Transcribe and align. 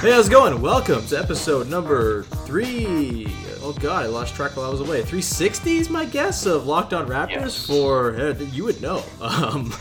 Hey, 0.00 0.12
how's 0.12 0.28
it 0.28 0.30
going? 0.30 0.62
Welcome 0.62 1.04
to 1.08 1.18
episode 1.18 1.68
number 1.68 2.22
three. 2.46 3.26
Oh 3.62 3.74
god, 3.74 4.04
I 4.04 4.08
lost 4.08 4.34
track 4.34 4.56
while 4.56 4.64
I 4.64 4.70
was 4.70 4.80
away. 4.80 5.02
360 5.02 5.76
is 5.76 5.90
my 5.90 6.06
guess 6.06 6.46
of 6.46 6.66
Locked 6.66 6.94
On 6.94 7.06
Raptors 7.06 7.28
yes. 7.28 7.66
for 7.66 8.16
you 8.52 8.64
would 8.64 8.80
know 8.80 9.04
um, 9.20 9.74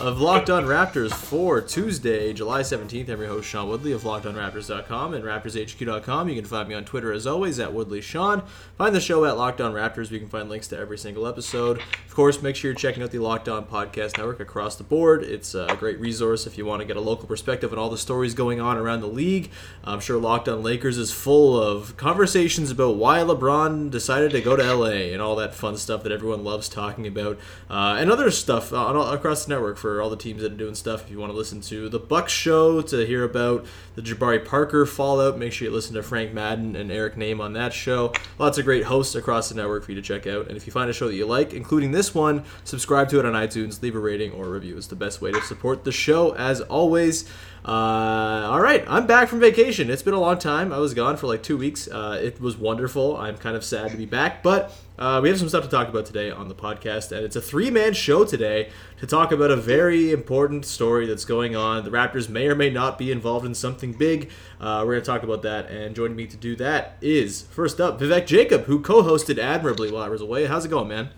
of 0.00 0.20
Locked 0.20 0.50
On 0.50 0.64
Raptors 0.64 1.12
for 1.12 1.60
Tuesday, 1.60 2.32
July 2.32 2.60
17th. 2.60 3.08
I'm 3.08 3.18
your 3.20 3.26
host 3.26 3.48
Sean 3.48 3.68
Woodley 3.68 3.90
of 3.90 4.02
LockedOnRaptors.com 4.02 5.14
and 5.14 5.24
RaptorsHQ.com. 5.24 6.28
You 6.28 6.36
can 6.36 6.44
find 6.44 6.68
me 6.68 6.76
on 6.76 6.84
Twitter 6.84 7.12
as 7.12 7.26
always 7.26 7.58
at 7.58 7.74
Woodley 7.74 8.00
Sean. 8.00 8.44
Find 8.78 8.94
the 8.94 9.00
show 9.00 9.24
at 9.24 9.36
Locked 9.36 9.60
On 9.60 9.72
Raptors. 9.72 10.12
You 10.12 10.20
can 10.20 10.28
find 10.28 10.48
links 10.48 10.68
to 10.68 10.78
every 10.78 10.96
single 10.96 11.26
episode. 11.26 11.78
Of 12.06 12.14
course, 12.14 12.40
make 12.40 12.54
sure 12.54 12.70
you're 12.70 12.78
checking 12.78 13.02
out 13.02 13.10
the 13.10 13.18
Locked 13.18 13.48
On 13.48 13.64
Podcast 13.66 14.16
Network 14.16 14.38
across 14.38 14.76
the 14.76 14.84
board. 14.84 15.24
It's 15.24 15.56
a 15.56 15.74
great 15.80 15.98
resource 15.98 16.46
if 16.46 16.56
you 16.56 16.66
want 16.66 16.82
to 16.82 16.86
get 16.86 16.96
a 16.96 17.00
local 17.00 17.26
perspective 17.26 17.72
on 17.72 17.80
all 17.80 17.90
the 17.90 17.98
stories 17.98 18.32
going 18.32 18.60
on 18.60 18.76
around 18.76 19.00
the 19.00 19.08
league. 19.08 19.50
I'm 19.82 19.98
sure 19.98 20.20
Locked 20.20 20.48
On 20.48 20.62
Lakers 20.62 20.98
is 20.98 21.10
full 21.10 21.60
of 21.60 21.96
conversations 21.96 22.70
about 22.70 22.94
why 22.94 23.23
LeBron 23.24 23.90
decided 23.90 24.30
to 24.32 24.40
go 24.40 24.56
to 24.56 24.74
LA 24.74 25.12
and 25.12 25.20
all 25.20 25.36
that 25.36 25.54
fun 25.54 25.76
stuff 25.76 26.02
that 26.02 26.12
everyone 26.12 26.44
loves 26.44 26.68
talking 26.68 27.06
about, 27.06 27.38
uh, 27.68 27.96
and 27.98 28.10
other 28.10 28.30
stuff 28.30 28.72
all, 28.72 29.12
across 29.12 29.44
the 29.44 29.50
network 29.54 29.76
for 29.76 30.00
all 30.00 30.10
the 30.10 30.16
teams 30.16 30.42
that 30.42 30.52
are 30.52 30.56
doing 30.56 30.74
stuff. 30.74 31.04
If 31.04 31.10
you 31.10 31.18
want 31.18 31.32
to 31.32 31.36
listen 31.36 31.60
to 31.62 31.88
the 31.88 31.98
Bucks 31.98 32.32
show 32.32 32.82
to 32.82 33.06
hear 33.06 33.24
about 33.24 33.66
the 33.94 34.02
Jabari 34.02 34.44
Parker 34.44 34.86
fallout, 34.86 35.38
make 35.38 35.52
sure 35.52 35.68
you 35.68 35.74
listen 35.74 35.94
to 35.94 36.02
Frank 36.02 36.32
Madden 36.32 36.76
and 36.76 36.90
Eric 36.90 37.16
Nehm 37.16 37.40
on 37.40 37.52
that 37.54 37.72
show. 37.72 38.12
Lots 38.38 38.58
of 38.58 38.64
great 38.64 38.84
hosts 38.84 39.14
across 39.14 39.48
the 39.48 39.54
network 39.54 39.84
for 39.84 39.92
you 39.92 40.00
to 40.00 40.02
check 40.02 40.26
out. 40.26 40.48
And 40.48 40.56
if 40.56 40.66
you 40.66 40.72
find 40.72 40.90
a 40.90 40.92
show 40.92 41.08
that 41.08 41.14
you 41.14 41.26
like, 41.26 41.52
including 41.52 41.92
this 41.92 42.14
one, 42.14 42.44
subscribe 42.64 43.08
to 43.10 43.18
it 43.18 43.26
on 43.26 43.32
iTunes, 43.32 43.82
leave 43.82 43.96
a 43.96 43.98
rating 43.98 44.32
or 44.32 44.46
a 44.46 44.50
review. 44.50 44.76
It's 44.76 44.86
the 44.86 44.96
best 44.96 45.20
way 45.20 45.32
to 45.32 45.40
support 45.42 45.84
the 45.84 45.92
show. 45.92 46.34
As 46.34 46.60
always. 46.60 47.28
Uh, 47.66 48.46
all 48.50 48.60
right, 48.60 48.84
I'm 48.86 49.06
back 49.06 49.28
from 49.28 49.40
vacation. 49.40 49.88
It's 49.88 50.02
been 50.02 50.12
a 50.12 50.20
long 50.20 50.36
time. 50.36 50.70
I 50.70 50.76
was 50.76 50.92
gone 50.92 51.16
for 51.16 51.26
like 51.26 51.42
two 51.42 51.56
weeks. 51.56 51.88
Uh, 51.88 52.20
it 52.22 52.38
was 52.38 52.58
wonderful. 52.58 53.13
I'm 53.16 53.36
kind 53.36 53.56
of 53.56 53.64
sad 53.64 53.90
to 53.90 53.96
be 53.96 54.06
back, 54.06 54.42
but 54.42 54.72
uh, 54.98 55.20
we 55.22 55.28
have 55.28 55.38
some 55.38 55.48
stuff 55.48 55.64
to 55.64 55.70
talk 55.70 55.88
about 55.88 56.06
today 56.06 56.30
on 56.30 56.48
the 56.48 56.54
podcast, 56.54 57.10
and 57.12 57.24
it's 57.24 57.36
a 57.36 57.40
three 57.40 57.70
man 57.70 57.94
show 57.94 58.24
today 58.24 58.70
to 59.00 59.06
talk 59.06 59.32
about 59.32 59.50
a 59.50 59.56
very 59.56 60.12
important 60.12 60.64
story 60.64 61.06
that's 61.06 61.24
going 61.24 61.56
on. 61.56 61.84
The 61.84 61.90
Raptors 61.90 62.28
may 62.28 62.46
or 62.46 62.54
may 62.54 62.70
not 62.70 62.98
be 62.98 63.10
involved 63.10 63.44
in 63.44 63.54
something 63.54 63.92
big. 63.92 64.30
Uh, 64.60 64.82
we're 64.86 64.92
going 64.92 65.02
to 65.02 65.06
talk 65.06 65.22
about 65.22 65.42
that, 65.42 65.70
and 65.70 65.96
joining 65.96 66.16
me 66.16 66.26
to 66.26 66.36
do 66.36 66.54
that 66.56 66.96
is 67.00 67.42
first 67.42 67.80
up 67.80 68.00
Vivek 68.00 68.26
Jacob, 68.26 68.64
who 68.64 68.80
co 68.80 69.02
hosted 69.02 69.38
admirably 69.38 69.90
while 69.90 70.02
I 70.02 70.08
was 70.08 70.20
away. 70.20 70.46
How's 70.46 70.64
it 70.64 70.68
going, 70.68 70.88
man? 70.88 71.10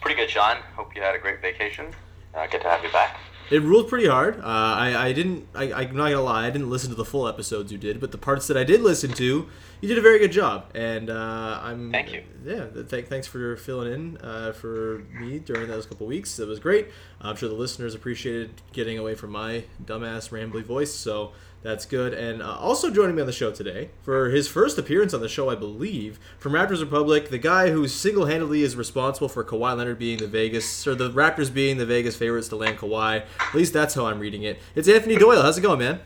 Pretty 0.00 0.16
good, 0.16 0.30
Sean. 0.30 0.58
Hope 0.74 0.94
you 0.94 1.02
had 1.02 1.14
a 1.14 1.18
great 1.18 1.40
vacation. 1.42 1.86
Uh, 2.34 2.46
good 2.46 2.60
to 2.60 2.68
have 2.68 2.84
you 2.84 2.90
back. 2.92 3.18
It 3.50 3.62
ruled 3.62 3.88
pretty 3.88 4.08
hard. 4.08 4.40
Uh, 4.40 4.42
I, 4.44 5.08
I 5.08 5.12
didn't. 5.12 5.46
I, 5.54 5.72
I'm 5.72 5.96
not 5.96 6.10
gonna 6.10 6.20
lie. 6.22 6.46
I 6.46 6.50
didn't 6.50 6.68
listen 6.70 6.90
to 6.90 6.96
the 6.96 7.04
full 7.04 7.28
episodes 7.28 7.70
you 7.70 7.78
did, 7.78 8.00
but 8.00 8.10
the 8.10 8.18
parts 8.18 8.48
that 8.48 8.56
I 8.56 8.64
did 8.64 8.80
listen 8.82 9.12
to, 9.12 9.46
you 9.80 9.88
did 9.88 9.98
a 9.98 10.00
very 10.00 10.18
good 10.18 10.32
job. 10.32 10.70
And 10.74 11.10
uh, 11.10 11.60
I'm. 11.62 11.92
Thank 11.92 12.12
you. 12.12 12.22
Yeah. 12.44 12.66
Th- 12.66 13.06
thanks 13.06 13.26
for 13.26 13.56
filling 13.56 13.92
in 13.92 14.16
uh, 14.18 14.52
for 14.52 15.04
me 15.20 15.38
during 15.38 15.68
those 15.68 15.86
couple 15.86 16.06
weeks. 16.06 16.38
It 16.38 16.48
was 16.48 16.58
great. 16.58 16.88
I'm 17.20 17.36
sure 17.36 17.48
the 17.48 17.54
listeners 17.54 17.94
appreciated 17.94 18.50
getting 18.72 18.98
away 18.98 19.14
from 19.14 19.30
my 19.30 19.64
dumbass 19.84 20.30
rambly 20.30 20.64
voice. 20.64 20.92
So 20.92 21.32
that's 21.66 21.84
good. 21.84 22.14
And 22.14 22.40
uh, 22.40 22.56
also 22.58 22.90
joining 22.90 23.16
me 23.16 23.22
on 23.22 23.26
the 23.26 23.32
show 23.32 23.50
today 23.50 23.90
for 24.02 24.30
his 24.30 24.46
first 24.46 24.78
appearance 24.78 25.12
on 25.12 25.20
the 25.20 25.28
show, 25.28 25.50
I 25.50 25.56
believe, 25.56 26.20
from 26.38 26.52
Raptors 26.52 26.80
Republic, 26.80 27.28
the 27.30 27.38
guy 27.38 27.70
who 27.70 27.88
single-handedly 27.88 28.62
is 28.62 28.76
responsible 28.76 29.28
for 29.28 29.42
Kawhi 29.42 29.76
Leonard 29.76 29.98
being 29.98 30.18
the 30.18 30.28
Vegas 30.28 30.86
or 30.86 30.94
the 30.94 31.10
Raptors 31.10 31.52
being 31.52 31.76
the 31.76 31.84
Vegas 31.84 32.14
favorites 32.14 32.48
to 32.48 32.56
land 32.56 32.78
Kawhi. 32.78 33.24
At 33.40 33.54
least 33.54 33.72
that's 33.72 33.94
how 33.94 34.06
I'm 34.06 34.20
reading 34.20 34.44
it. 34.44 34.60
It's 34.76 34.88
Anthony 34.88 35.16
Doyle. 35.16 35.42
How's 35.42 35.58
it 35.58 35.62
going, 35.62 35.80
man? 35.80 36.00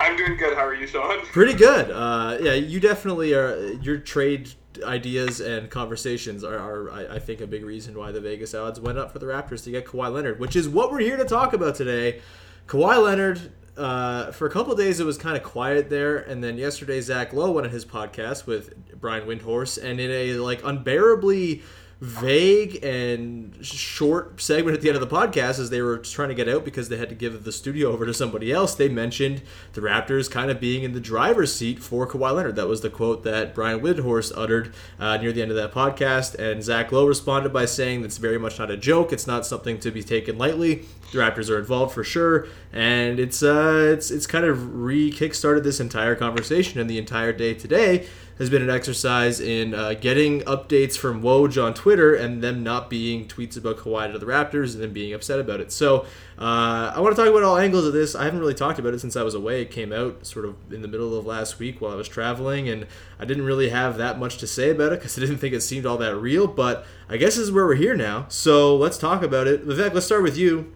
I'm 0.00 0.16
doing 0.16 0.36
good. 0.36 0.54
How 0.54 0.66
are 0.66 0.74
you, 0.74 0.86
Sean? 0.86 1.24
Pretty 1.26 1.54
good. 1.54 1.90
Uh, 1.90 2.36
yeah, 2.40 2.52
you 2.52 2.78
definitely 2.78 3.32
are. 3.32 3.72
Your 3.80 3.96
trade 3.96 4.52
ideas 4.84 5.40
and 5.40 5.70
conversations 5.70 6.44
are, 6.44 6.58
are 6.58 6.90
I, 6.92 7.14
I, 7.14 7.18
think, 7.18 7.40
a 7.40 7.46
big 7.46 7.64
reason 7.64 7.98
why 7.98 8.12
the 8.12 8.20
Vegas 8.20 8.54
odds 8.54 8.78
went 8.78 8.98
up 8.98 9.12
for 9.12 9.18
the 9.18 9.26
Raptors 9.26 9.64
to 9.64 9.70
get 9.70 9.86
Kawhi 9.86 10.12
Leonard, 10.12 10.38
which 10.38 10.54
is 10.54 10.68
what 10.68 10.92
we're 10.92 11.00
here 11.00 11.16
to 11.16 11.24
talk 11.24 11.54
about 11.54 11.74
today. 11.74 12.20
Kawhi 12.66 13.02
Leonard 13.02 13.50
uh, 13.78 14.32
for 14.32 14.46
a 14.46 14.50
couple 14.50 14.74
days 14.74 15.00
it 15.00 15.04
was 15.04 15.16
kind 15.16 15.36
of 15.36 15.42
quiet 15.42 15.88
there, 15.88 16.18
and 16.18 16.42
then 16.42 16.58
yesterday 16.58 17.00
Zach 17.00 17.32
Lowe 17.32 17.52
went 17.52 17.66
on 17.66 17.72
his 17.72 17.84
podcast 17.84 18.46
with 18.46 18.74
Brian 19.00 19.26
Windhorst, 19.26 19.82
and 19.82 20.00
in 20.00 20.10
a 20.10 20.34
like 20.34 20.62
unbearably 20.64 21.62
vague 22.00 22.82
and 22.84 23.58
short 23.64 24.40
segment 24.40 24.76
at 24.76 24.80
the 24.80 24.88
end 24.88 24.96
of 24.96 25.00
the 25.00 25.16
podcast 25.16 25.58
as 25.58 25.70
they 25.70 25.82
were 25.82 25.98
trying 25.98 26.28
to 26.28 26.34
get 26.34 26.48
out 26.48 26.64
because 26.64 26.88
they 26.88 26.96
had 26.96 27.08
to 27.08 27.14
give 27.14 27.42
the 27.42 27.50
studio 27.50 27.90
over 27.90 28.06
to 28.06 28.14
somebody 28.14 28.52
else. 28.52 28.74
They 28.74 28.88
mentioned 28.88 29.42
the 29.72 29.80
Raptors 29.80 30.30
kind 30.30 30.50
of 30.50 30.60
being 30.60 30.84
in 30.84 30.92
the 30.92 31.00
driver's 31.00 31.52
seat 31.52 31.80
for 31.80 32.06
Kawhi 32.06 32.32
Leonard. 32.32 32.54
That 32.56 32.68
was 32.68 32.82
the 32.82 32.90
quote 32.90 33.24
that 33.24 33.52
Brian 33.52 33.80
Windhorst 33.80 34.32
uttered 34.36 34.72
uh, 35.00 35.16
near 35.16 35.32
the 35.32 35.42
end 35.42 35.50
of 35.50 35.56
that 35.56 35.72
podcast. 35.72 36.36
And 36.36 36.62
Zach 36.62 36.92
Lowe 36.92 37.06
responded 37.06 37.52
by 37.52 37.64
saying 37.64 38.02
that's 38.02 38.18
very 38.18 38.38
much 38.38 38.60
not 38.60 38.70
a 38.70 38.76
joke. 38.76 39.12
It's 39.12 39.26
not 39.26 39.44
something 39.44 39.80
to 39.80 39.90
be 39.90 40.04
taken 40.04 40.38
lightly. 40.38 40.84
The 41.12 41.18
Raptors 41.18 41.48
are 41.48 41.58
involved 41.58 41.94
for 41.94 42.04
sure, 42.04 42.46
and 42.72 43.18
it's 43.18 43.42
uh, 43.42 43.92
it's 43.94 44.10
it's 44.10 44.26
kind 44.26 44.44
of 44.44 44.74
re 44.74 45.10
kickstarted 45.10 45.62
this 45.64 45.80
entire 45.80 46.14
conversation 46.14 46.80
and 46.80 46.88
the 46.88 46.98
entire 46.98 47.32
day 47.32 47.54
today 47.54 48.06
has 48.38 48.48
been 48.48 48.62
an 48.62 48.70
exercise 48.70 49.40
in 49.40 49.74
uh, 49.74 49.94
getting 49.94 50.40
updates 50.42 50.96
from 50.96 51.22
Woj 51.22 51.62
on 51.62 51.74
Twitter 51.74 52.14
and 52.14 52.40
them 52.40 52.62
not 52.62 52.88
being 52.88 53.26
tweets 53.26 53.56
about 53.56 53.78
Kawhi 53.78 54.12
to 54.12 54.18
the 54.18 54.26
Raptors 54.26 54.74
and 54.74 54.82
then 54.82 54.92
being 54.92 55.12
upset 55.12 55.40
about 55.40 55.60
it. 55.60 55.72
So 55.72 56.06
uh, 56.38 56.92
I 56.94 57.00
want 57.00 57.16
to 57.16 57.20
talk 57.20 57.28
about 57.28 57.42
all 57.42 57.58
angles 57.58 57.84
of 57.84 57.92
this. 57.92 58.14
I 58.14 58.24
haven't 58.24 58.38
really 58.38 58.54
talked 58.54 58.78
about 58.78 58.94
it 58.94 59.00
since 59.00 59.16
I 59.16 59.24
was 59.24 59.34
away. 59.34 59.62
It 59.62 59.72
came 59.72 59.92
out 59.92 60.24
sort 60.24 60.44
of 60.44 60.54
in 60.72 60.82
the 60.82 60.88
middle 60.88 61.18
of 61.18 61.26
last 61.26 61.58
week 61.58 61.80
while 61.80 61.90
I 61.90 61.96
was 61.96 62.06
traveling, 62.06 62.68
and 62.68 62.86
I 63.18 63.24
didn't 63.24 63.44
really 63.44 63.70
have 63.70 63.98
that 63.98 64.20
much 64.20 64.38
to 64.38 64.46
say 64.46 64.70
about 64.70 64.92
it 64.92 65.00
because 65.00 65.18
I 65.18 65.20
didn't 65.20 65.38
think 65.38 65.52
it 65.52 65.62
seemed 65.62 65.84
all 65.84 65.98
that 65.98 66.14
real. 66.14 66.46
But 66.46 66.86
I 67.08 67.16
guess 67.16 67.34
this 67.34 67.44
is 67.44 67.52
where 67.52 67.66
we're 67.66 67.74
here 67.74 67.96
now. 67.96 68.26
So 68.28 68.76
let's 68.76 68.98
talk 68.98 69.22
about 69.24 69.48
it. 69.48 69.66
Vivek, 69.66 69.94
let's 69.94 70.06
start 70.06 70.22
with 70.22 70.38
you. 70.38 70.72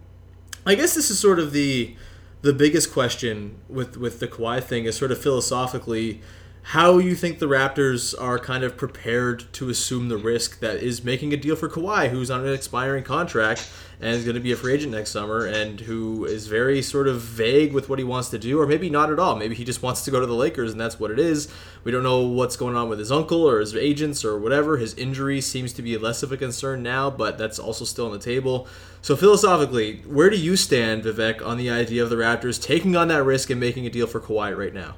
I 0.64 0.74
guess 0.74 0.94
this 0.94 1.10
is 1.10 1.18
sort 1.18 1.38
of 1.38 1.52
the 1.52 1.96
the 2.42 2.52
biggest 2.52 2.92
question 2.92 3.56
with 3.68 3.96
with 3.96 4.20
the 4.20 4.28
Kawhi 4.28 4.62
thing 4.62 4.84
is 4.84 4.96
sort 4.96 5.12
of 5.12 5.18
philosophically 5.18 6.20
how 6.66 6.98
you 6.98 7.16
think 7.16 7.40
the 7.40 7.48
Raptors 7.48 8.14
are 8.20 8.38
kind 8.38 8.62
of 8.62 8.76
prepared 8.76 9.52
to 9.52 9.68
assume 9.68 10.08
the 10.08 10.16
risk 10.16 10.60
that 10.60 10.76
is 10.76 11.02
making 11.02 11.32
a 11.32 11.36
deal 11.36 11.56
for 11.56 11.68
Kawhi, 11.68 12.10
who's 12.10 12.30
on 12.30 12.46
an 12.46 12.52
expiring 12.52 13.02
contract 13.02 13.68
and 14.02 14.16
is 14.16 14.24
going 14.24 14.34
to 14.34 14.40
be 14.40 14.50
a 14.50 14.56
free 14.56 14.74
agent 14.74 14.92
next 14.92 15.10
summer, 15.10 15.46
and 15.46 15.80
who 15.80 16.24
is 16.24 16.48
very 16.48 16.82
sort 16.82 17.06
of 17.06 17.20
vague 17.20 17.72
with 17.72 17.88
what 17.88 18.00
he 18.00 18.04
wants 18.04 18.30
to 18.30 18.38
do, 18.38 18.60
or 18.60 18.66
maybe 18.66 18.90
not 18.90 19.12
at 19.12 19.20
all. 19.20 19.36
Maybe 19.36 19.54
he 19.54 19.64
just 19.64 19.80
wants 19.80 20.02
to 20.04 20.10
go 20.10 20.18
to 20.18 20.26
the 20.26 20.34
Lakers, 20.34 20.72
and 20.72 20.80
that's 20.80 20.98
what 20.98 21.12
it 21.12 21.20
is. 21.20 21.48
We 21.84 21.92
don't 21.92 22.02
know 22.02 22.20
what's 22.22 22.56
going 22.56 22.74
on 22.74 22.88
with 22.88 22.98
his 22.98 23.12
uncle 23.12 23.48
or 23.48 23.60
his 23.60 23.76
agents 23.76 24.24
or 24.24 24.36
whatever. 24.38 24.76
His 24.76 24.92
injury 24.94 25.40
seems 25.40 25.72
to 25.74 25.82
be 25.82 25.96
less 25.96 26.24
of 26.24 26.32
a 26.32 26.36
concern 26.36 26.82
now, 26.82 27.10
but 27.10 27.38
that's 27.38 27.60
also 27.60 27.84
still 27.84 28.06
on 28.06 28.12
the 28.12 28.18
table. 28.18 28.66
So 29.02 29.14
philosophically, 29.14 29.98
where 30.06 30.30
do 30.30 30.36
you 30.36 30.56
stand, 30.56 31.04
Vivek, 31.04 31.44
on 31.44 31.56
the 31.56 31.70
idea 31.70 32.02
of 32.02 32.10
the 32.10 32.16
Raptors 32.16 32.60
taking 32.60 32.96
on 32.96 33.06
that 33.08 33.22
risk 33.22 33.50
and 33.50 33.60
making 33.60 33.86
a 33.86 33.90
deal 33.90 34.08
for 34.08 34.20
Kawhi 34.20 34.56
right 34.56 34.74
now? 34.74 34.96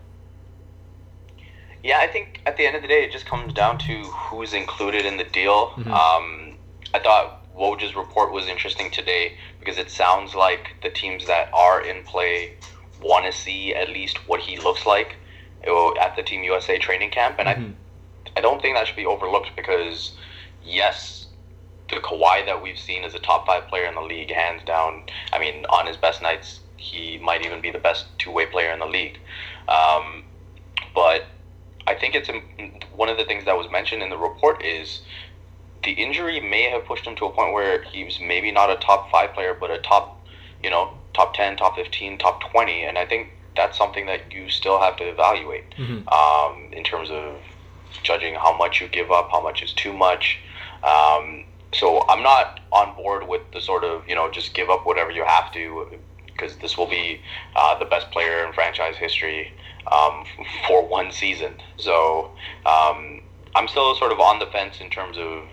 Yeah, 1.83 1.99
I 1.99 2.07
think 2.07 2.41
at 2.47 2.57
the 2.57 2.67
end 2.67 2.77
of 2.77 2.81
the 2.81 2.89
day, 2.89 3.05
it 3.05 3.13
just 3.13 3.27
comes 3.27 3.53
down 3.53 3.77
to 3.81 4.03
who's 4.05 4.55
included 4.55 5.05
in 5.05 5.19
the 5.19 5.25
deal. 5.25 5.69
Mm-hmm. 5.73 5.93
Um, 5.93 6.57
I 6.95 6.99
thought 7.01 7.44
Woj's 7.57 7.95
report 7.95 8.33
was 8.33 8.47
interesting 8.47 8.91
today 8.91 9.35
because 9.61 9.79
it 9.79 9.91
sounds 9.91 10.35
like 10.35 10.77
the 10.83 10.91
teams 10.91 11.27
that 11.27 11.53
are 11.53 11.81
in 11.85 12.03
play 12.05 12.55
want 13.01 13.27
to 13.27 13.33
see 13.33 13.75
at 13.75 13.89
least 13.89 14.29
what 14.29 14.41
he 14.41 14.57
looks 14.57 14.87
like 14.87 15.17
at 16.01 16.17
the 16.17 16.23
Team 16.23 16.45
USA 16.45 16.79
training 16.79 17.11
camp, 17.11 17.37
and 17.39 17.49
mm-hmm. 17.49 17.73
I, 18.37 18.39
I 18.39 18.41
don't 18.41 18.61
think 18.61 18.77
that 18.77 18.87
should 18.87 18.97
be 18.97 19.07
overlooked 19.07 19.51
because 19.57 20.13
yes, 20.63 21.27
the 21.91 21.97
Kawhi 21.97 22.45
that 22.47 22.63
we've 22.63 22.79
seen 22.79 23.05
is 23.05 23.15
a 23.15 23.19
top 23.19 23.47
five 23.47 23.67
player 23.69 23.87
in 23.87 23.95
the 23.95 24.03
league, 24.03 24.31
hands 24.31 24.63
down. 24.65 25.05
I 25.33 25.39
mean, 25.39 25.65
on 25.67 25.87
his 25.87 25.97
best 25.97 26.23
nights, 26.23 26.61
he 26.77 27.19
might 27.19 27.45
even 27.45 27.61
be 27.61 27.71
the 27.71 27.79
best 27.79 28.07
two 28.19 28.31
way 28.31 28.47
player 28.47 28.73
in 28.73 28.79
the 28.79 28.87
league. 28.87 29.19
Um, 29.69 30.25
but 30.95 31.25
I 31.87 31.95
think 31.95 32.15
it's 32.15 32.31
one 32.95 33.09
of 33.09 33.17
the 33.17 33.25
things 33.25 33.45
that 33.45 33.57
was 33.57 33.71
mentioned 33.71 34.03
in 34.03 34.11
the 34.11 34.19
report 34.19 34.65
is 34.65 35.01
the 35.85 35.93
injury 35.93 36.41
may 36.41 36.63
have 36.71 36.85
pushed 36.85 37.07
him 37.07 37.15
to 37.17 37.27
a 37.27 37.31
point 37.31 37.53
where 37.53 37.83
he's 37.83 38.19
maybe 38.21 38.51
not 38.51 38.71
a 38.71 38.77
top 38.77 39.11
five 39.11 39.33
player, 39.35 39.57
but 39.59 39.71
a 39.71 39.79
top, 39.79 40.27
you 40.63 40.71
know, 40.71 40.93
top 41.13 41.35
10, 41.35 41.57
top 41.57 41.77
15, 41.77 42.19
top 42.19 42.41
20. 42.51 42.85
And 42.85 42.99
I 42.99 43.07
think 43.07 43.29
that's 43.57 43.79
something 43.79 44.07
that 44.07 44.33
you 44.33 44.51
still 44.51 44.81
have 44.81 44.97
to 44.97 45.05
evaluate 45.05 45.71
mm-hmm. 45.73 46.09
um, 46.09 46.73
in 46.73 46.83
terms 46.83 47.11
of 47.11 47.37
judging 48.03 48.35
how 48.35 48.57
much 48.57 48.81
you 48.81 48.89
give 48.89 49.11
up, 49.11 49.31
how 49.31 49.41
much 49.41 49.63
is 49.63 49.73
too 49.73 49.93
much. 49.93 50.39
Um, 50.83 51.45
so 51.73 52.07
I'm 52.09 52.23
not 52.23 52.61
on 52.73 52.95
board 52.97 53.27
with 53.29 53.43
the 53.53 53.61
sort 53.61 53.85
of, 53.85 54.09
you 54.09 54.15
know, 54.15 54.31
just 54.31 54.55
give 54.55 54.71
up 54.71 54.87
whatever 54.87 55.11
you 55.11 55.25
have 55.25 55.53
to 55.53 55.87
because 56.27 56.57
this 56.57 56.77
will 56.77 56.89
be 56.89 57.21
uh, 57.55 57.79
the 57.79 57.85
best 57.85 58.11
player 58.11 58.45
in 58.45 58.53
franchise 58.53 58.97
history 58.97 59.53
um, 59.91 60.25
for 60.67 60.87
one 60.87 61.13
season. 61.13 61.55
So 61.77 62.31
um, 62.67 63.23
I'm 63.55 63.69
still 63.69 63.95
sort 63.95 64.13
of 64.13 64.21
on 64.21 64.39
the 64.39 64.47
fence 64.47 64.81
in 64.81 64.91
terms 64.91 65.17
of 65.17 65.45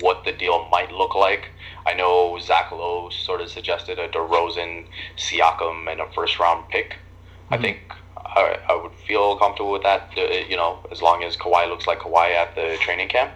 what 0.00 0.24
the 0.24 0.32
deal 0.32 0.68
might 0.70 0.92
look 0.92 1.14
like. 1.14 1.50
I 1.86 1.94
know 1.94 2.38
Zach 2.40 2.70
Lowe 2.72 3.10
sort 3.10 3.40
of 3.40 3.48
suggested 3.48 3.98
a 3.98 4.08
DeRozan, 4.08 4.86
Siakam, 5.16 5.90
and 5.90 6.00
a 6.00 6.10
first 6.12 6.38
round 6.38 6.68
pick. 6.68 6.90
Mm-hmm. 6.90 7.54
I 7.54 7.58
think 7.58 7.78
I, 8.16 8.58
I, 8.68 8.82
would 8.82 8.92
feel 9.06 9.36
comfortable 9.36 9.72
with 9.72 9.82
that, 9.82 10.10
uh, 10.16 10.22
you 10.48 10.56
know, 10.56 10.78
as 10.90 11.00
long 11.00 11.22
as 11.22 11.36
Kawhi 11.36 11.68
looks 11.68 11.86
like 11.86 12.00
Kawhi 12.00 12.34
at 12.34 12.54
the 12.54 12.76
training 12.80 13.08
camp. 13.08 13.32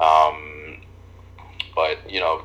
Um, 0.00 0.78
but, 1.74 1.98
you 2.10 2.20
know, 2.20 2.42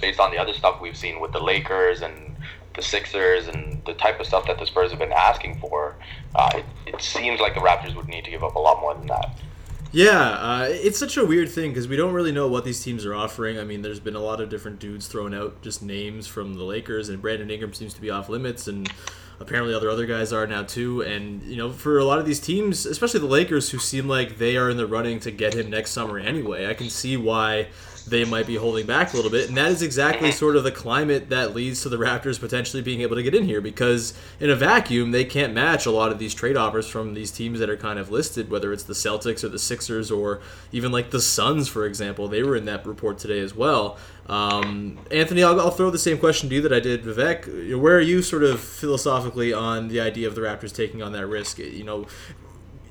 based 0.00 0.18
on 0.18 0.30
the 0.30 0.38
other 0.38 0.54
stuff 0.54 0.80
we've 0.80 0.96
seen 0.96 1.20
with 1.20 1.32
the 1.32 1.40
Lakers 1.40 2.02
and 2.02 2.36
the 2.74 2.82
Sixers 2.82 3.48
and 3.48 3.82
the 3.86 3.94
type 3.94 4.20
of 4.20 4.26
stuff 4.26 4.46
that 4.46 4.58
the 4.58 4.66
Spurs 4.66 4.90
have 4.90 4.98
been 4.98 5.12
asking 5.12 5.58
for, 5.58 5.96
uh, 6.34 6.50
it, 6.54 6.64
it, 6.86 7.00
seems 7.00 7.40
like 7.40 7.54
the 7.54 7.60
Raptors 7.60 7.94
would 7.94 8.08
need 8.08 8.24
to 8.24 8.30
give 8.30 8.44
up 8.44 8.54
a 8.54 8.58
lot 8.58 8.80
more 8.80 8.94
than 8.94 9.06
that. 9.06 9.38
Yeah, 9.96 10.20
uh, 10.20 10.68
it's 10.68 10.98
such 10.98 11.16
a 11.16 11.24
weird 11.24 11.48
thing 11.48 11.70
because 11.70 11.88
we 11.88 11.96
don't 11.96 12.12
really 12.12 12.30
know 12.30 12.48
what 12.48 12.66
these 12.66 12.84
teams 12.84 13.06
are 13.06 13.14
offering. 13.14 13.58
I 13.58 13.64
mean, 13.64 13.80
there's 13.80 13.98
been 13.98 14.14
a 14.14 14.20
lot 14.20 14.42
of 14.42 14.50
different 14.50 14.78
dudes 14.78 15.06
thrown 15.06 15.32
out, 15.32 15.62
just 15.62 15.82
names 15.82 16.26
from 16.26 16.52
the 16.52 16.64
Lakers, 16.64 17.08
and 17.08 17.22
Brandon 17.22 17.50
Ingram 17.50 17.72
seems 17.72 17.94
to 17.94 18.02
be 18.02 18.10
off 18.10 18.28
limits, 18.28 18.68
and 18.68 18.92
apparently 19.40 19.72
other 19.72 19.88
other 19.88 20.04
guys 20.04 20.34
are 20.34 20.46
now 20.46 20.64
too. 20.64 21.00
And 21.00 21.42
you 21.44 21.56
know, 21.56 21.72
for 21.72 21.96
a 21.96 22.04
lot 22.04 22.18
of 22.18 22.26
these 22.26 22.40
teams, 22.40 22.84
especially 22.84 23.20
the 23.20 23.26
Lakers, 23.26 23.70
who 23.70 23.78
seem 23.78 24.06
like 24.06 24.36
they 24.36 24.58
are 24.58 24.68
in 24.68 24.76
the 24.76 24.86
running 24.86 25.18
to 25.20 25.30
get 25.30 25.54
him 25.54 25.70
next 25.70 25.92
summer 25.92 26.18
anyway, 26.18 26.66
I 26.66 26.74
can 26.74 26.90
see 26.90 27.16
why 27.16 27.68
they 28.06 28.24
might 28.24 28.46
be 28.46 28.56
holding 28.56 28.86
back 28.86 29.12
a 29.12 29.16
little 29.16 29.30
bit. 29.30 29.48
And 29.48 29.56
that 29.56 29.70
is 29.70 29.82
exactly 29.82 30.32
sort 30.42 30.56
of 30.56 30.64
the 30.64 30.72
climate 30.72 31.28
that 31.30 31.54
leads 31.54 31.82
to 31.82 31.88
the 31.88 31.96
Raptors 31.96 32.38
potentially 32.38 32.82
being 32.82 33.00
able 33.00 33.16
to 33.16 33.22
get 33.22 33.34
in 33.34 33.44
here 33.44 33.60
because 33.60 34.14
in 34.40 34.50
a 34.50 34.56
vacuum, 34.56 35.10
they 35.10 35.24
can't 35.24 35.52
match 35.52 35.86
a 35.86 35.90
lot 35.90 36.12
of 36.12 36.18
these 36.18 36.34
trade 36.34 36.56
offers 36.56 36.86
from 36.86 37.14
these 37.14 37.30
teams 37.30 37.58
that 37.58 37.68
are 37.68 37.76
kind 37.76 37.98
of 37.98 38.10
listed, 38.10 38.50
whether 38.50 38.72
it's 38.72 38.84
the 38.84 38.94
Celtics 38.94 39.42
or 39.42 39.48
the 39.48 39.58
Sixers 39.58 40.10
or 40.10 40.40
even 40.72 40.92
like 40.92 41.10
the 41.10 41.20
Suns, 41.20 41.68
for 41.68 41.84
example. 41.84 42.28
They 42.28 42.42
were 42.42 42.56
in 42.56 42.64
that 42.66 42.86
report 42.86 43.18
today 43.18 43.40
as 43.40 43.54
well. 43.54 43.98
Um, 44.28 44.98
Anthony, 45.10 45.44
I'll, 45.44 45.60
I'll, 45.60 45.70
throw 45.70 45.90
the 45.90 45.98
same 45.98 46.18
question 46.18 46.48
to 46.48 46.54
you 46.56 46.62
that 46.62 46.72
I 46.72 46.80
did 46.80 47.04
Vivek. 47.04 47.78
Where 47.78 47.96
are 47.96 48.00
you 48.00 48.22
sort 48.22 48.42
of 48.42 48.60
philosophically 48.60 49.52
on 49.52 49.86
the 49.86 50.00
idea 50.00 50.26
of 50.26 50.34
the 50.34 50.40
Raptors 50.40 50.74
taking 50.74 51.00
on 51.00 51.12
that 51.12 51.28
risk? 51.28 51.58
You 51.58 51.84
know, 51.84 52.06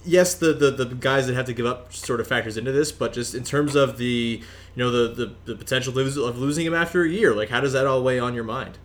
yes, 0.06 0.36
the, 0.36 0.54
the, 0.54 0.72
the 0.72 0.86
guys 0.96 1.28
that 1.28 1.36
have 1.36 1.46
to 1.48 1.54
give 1.54 1.66
up 1.66 1.94
sort 1.94 2.20
of 2.20 2.28
factors 2.28 2.58
into 2.58 2.72
this, 2.72 2.92
but 2.92 3.12
just 3.12 3.36
in 3.36 3.44
terms 3.44 3.76
of 3.76 3.98
the 3.98 4.42
you 4.76 4.84
know 4.84 4.92
the, 4.92 5.14
the, 5.14 5.36
the 5.46 5.56
potential 5.56 5.98
of 5.98 6.38
losing 6.38 6.66
him 6.66 6.74
after 6.74 7.04
a 7.04 7.10
year, 7.10 7.34
like 7.34 7.50
how 7.50 7.62
does 7.62 7.74
that 7.74 7.88
all 7.88 8.04
weigh 8.04 8.20
on 8.20 8.34
your 8.34 8.44
mind? 8.44 8.78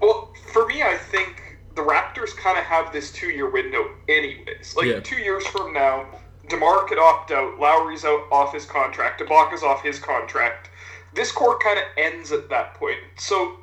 Well, 0.00 0.32
for 0.52 0.66
me, 0.66 0.82
I 0.82 0.96
think 0.96 1.58
the 1.74 1.82
Raptors 1.82 2.36
kind 2.36 2.58
of 2.58 2.64
have 2.64 2.92
this 2.92 3.12
two 3.12 3.28
year 3.28 3.48
window, 3.48 3.90
anyways. 4.08 4.74
Like 4.76 4.86
yeah. 4.86 5.00
two 5.00 5.16
years 5.16 5.46
from 5.46 5.72
now, 5.72 6.06
Demar 6.48 6.84
could 6.84 6.98
opt 6.98 7.30
out, 7.30 7.58
Lowry's 7.60 8.04
out 8.04 8.26
off 8.32 8.52
his 8.52 8.66
contract, 8.66 9.20
Ibaka's 9.20 9.62
off 9.62 9.82
his 9.82 9.98
contract. 9.98 10.68
This 11.14 11.32
core 11.32 11.58
kind 11.58 11.78
of 11.78 11.84
ends 11.96 12.32
at 12.32 12.48
that 12.50 12.74
point. 12.74 12.98
So 13.16 13.56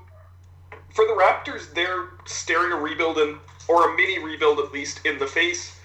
for 0.93 1.05
the 1.05 1.13
Raptors, 1.13 1.73
they're 1.73 2.09
staring 2.25 2.71
a 2.71 2.75
rebuild 2.75 3.17
in, 3.17 3.37
or 3.67 3.93
a 3.93 3.95
mini 3.95 4.19
rebuild 4.19 4.59
at 4.59 4.71
least, 4.71 5.05
in 5.05 5.19
the 5.19 5.27
face 5.27 5.77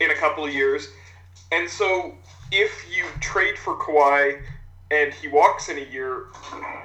in 0.00 0.10
a 0.10 0.14
couple 0.14 0.44
of 0.44 0.52
years. 0.52 0.88
And 1.50 1.68
so 1.68 2.14
if 2.52 2.86
you 2.94 3.04
trade 3.20 3.58
for 3.58 3.76
Kawhi 3.76 4.42
and 4.90 5.12
he 5.14 5.26
walks 5.26 5.68
in 5.68 5.78
a 5.78 5.90
year, 5.90 6.26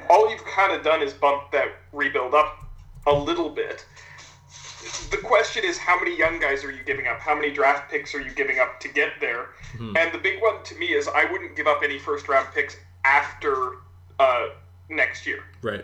all 0.09 0.29
you've 0.29 0.45
kind 0.45 0.71
of 0.71 0.83
done 0.83 1.01
is 1.01 1.13
bump 1.13 1.51
that 1.51 1.67
rebuild 1.91 2.33
up 2.33 2.65
a 3.05 3.13
little 3.13 3.49
bit. 3.49 3.85
The 5.11 5.17
question 5.17 5.65
is, 5.65 5.77
how 5.77 5.99
many 5.99 6.17
young 6.17 6.39
guys 6.39 6.63
are 6.63 6.71
you 6.71 6.83
giving 6.85 7.07
up? 7.07 7.19
How 7.19 7.35
many 7.35 7.51
draft 7.51 7.91
picks 7.91 8.15
are 8.15 8.21
you 8.21 8.31
giving 8.31 8.59
up 8.59 8.79
to 8.79 8.87
get 8.87 9.11
there? 9.19 9.49
Mm-hmm. 9.73 9.97
And 9.97 10.13
the 10.13 10.17
big 10.17 10.41
one 10.41 10.63
to 10.63 10.75
me 10.75 10.87
is, 10.87 11.09
I 11.09 11.29
wouldn't 11.29 11.55
give 11.57 11.67
up 11.67 11.81
any 11.83 11.99
first 11.99 12.29
round 12.29 12.47
picks 12.53 12.77
after 13.03 13.73
uh, 14.19 14.47
next 14.89 15.27
year. 15.27 15.43
Right. 15.61 15.83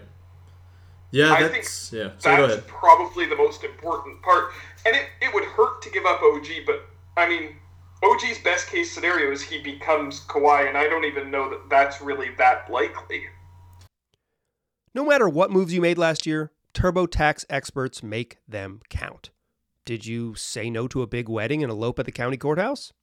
Yeah, 1.12 1.32
I 1.32 1.48
think 1.48 1.66
yeah. 1.92 2.12
So 2.18 2.48
that's 2.48 2.64
probably 2.66 3.28
the 3.28 3.36
most 3.36 3.64
important 3.64 4.22
part. 4.24 4.52
And 4.86 4.96
it, 4.96 5.06
it 5.22 5.34
would 5.34 5.44
hurt 5.44 5.82
to 5.84 5.92
give 5.92 6.06
up 6.06 6.22
OG, 6.24 6.48
but 6.66 6.86
I 7.16 7.30
mean, 7.30 7.58
OG's 8.04 8.40
best 8.40 8.68
case 8.68 8.92
scenario 8.92 9.32
is 9.32 9.42
he 9.42 9.60
becomes 9.60 10.22
Kawhi, 10.22 10.68
and 10.68 10.78
I 10.78 10.88
don't 10.88 11.06
even 11.06 11.32
know 11.32 11.50
that 11.50 11.70
that's 11.70 12.02
really 12.02 12.30
that 12.38 12.70
likely. 12.70 13.24
No 14.94 15.06
matter 15.06 15.30
what 15.30 15.52
moves 15.52 15.74
you 15.74 15.82
made 15.82 15.98
last 15.98 16.26
year, 16.26 16.52
TurboTax 16.74 17.46
experts 17.50 18.04
make 18.04 18.38
them 18.48 18.82
count. 18.90 19.30
Did 19.86 20.06
you 20.06 20.36
say 20.36 20.70
no 20.70 20.88
to 20.88 21.02
a 21.02 21.08
big 21.08 21.30
wedding 21.30 21.64
and 21.64 21.72
elope 21.72 22.00
at 22.00 22.06
the 22.06 22.12
county 22.12 22.38
courthouse? 22.38 22.94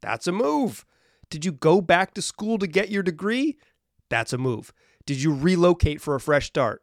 That's 0.00 0.26
a 0.26 0.32
move. 0.32 0.84
Did 1.30 1.44
you 1.44 1.52
go 1.52 1.80
back 1.80 2.14
to 2.14 2.22
school 2.22 2.58
to 2.58 2.66
get 2.66 2.90
your 2.90 3.02
degree? 3.02 3.58
That's 4.08 4.32
a 4.32 4.38
move. 4.38 4.72
Did 5.04 5.22
you 5.22 5.34
relocate 5.34 6.00
for 6.00 6.14
a 6.14 6.20
fresh 6.20 6.46
start? 6.46 6.82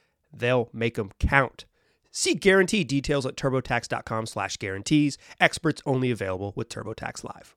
They'll 0.33 0.69
make 0.73 0.95
them 0.95 1.11
count. 1.19 1.65
See 2.11 2.33
guarantee 2.33 2.83
details 2.83 3.25
at 3.25 3.35
turbotax.com 3.35 4.25
slash 4.25 4.57
guarantees. 4.57 5.17
Experts 5.39 5.81
only 5.85 6.11
available 6.11 6.53
with 6.55 6.69
TurboTax 6.69 7.23
Live. 7.23 7.55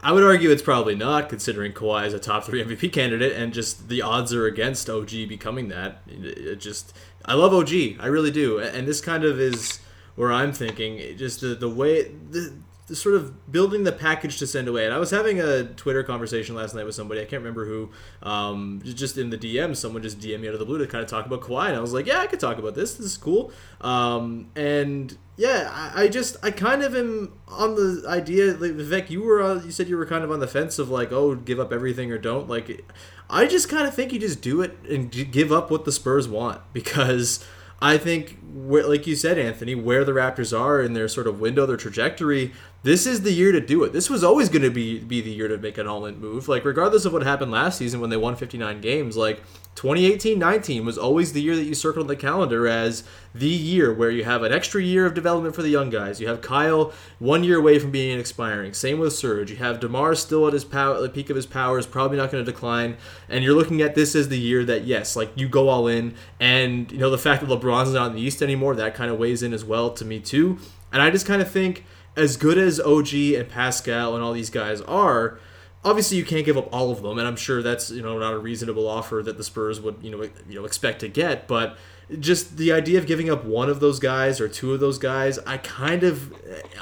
I 0.00 0.12
would 0.12 0.22
argue 0.22 0.50
it's 0.50 0.62
probably 0.62 0.94
not, 0.94 1.28
considering 1.28 1.72
Kawhi 1.72 2.06
is 2.06 2.14
a 2.14 2.20
top 2.20 2.44
three 2.44 2.62
MVP 2.62 2.92
candidate, 2.92 3.32
and 3.32 3.52
just 3.52 3.88
the 3.88 4.02
odds 4.02 4.32
are 4.32 4.46
against 4.46 4.88
OG 4.88 5.10
becoming 5.28 5.68
that. 5.68 6.02
It 6.06 6.60
just, 6.60 6.96
I 7.24 7.34
love 7.34 7.52
OG, 7.52 7.98
I 7.98 8.06
really 8.06 8.30
do, 8.30 8.60
and 8.60 8.86
this 8.86 9.00
kind 9.00 9.24
of 9.24 9.40
is 9.40 9.80
where 10.14 10.32
I'm 10.32 10.52
thinking. 10.52 11.16
Just 11.16 11.40
the 11.40 11.54
the 11.54 11.68
way 11.68 12.12
the 12.30 12.54
sort 12.94 13.14
of 13.14 13.50
building 13.50 13.84
the 13.84 13.92
package 13.92 14.38
to 14.38 14.46
send 14.46 14.68
away. 14.68 14.84
And 14.84 14.94
I 14.94 14.98
was 14.98 15.10
having 15.10 15.40
a 15.40 15.64
Twitter 15.64 16.02
conversation 16.02 16.54
last 16.54 16.74
night 16.74 16.86
with 16.86 16.94
somebody. 16.94 17.20
I 17.20 17.24
can't 17.24 17.42
remember 17.42 17.66
who. 17.66 17.90
Um, 18.22 18.80
just 18.84 19.18
in 19.18 19.30
the 19.30 19.38
DM, 19.38 19.76
someone 19.76 20.02
just 20.02 20.18
DM 20.20 20.40
me 20.40 20.48
out 20.48 20.54
of 20.54 20.60
the 20.60 20.66
blue 20.66 20.78
to 20.78 20.86
kind 20.86 21.02
of 21.02 21.10
talk 21.10 21.26
about 21.26 21.40
Kawhi, 21.40 21.68
and 21.68 21.76
I 21.76 21.80
was 21.80 21.92
like, 21.92 22.06
yeah, 22.06 22.20
I 22.20 22.26
could 22.26 22.40
talk 22.40 22.58
about 22.58 22.74
this. 22.74 22.94
This 22.94 23.06
is 23.06 23.16
cool. 23.16 23.52
Um, 23.80 24.50
and 24.56 25.16
yeah, 25.36 25.70
I, 25.72 26.04
I, 26.04 26.08
just 26.08 26.36
I 26.42 26.50
kind 26.50 26.82
of 26.82 26.94
am 26.94 27.32
on 27.46 27.74
the 27.74 28.04
idea. 28.08 28.54
Like 28.54 28.72
Vivek, 28.72 29.10
you 29.10 29.22
were 29.22 29.62
you 29.62 29.70
said 29.70 29.88
you 29.88 29.96
were 29.96 30.06
kind 30.06 30.24
of 30.24 30.32
on 30.32 30.40
the 30.40 30.48
fence 30.48 30.78
of 30.78 30.88
like, 30.90 31.12
oh, 31.12 31.34
give 31.34 31.60
up 31.60 31.72
everything 31.72 32.10
or 32.10 32.18
don't. 32.18 32.48
Like, 32.48 32.84
I 33.30 33.46
just 33.46 33.68
kind 33.68 33.86
of 33.86 33.94
think 33.94 34.12
you 34.12 34.18
just 34.18 34.40
do 34.40 34.62
it 34.62 34.76
and 34.88 35.10
give 35.10 35.52
up 35.52 35.70
what 35.70 35.84
the 35.84 35.92
Spurs 35.92 36.26
want 36.28 36.60
because 36.72 37.44
I 37.80 37.96
think, 37.98 38.38
like 38.54 39.06
you 39.06 39.16
said, 39.16 39.38
Anthony, 39.38 39.74
where 39.74 40.04
the 40.04 40.12
Raptors 40.12 40.58
are 40.58 40.80
in 40.80 40.94
their 40.94 41.08
sort 41.08 41.26
of 41.26 41.40
window, 41.40 41.66
their 41.66 41.76
trajectory, 41.76 42.52
this 42.82 43.06
is 43.06 43.22
the 43.22 43.32
year 43.32 43.52
to 43.52 43.60
do 43.60 43.82
it. 43.82 43.92
This 43.92 44.08
was 44.08 44.22
always 44.22 44.48
going 44.48 44.62
to 44.62 44.70
be 44.70 45.00
be 45.00 45.20
the 45.20 45.30
year 45.30 45.48
to 45.48 45.58
make 45.58 45.78
an 45.78 45.88
all-in 45.88 46.20
move. 46.20 46.48
Like 46.48 46.64
regardless 46.64 47.04
of 47.04 47.12
what 47.12 47.22
happened 47.22 47.50
last 47.50 47.78
season 47.78 48.00
when 48.00 48.10
they 48.10 48.16
won 48.16 48.36
59 48.36 48.80
games, 48.80 49.16
like 49.16 49.42
2018-19 49.74 50.84
was 50.84 50.98
always 50.98 51.32
the 51.32 51.42
year 51.42 51.54
that 51.54 51.64
you 51.64 51.74
circled 51.74 52.04
on 52.04 52.08
the 52.08 52.16
calendar 52.16 52.66
as 52.66 53.04
the 53.32 53.46
year 53.46 53.94
where 53.94 54.10
you 54.10 54.24
have 54.24 54.42
an 54.42 54.52
extra 54.52 54.82
year 54.82 55.06
of 55.06 55.14
development 55.14 55.54
for 55.54 55.62
the 55.62 55.68
young 55.68 55.88
guys. 55.88 56.20
You 56.20 56.26
have 56.28 56.40
Kyle 56.40 56.92
one 57.20 57.44
year 57.44 57.58
away 57.58 57.78
from 57.78 57.92
being 57.92 58.18
expiring. 58.18 58.74
Same 58.74 58.98
with 58.98 59.12
Serge. 59.12 59.50
You 59.50 59.56
have 59.58 59.78
Demar 59.78 60.16
still 60.16 60.48
at 60.48 60.52
his 60.52 60.64
power, 60.64 60.96
at 60.96 61.02
the 61.02 61.08
peak 61.08 61.30
of 61.30 61.36
his 61.36 61.46
powers, 61.46 61.86
probably 61.86 62.16
not 62.16 62.32
going 62.32 62.44
to 62.44 62.50
decline. 62.50 62.96
And 63.28 63.44
you're 63.44 63.54
looking 63.54 63.80
at 63.80 63.94
this 63.94 64.16
as 64.16 64.28
the 64.28 64.38
year 64.38 64.64
that 64.64 64.84
yes, 64.84 65.14
like 65.14 65.30
you 65.36 65.48
go 65.48 65.68
all 65.68 65.86
in. 65.86 66.14
And 66.40 66.90
you 66.90 66.98
know 66.98 67.10
the 67.10 67.18
fact 67.18 67.46
that 67.46 67.50
LeBron's 67.50 67.92
not 67.92 68.08
in 68.10 68.16
the 68.16 68.22
East 68.22 68.37
anymore, 68.42 68.74
that 68.76 68.94
kind 68.94 69.10
of 69.10 69.18
weighs 69.18 69.42
in 69.42 69.52
as 69.52 69.64
well 69.64 69.90
to 69.90 70.04
me 70.04 70.20
too. 70.20 70.58
And 70.92 71.02
I 71.02 71.10
just 71.10 71.26
kind 71.26 71.42
of 71.42 71.50
think 71.50 71.84
as 72.16 72.36
good 72.36 72.58
as 72.58 72.80
OG 72.80 73.14
and 73.14 73.48
Pascal 73.48 74.14
and 74.14 74.24
all 74.24 74.32
these 74.32 74.50
guys 74.50 74.80
are 74.82 75.38
obviously 75.84 76.16
you 76.16 76.24
can't 76.24 76.44
give 76.44 76.56
up 76.56 76.68
all 76.72 76.90
of 76.90 77.02
them, 77.02 77.18
and 77.18 77.26
I'm 77.26 77.36
sure 77.36 77.62
that's 77.62 77.90
you 77.90 78.02
know 78.02 78.18
not 78.18 78.32
a 78.32 78.38
reasonable 78.38 78.88
offer 78.88 79.22
that 79.24 79.36
the 79.36 79.44
Spurs 79.44 79.80
would 79.80 79.96
you 80.02 80.10
know 80.10 80.22
you 80.48 80.58
know 80.58 80.64
expect 80.64 81.00
to 81.00 81.08
get, 81.08 81.46
but 81.46 81.76
just 82.18 82.56
the 82.56 82.72
idea 82.72 82.98
of 82.98 83.06
giving 83.06 83.28
up 83.28 83.44
one 83.44 83.68
of 83.68 83.80
those 83.80 83.98
guys 83.98 84.40
or 84.40 84.48
two 84.48 84.72
of 84.72 84.80
those 84.80 84.96
guys, 84.96 85.38
I 85.40 85.58
kind 85.58 86.02
of 86.04 86.32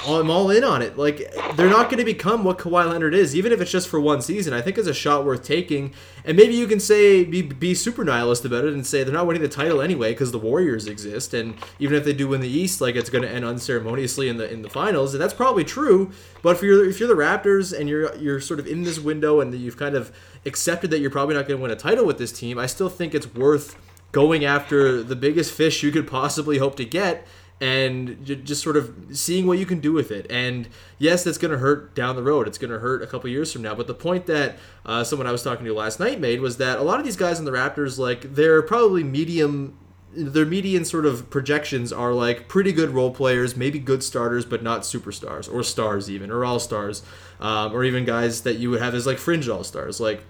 I'm 0.06 0.30
all 0.30 0.50
in 0.50 0.62
on 0.62 0.83
it. 0.83 0.97
Like 0.97 1.33
they're 1.56 1.68
not 1.68 1.90
going 1.90 1.99
to 1.99 2.04
become 2.04 2.45
what 2.45 2.59
Kawhi 2.59 2.88
Leonard 2.88 3.12
is, 3.12 3.35
even 3.35 3.50
if 3.50 3.61
it's 3.61 3.71
just 3.71 3.88
for 3.88 4.00
one 4.00 4.23
season. 4.23 4.52
I 4.54 4.61
think 4.61 4.78
it's 4.78 4.87
a 4.87 4.95
shot 4.95 5.25
worth 5.25 5.42
taking. 5.42 5.92
And 6.25 6.37
maybe 6.37 6.54
you 6.54 6.68
can 6.68 6.78
say 6.78 7.25
be 7.25 7.42
be 7.42 7.75
super 7.75 8.04
nihilist 8.04 8.45
about 8.45 8.64
it 8.64 8.73
and 8.73 8.87
say 8.87 9.02
they're 9.02 9.12
not 9.12 9.26
winning 9.26 9.42
the 9.42 9.49
title 9.49 9.80
anyway 9.80 10.12
because 10.12 10.30
the 10.30 10.38
Warriors 10.38 10.87
exist, 10.87 11.35
and 11.35 11.56
even 11.80 11.97
if 11.97 12.04
they 12.04 12.12
do 12.12 12.28
win 12.28 12.40
the 12.40 12.49
East, 12.49 12.80
like 12.80 12.95
it's 12.95 13.11
going 13.11 13.23
to 13.23 13.30
end 13.30 13.45
unceremoniously 13.45 14.28
in 14.28 14.37
the 14.37 14.50
in 14.50 14.62
the 14.62 14.71
finals, 14.71 15.12
and 15.12 15.21
that's 15.21 15.35
probably 15.35 15.64
true. 15.64 16.12
But 16.42 16.56
if 16.56 16.62
you're 16.62 16.88
if 16.88 17.00
you're 17.00 17.09
the 17.09 17.14
Raptors 17.14 17.76
and 17.76 17.88
you're 17.88 18.14
you're 18.16 18.40
sort 18.40 18.61
of 18.61 18.68
in 18.68 18.85
this 18.85 19.00
window 19.00 19.40
and 19.40 19.52
you've 19.52 19.76
kind 19.76 19.97
of 19.97 20.16
accepted 20.45 20.92
that 20.92 21.00
you're 21.00 21.11
probably 21.11 21.35
not 21.35 21.49
going 21.49 21.59
to 21.59 21.62
win 21.62 21.73
a 21.73 21.76
title 21.76 22.06
with 22.06 22.18
this 22.18 22.30
team, 22.30 22.59
I 22.59 22.66
still 22.66 22.88
think 22.88 23.12
it's 23.12 23.35
worth 23.35 23.76
going 24.12 24.44
after 24.44 25.02
the 25.02 25.16
biggest 25.16 25.52
fish 25.52 25.82
you 25.82 25.90
could 25.90 26.06
possibly 26.06 26.58
hope 26.58 26.76
to 26.76 26.84
get 26.84 27.26
and 27.60 28.22
just 28.44 28.62
sort 28.62 28.76
of 28.76 28.94
seeing 29.12 29.46
what 29.46 29.58
you 29.58 29.64
can 29.64 29.80
do 29.80 29.92
with 29.92 30.10
it. 30.10 30.26
And 30.28 30.68
yes, 30.98 31.25
that's 31.25 31.38
going 31.38 31.52
to 31.52 31.58
hurt 31.58 31.94
down 31.94 32.14
the 32.14 32.22
road. 32.22 32.46
It's 32.46 32.58
going 32.58 32.70
to 32.70 32.78
hurt 32.78 33.02
a 33.02 33.06
couple 33.06 33.30
years 33.30 33.50
from 33.52 33.62
now. 33.62 33.75
But 33.75 33.86
the 33.86 33.94
point 33.94 34.26
that 34.26 34.58
uh, 34.84 35.04
someone 35.04 35.26
I 35.26 35.32
was 35.32 35.42
talking 35.42 35.64
to 35.64 35.72
last 35.72 35.98
night 35.98 36.20
made 36.20 36.40
was 36.40 36.58
that 36.58 36.78
a 36.78 36.82
lot 36.82 36.98
of 36.98 37.06
these 37.06 37.16
guys 37.16 37.38
in 37.38 37.46
the 37.46 37.52
Raptors, 37.52 37.98
like 37.98 38.34
they're 38.34 38.62
probably 38.62 39.04
medium. 39.04 39.78
Their 40.18 40.46
median 40.46 40.86
sort 40.86 41.04
of 41.04 41.28
projections 41.28 41.92
are 41.92 42.12
like 42.12 42.48
pretty 42.48 42.72
good 42.72 42.90
role 42.90 43.10
players, 43.10 43.54
maybe 43.54 43.78
good 43.78 44.02
starters, 44.02 44.46
but 44.46 44.62
not 44.62 44.80
superstars 44.80 45.52
or 45.52 45.62
stars 45.62 46.10
even, 46.10 46.30
or 46.30 46.42
all 46.42 46.58
stars, 46.58 47.02
um, 47.38 47.75
or 47.75 47.84
even 47.84 48.06
guys 48.06 48.40
that 48.42 48.54
you 48.54 48.70
would 48.70 48.80
have 48.80 48.94
as 48.94 49.06
like 49.06 49.18
fringe 49.18 49.46
all 49.46 49.62
stars. 49.62 50.00
Like 50.00 50.25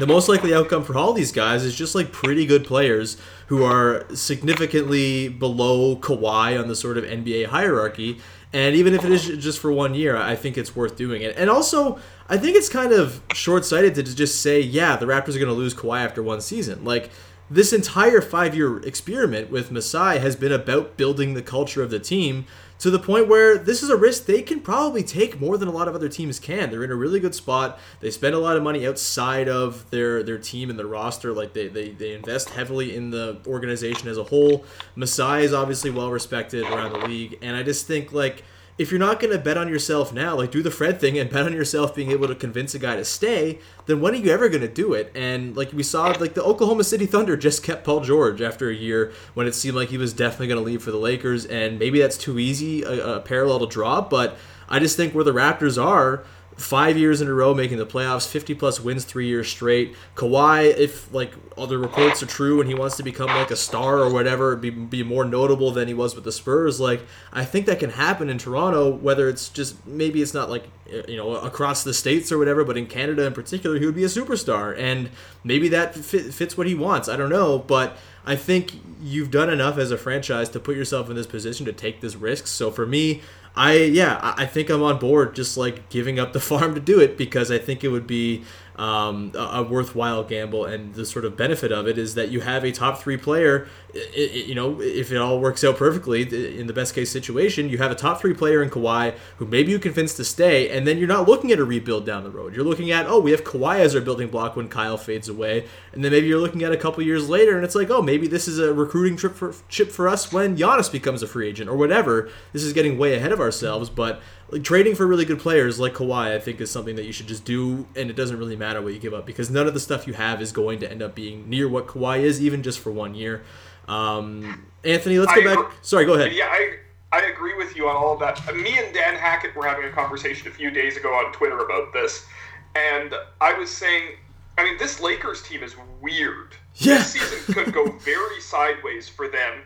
the 0.00 0.06
most 0.06 0.28
likely 0.28 0.54
outcome 0.54 0.84
for 0.84 0.96
all 0.96 1.12
these 1.12 1.32
guys 1.32 1.64
is 1.64 1.74
just 1.74 1.94
like 1.94 2.12
pretty 2.12 2.46
good 2.46 2.64
players 2.64 3.16
who 3.46 3.64
are 3.64 4.06
significantly 4.14 5.28
below 5.28 5.96
Kawhi 5.96 6.60
on 6.60 6.68
the 6.68 6.76
sort 6.76 6.98
of 6.98 7.04
NBA 7.04 7.46
hierarchy. 7.46 8.18
And 8.52 8.74
even 8.74 8.94
if 8.94 9.04
it 9.04 9.12
is 9.12 9.26
just 9.26 9.58
for 9.58 9.70
one 9.70 9.94
year, 9.94 10.16
I 10.16 10.34
think 10.34 10.56
it's 10.56 10.74
worth 10.74 10.96
doing 10.96 11.22
it. 11.22 11.36
And 11.36 11.50
also, 11.50 11.98
I 12.28 12.38
think 12.38 12.56
it's 12.56 12.68
kind 12.68 12.92
of 12.92 13.22
short 13.32 13.64
sighted 13.64 13.94
to 13.96 14.02
just 14.02 14.40
say, 14.40 14.60
yeah, 14.60 14.96
the 14.96 15.06
Raptors 15.06 15.36
are 15.36 15.40
going 15.40 15.46
to 15.46 15.52
lose 15.52 15.74
Kawhi 15.74 16.02
after 16.02 16.22
one 16.22 16.40
season. 16.40 16.84
Like, 16.84 17.10
this 17.50 17.72
entire 17.72 18.20
five 18.20 18.54
year 18.54 18.78
experiment 18.80 19.50
with 19.50 19.70
Masai 19.70 20.18
has 20.18 20.36
been 20.36 20.52
about 20.52 20.96
building 20.96 21.34
the 21.34 21.42
culture 21.42 21.82
of 21.82 21.90
the 21.90 21.98
team 21.98 22.46
to 22.78 22.90
the 22.90 22.98
point 22.98 23.28
where 23.28 23.58
this 23.58 23.82
is 23.82 23.90
a 23.90 23.96
risk 23.96 24.26
they 24.26 24.42
can 24.42 24.60
probably 24.60 25.02
take 25.02 25.40
more 25.40 25.58
than 25.58 25.68
a 25.68 25.72
lot 25.72 25.88
of 25.88 25.94
other 25.94 26.08
teams 26.08 26.38
can. 26.38 26.70
They're 26.70 26.84
in 26.84 26.90
a 26.90 26.96
really 26.96 27.20
good 27.20 27.34
spot. 27.34 27.78
They 28.00 28.10
spend 28.10 28.34
a 28.34 28.38
lot 28.38 28.56
of 28.56 28.62
money 28.62 28.86
outside 28.86 29.48
of 29.48 29.88
their 29.90 30.22
their 30.22 30.38
team 30.38 30.70
and 30.70 30.78
their 30.78 30.86
roster. 30.86 31.32
Like 31.32 31.52
they, 31.52 31.68
they, 31.68 31.90
they 31.90 32.14
invest 32.14 32.50
heavily 32.50 32.94
in 32.94 33.10
the 33.10 33.38
organization 33.46 34.08
as 34.08 34.18
a 34.18 34.24
whole. 34.24 34.64
Masai 34.94 35.44
is 35.44 35.52
obviously 35.52 35.90
well 35.90 36.10
respected 36.10 36.64
around 36.64 36.92
the 36.92 37.06
league. 37.06 37.38
And 37.42 37.56
I 37.56 37.62
just 37.62 37.86
think 37.86 38.12
like 38.12 38.44
if 38.78 38.92
you're 38.92 39.00
not 39.00 39.18
going 39.18 39.32
to 39.32 39.38
bet 39.38 39.58
on 39.58 39.68
yourself 39.68 40.12
now, 40.12 40.36
like 40.36 40.52
do 40.52 40.62
the 40.62 40.70
Fred 40.70 41.00
thing 41.00 41.18
and 41.18 41.28
bet 41.28 41.44
on 41.44 41.52
yourself 41.52 41.94
being 41.94 42.12
able 42.12 42.28
to 42.28 42.34
convince 42.34 42.74
a 42.74 42.78
guy 42.78 42.94
to 42.94 43.04
stay, 43.04 43.58
then 43.86 44.00
when 44.00 44.14
are 44.14 44.18
you 44.18 44.30
ever 44.30 44.48
going 44.48 44.62
to 44.62 44.68
do 44.68 44.94
it? 44.94 45.10
And 45.16 45.56
like 45.56 45.72
we 45.72 45.82
saw, 45.82 46.06
like 46.20 46.34
the 46.34 46.44
Oklahoma 46.44 46.84
City 46.84 47.04
Thunder 47.04 47.36
just 47.36 47.64
kept 47.64 47.84
Paul 47.84 48.00
George 48.00 48.40
after 48.40 48.70
a 48.70 48.74
year 48.74 49.12
when 49.34 49.48
it 49.48 49.54
seemed 49.54 49.74
like 49.74 49.88
he 49.88 49.98
was 49.98 50.12
definitely 50.12 50.46
going 50.46 50.60
to 50.60 50.64
leave 50.64 50.82
for 50.82 50.92
the 50.92 50.98
Lakers, 50.98 51.44
and 51.44 51.78
maybe 51.78 51.98
that's 51.98 52.16
too 52.16 52.38
easy 52.38 52.82
a, 52.84 53.16
a 53.16 53.20
parallel 53.20 53.58
to 53.60 53.66
draw, 53.66 54.00
but 54.00 54.36
I 54.68 54.78
just 54.78 54.96
think 54.96 55.14
where 55.14 55.24
the 55.24 55.32
Raptors 55.32 55.82
are 55.82 56.24
five 56.58 56.98
years 56.98 57.20
in 57.20 57.28
a 57.28 57.32
row 57.32 57.54
making 57.54 57.78
the 57.78 57.86
playoffs, 57.86 58.26
50 58.26 58.54
plus 58.54 58.80
wins 58.80 59.04
three 59.04 59.28
years 59.28 59.48
straight. 59.48 59.94
Kawhi, 60.16 60.76
if 60.76 61.12
like 61.14 61.32
other 61.56 61.78
reports 61.78 62.20
are 62.22 62.26
true 62.26 62.60
and 62.60 62.68
he 62.68 62.74
wants 62.74 62.96
to 62.96 63.04
become 63.04 63.28
like 63.28 63.52
a 63.52 63.56
star 63.56 63.98
or 63.98 64.12
whatever, 64.12 64.56
be, 64.56 64.68
be 64.70 65.04
more 65.04 65.24
notable 65.24 65.70
than 65.70 65.86
he 65.86 65.94
was 65.94 66.16
with 66.16 66.24
the 66.24 66.32
Spurs, 66.32 66.80
like 66.80 67.02
I 67.32 67.44
think 67.44 67.66
that 67.66 67.78
can 67.78 67.90
happen 67.90 68.28
in 68.28 68.38
Toronto, 68.38 68.90
whether 68.90 69.28
it's 69.28 69.48
just 69.48 69.86
maybe 69.86 70.20
it's 70.20 70.34
not 70.34 70.50
like 70.50 70.64
you 71.06 71.16
know 71.16 71.36
across 71.36 71.84
the 71.84 71.94
states 71.94 72.32
or 72.32 72.38
whatever, 72.38 72.64
but 72.64 72.76
in 72.76 72.86
Canada 72.86 73.24
in 73.24 73.34
particular, 73.34 73.78
he 73.78 73.86
would 73.86 73.94
be 73.94 74.04
a 74.04 74.08
superstar. 74.08 74.76
And 74.76 75.10
maybe 75.44 75.68
that 75.68 75.94
fit, 75.94 76.34
fits 76.34 76.56
what 76.56 76.66
he 76.66 76.74
wants. 76.74 77.08
I 77.08 77.16
don't 77.16 77.30
know, 77.30 77.60
but 77.60 77.96
I 78.26 78.34
think 78.34 78.72
you've 79.00 79.30
done 79.30 79.48
enough 79.48 79.78
as 79.78 79.90
a 79.90 79.96
franchise 79.96 80.48
to 80.50 80.60
put 80.60 80.76
yourself 80.76 81.08
in 81.08 81.14
this 81.16 81.26
position 81.26 81.64
to 81.66 81.72
take 81.72 82.00
this 82.00 82.16
risk. 82.16 82.46
So 82.46 82.70
for 82.70 82.84
me, 82.84 83.22
I 83.58 83.74
yeah, 83.74 84.34
I 84.36 84.46
think 84.46 84.70
I'm 84.70 84.84
on 84.84 84.98
board 85.00 85.34
just 85.34 85.56
like 85.56 85.88
giving 85.88 86.20
up 86.20 86.32
the 86.32 86.38
farm 86.50 86.74
to 86.76 86.80
do 86.80 87.00
it 87.00 87.18
because 87.18 87.50
I 87.50 87.58
think 87.58 87.82
it 87.82 87.88
would 87.88 88.06
be 88.06 88.44
um, 88.78 89.32
a, 89.34 89.38
a, 89.38 89.62
worthwhile 89.62 90.22
gamble. 90.22 90.64
And 90.64 90.94
the 90.94 91.04
sort 91.04 91.24
of 91.24 91.36
benefit 91.36 91.72
of 91.72 91.88
it 91.88 91.98
is 91.98 92.14
that 92.14 92.30
you 92.30 92.40
have 92.40 92.64
a 92.64 92.70
top 92.70 93.00
three 93.00 93.16
player. 93.16 93.66
It, 93.92 94.14
it, 94.14 94.46
you 94.46 94.54
know, 94.54 94.80
if 94.80 95.10
it 95.10 95.16
all 95.16 95.40
works 95.40 95.64
out 95.64 95.76
perfectly 95.76 96.22
in 96.58 96.68
the 96.68 96.72
best 96.72 96.94
case 96.94 97.10
situation, 97.10 97.68
you 97.68 97.78
have 97.78 97.90
a 97.90 97.96
top 97.96 98.20
three 98.20 98.34
player 98.34 98.62
in 98.62 98.70
Kawhi 98.70 99.14
who 99.38 99.46
maybe 99.46 99.72
you 99.72 99.80
convince 99.80 100.14
to 100.14 100.24
stay, 100.24 100.70
and 100.70 100.86
then 100.86 100.98
you're 100.98 101.08
not 101.08 101.28
looking 101.28 101.50
at 101.50 101.58
a 101.58 101.64
rebuild 101.64 102.06
down 102.06 102.22
the 102.22 102.30
road. 102.30 102.54
You're 102.54 102.64
looking 102.64 102.92
at 102.92 103.06
oh, 103.06 103.18
we 103.18 103.32
have 103.32 103.42
Kawhi 103.42 103.80
as 103.80 103.96
our 103.96 104.00
building 104.00 104.28
block 104.28 104.54
when 104.54 104.68
Kyle 104.68 104.96
fades 104.96 105.28
away, 105.28 105.66
and 105.92 106.04
then 106.04 106.12
maybe 106.12 106.28
you're 106.28 106.40
looking 106.40 106.62
at 106.62 106.70
a 106.70 106.76
couple 106.76 107.02
years 107.02 107.28
later, 107.28 107.56
and 107.56 107.64
it's 107.64 107.74
like 107.74 107.90
oh, 107.90 108.02
maybe 108.02 108.28
this 108.28 108.46
is 108.46 108.60
a 108.60 108.72
recruiting 108.72 109.16
trip 109.16 109.34
for 109.34 109.54
chip 109.68 109.90
for 109.90 110.06
us 110.06 110.32
when 110.32 110.56
Giannis 110.56 110.92
becomes 110.92 111.22
a 111.22 111.26
free 111.26 111.48
agent 111.48 111.68
or 111.68 111.76
whatever. 111.76 112.30
This 112.52 112.62
is 112.62 112.72
getting 112.72 112.96
way 112.96 113.14
ahead 113.14 113.32
of 113.32 113.40
ourselves, 113.40 113.90
but 113.90 114.20
like 114.50 114.64
trading 114.64 114.94
for 114.94 115.06
really 115.06 115.24
good 115.24 115.38
players 115.38 115.78
like 115.78 115.94
Kawhi, 115.94 116.34
I 116.34 116.38
think 116.38 116.60
is 116.60 116.70
something 116.70 116.96
that 116.96 117.04
you 117.04 117.12
should 117.12 117.26
just 117.26 117.44
do, 117.44 117.86
and 117.94 118.10
it 118.10 118.16
doesn't 118.16 118.38
really 118.38 118.56
matter 118.56 118.80
what 118.80 118.94
you 118.94 118.98
give 118.98 119.14
up 119.14 119.26
because 119.26 119.50
none 119.50 119.66
of 119.66 119.74
the 119.74 119.80
stuff 119.80 120.06
you 120.06 120.14
have 120.14 120.40
is 120.40 120.52
going 120.52 120.80
to 120.80 120.90
end 120.90 121.02
up 121.02 121.14
being 121.14 121.48
near 121.48 121.68
what 121.68 121.86
Kawhi 121.86 122.20
is, 122.20 122.40
even 122.40 122.62
just 122.62 122.78
for 122.78 122.90
one 122.90 123.14
year. 123.14 123.42
Um, 123.86 124.66
Anthony, 124.84 125.18
let's 125.18 125.34
go 125.34 125.40
I, 125.40 125.54
back. 125.54 125.72
Sorry, 125.82 126.04
go 126.04 126.14
ahead. 126.14 126.32
Yeah, 126.32 126.46
I 126.46 126.76
I 127.12 127.20
agree 127.22 127.54
with 127.54 127.74
you 127.76 127.88
on 127.88 127.96
all 127.96 128.12
of 128.14 128.20
that. 128.20 128.54
Me 128.54 128.78
and 128.78 128.92
Dan 128.94 129.14
Hackett 129.14 129.54
were 129.56 129.66
having 129.66 129.86
a 129.86 129.90
conversation 129.90 130.48
a 130.48 130.50
few 130.50 130.70
days 130.70 130.96
ago 130.96 131.10
on 131.10 131.32
Twitter 131.32 131.58
about 131.58 131.92
this, 131.92 132.26
and 132.74 133.14
I 133.40 133.54
was 133.54 133.70
saying, 133.70 134.16
I 134.56 134.64
mean, 134.64 134.78
this 134.78 135.00
Lakers 135.00 135.42
team 135.42 135.62
is 135.62 135.74
weird. 136.00 136.54
Yeah. 136.74 136.98
This 136.98 137.12
season 137.12 137.54
could 137.54 137.72
go 137.72 137.90
very 138.00 138.40
sideways 138.40 139.08
for 139.08 139.28
them, 139.28 139.62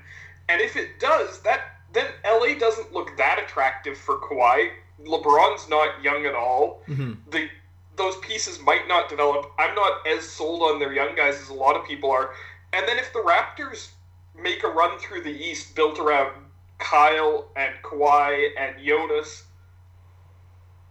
and 0.48 0.60
if 0.60 0.76
it 0.76 1.00
does, 1.00 1.40
that 1.42 1.81
then 1.92 2.06
LA 2.24 2.58
doesn't 2.58 2.92
look 2.92 3.16
that 3.16 3.40
attractive 3.42 3.96
for 3.96 4.18
Kawhi. 4.18 4.70
LeBron's 5.04 5.68
not 5.68 6.02
young 6.02 6.26
at 6.26 6.34
all. 6.34 6.82
Mm-hmm. 6.88 7.14
The 7.30 7.48
those 7.96 8.16
pieces 8.18 8.58
might 8.60 8.88
not 8.88 9.08
develop. 9.08 9.52
I'm 9.58 9.74
not 9.74 10.06
as 10.06 10.26
sold 10.28 10.62
on 10.62 10.78
their 10.78 10.92
young 10.92 11.14
guys 11.14 11.40
as 11.40 11.50
a 11.50 11.54
lot 11.54 11.76
of 11.76 11.86
people 11.86 12.10
are. 12.10 12.30
And 12.72 12.88
then 12.88 12.98
if 12.98 13.12
the 13.12 13.18
Raptors 13.18 13.90
make 14.34 14.64
a 14.64 14.68
run 14.68 14.98
through 14.98 15.22
the 15.22 15.30
East 15.30 15.74
built 15.76 15.98
around 15.98 16.32
Kyle 16.78 17.50
and 17.54 17.74
Kawhi 17.82 18.48
and 18.58 18.76
Jonas, 18.84 19.44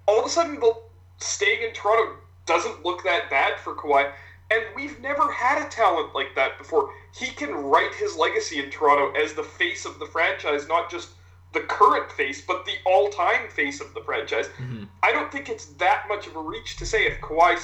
all 0.08 0.20
of 0.20 0.26
a 0.26 0.30
sudden 0.30 0.60
the 0.60 0.74
staying 1.18 1.64
in 1.64 1.74
Toronto 1.74 2.18
doesn't 2.46 2.86
look 2.86 3.04
that 3.04 3.30
bad 3.30 3.60
for 3.60 3.74
Kawhi. 3.74 4.12
And 4.52 4.64
we've 4.76 5.00
never 5.00 5.32
had 5.32 5.66
a 5.66 5.70
talent 5.70 6.14
like 6.14 6.36
that 6.36 6.58
before. 6.58 6.94
He 7.18 7.28
can 7.28 7.54
write 7.54 7.94
his 7.96 8.18
legacy 8.18 8.60
in 8.62 8.70
Toronto 8.70 9.18
as 9.18 9.34
the 9.34 9.44
face 9.44 9.86
of 9.86 9.98
the 9.98 10.06
franchise, 10.06 10.68
not 10.68 10.92
just 10.92 11.12
the 11.54 11.62
current 11.62 12.12
face, 12.12 12.42
but 12.42 12.66
the 12.66 12.76
all-time 12.86 13.50
face 13.50 13.82
of 13.82 13.94
the 13.94 14.02
franchise. 14.02 14.48
Mm-hmm. 14.48 14.84
I 15.04 15.12
don't 15.12 15.32
think 15.32 15.50
it's 15.50 15.66
that 15.66 16.06
much 16.08 16.28
of 16.28 16.36
a 16.36 16.42
reach 16.42 16.78
to 16.78 16.86
say 16.86 17.06
if 17.06 17.20
Kawhi 17.22 17.58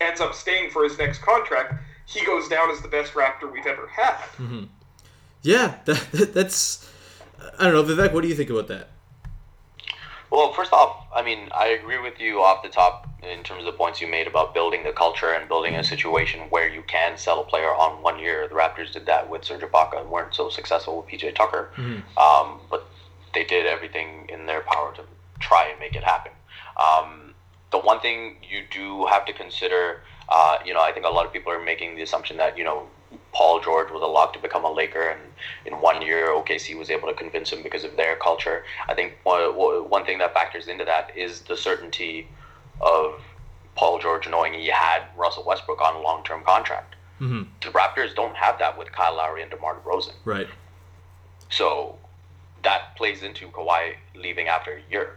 ends 0.00 0.20
up 0.20 0.34
staying 0.34 0.70
for 0.70 0.84
his 0.84 0.98
next 0.98 1.20
contract, 1.20 1.74
he 2.06 2.24
goes 2.24 2.48
down 2.48 2.70
as 2.70 2.80
the 2.80 2.88
best 2.88 3.12
Raptor 3.12 3.50
we've 3.50 3.66
ever 3.66 3.86
had. 3.86 4.16
Mm-hmm. 4.38 4.64
Yeah, 5.42 5.76
that, 5.84 6.30
that's. 6.34 6.88
I 7.58 7.70
don't 7.70 7.74
know, 7.74 7.82
Vivek. 7.82 8.12
What 8.12 8.22
do 8.22 8.28
you 8.28 8.34
think 8.34 8.50
about 8.50 8.68
that? 8.68 8.90
Well, 10.32 10.50
first 10.54 10.72
off, 10.72 10.96
I 11.14 11.22
mean, 11.22 11.50
I 11.54 11.66
agree 11.66 11.98
with 11.98 12.18
you 12.18 12.40
off 12.40 12.62
the 12.62 12.70
top 12.70 13.06
in 13.22 13.42
terms 13.42 13.60
of 13.60 13.66
the 13.66 13.72
points 13.72 14.00
you 14.00 14.08
made 14.08 14.26
about 14.26 14.54
building 14.54 14.82
the 14.82 14.92
culture 14.92 15.34
and 15.34 15.46
building 15.46 15.76
a 15.76 15.84
situation 15.84 16.40
where 16.48 16.66
you 16.66 16.82
can 16.84 17.18
sell 17.18 17.42
a 17.42 17.44
player 17.44 17.68
on 17.68 18.02
one 18.02 18.18
year. 18.18 18.48
The 18.48 18.54
Raptors 18.54 18.90
did 18.90 19.04
that 19.04 19.28
with 19.28 19.44
Serge 19.44 19.60
Ibaka 19.60 20.00
and 20.00 20.10
weren't 20.10 20.34
so 20.34 20.48
successful 20.48 20.96
with 20.96 21.06
PJ 21.08 21.34
Tucker, 21.34 21.68
um, 22.16 22.60
but 22.70 22.88
they 23.34 23.44
did 23.44 23.66
everything 23.66 24.26
in 24.30 24.46
their 24.46 24.62
power 24.62 24.94
to 24.94 25.02
try 25.38 25.68
and 25.68 25.78
make 25.78 25.94
it 25.94 26.02
happen. 26.02 26.32
Um, 26.82 27.34
the 27.70 27.78
one 27.78 28.00
thing 28.00 28.36
you 28.48 28.62
do 28.70 29.04
have 29.08 29.26
to 29.26 29.34
consider, 29.34 30.00
uh, 30.30 30.56
you 30.64 30.72
know, 30.72 30.80
I 30.80 30.92
think 30.92 31.04
a 31.04 31.10
lot 31.10 31.26
of 31.26 31.32
people 31.34 31.52
are 31.52 31.62
making 31.62 31.96
the 31.96 32.02
assumption 32.02 32.38
that 32.38 32.56
you 32.56 32.64
know 32.64 32.86
Paul 33.32 33.60
George 33.60 33.90
was 33.90 34.02
a 34.02 34.06
lock 34.06 34.32
to 34.34 34.38
become 34.38 34.64
a 34.64 34.70
Laker, 34.70 35.08
and 35.08 35.20
in 35.64 35.80
one 35.80 36.02
year 36.02 36.28
OKC 36.28 36.76
was 36.78 36.90
able 36.90 37.08
to 37.08 37.14
convince 37.14 37.50
him 37.50 37.62
because 37.62 37.84
of 37.84 37.96
their 37.96 38.16
culture. 38.16 38.64
I 38.88 38.94
think 38.94 39.14
one, 39.22 39.40
one 39.88 40.04
thing 40.04 40.18
that 40.18 40.34
factors 40.34 40.68
into 40.68 40.84
that 40.84 41.16
is 41.16 41.40
the 41.42 41.56
certainty 41.56 42.28
of 42.80 43.20
Paul 43.74 43.98
George 43.98 44.28
knowing 44.28 44.52
he 44.52 44.66
had 44.66 45.02
Russell 45.16 45.44
Westbrook 45.46 45.80
on 45.80 45.96
a 45.96 46.00
long 46.00 46.24
term 46.24 46.42
contract. 46.44 46.96
Mm-hmm. 47.20 47.42
The 47.62 47.68
Raptors 47.68 48.14
don't 48.14 48.36
have 48.36 48.58
that 48.58 48.76
with 48.76 48.90
Kyle 48.92 49.16
Lowry 49.16 49.42
and 49.42 49.50
DeMar 49.50 49.76
DeRozan. 49.76 50.14
Right. 50.24 50.48
So 51.50 51.96
that 52.64 52.96
plays 52.96 53.22
into 53.22 53.48
Kawhi 53.48 53.94
leaving 54.14 54.48
after 54.48 54.72
a 54.72 54.90
year. 54.90 55.16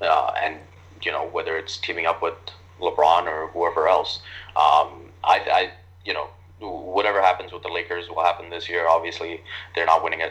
Uh, 0.00 0.32
and, 0.40 0.58
you 1.02 1.10
know, 1.10 1.26
whether 1.26 1.56
it's 1.56 1.78
teaming 1.78 2.06
up 2.06 2.22
with 2.22 2.34
LeBron 2.80 3.26
or 3.26 3.48
whoever 3.48 3.88
else. 3.88 4.20
Um, 4.50 5.10
I, 5.24 5.40
I, 5.50 5.70
you 6.04 6.14
know, 6.14 6.28
whatever 6.60 7.20
happens 7.22 7.52
with 7.52 7.62
the 7.62 7.68
Lakers 7.68 8.08
will 8.08 8.22
happen 8.22 8.50
this 8.50 8.68
year. 8.68 8.88
Obviously, 8.88 9.40
they're 9.74 9.86
not 9.86 10.02
winning 10.02 10.22
a 10.22 10.30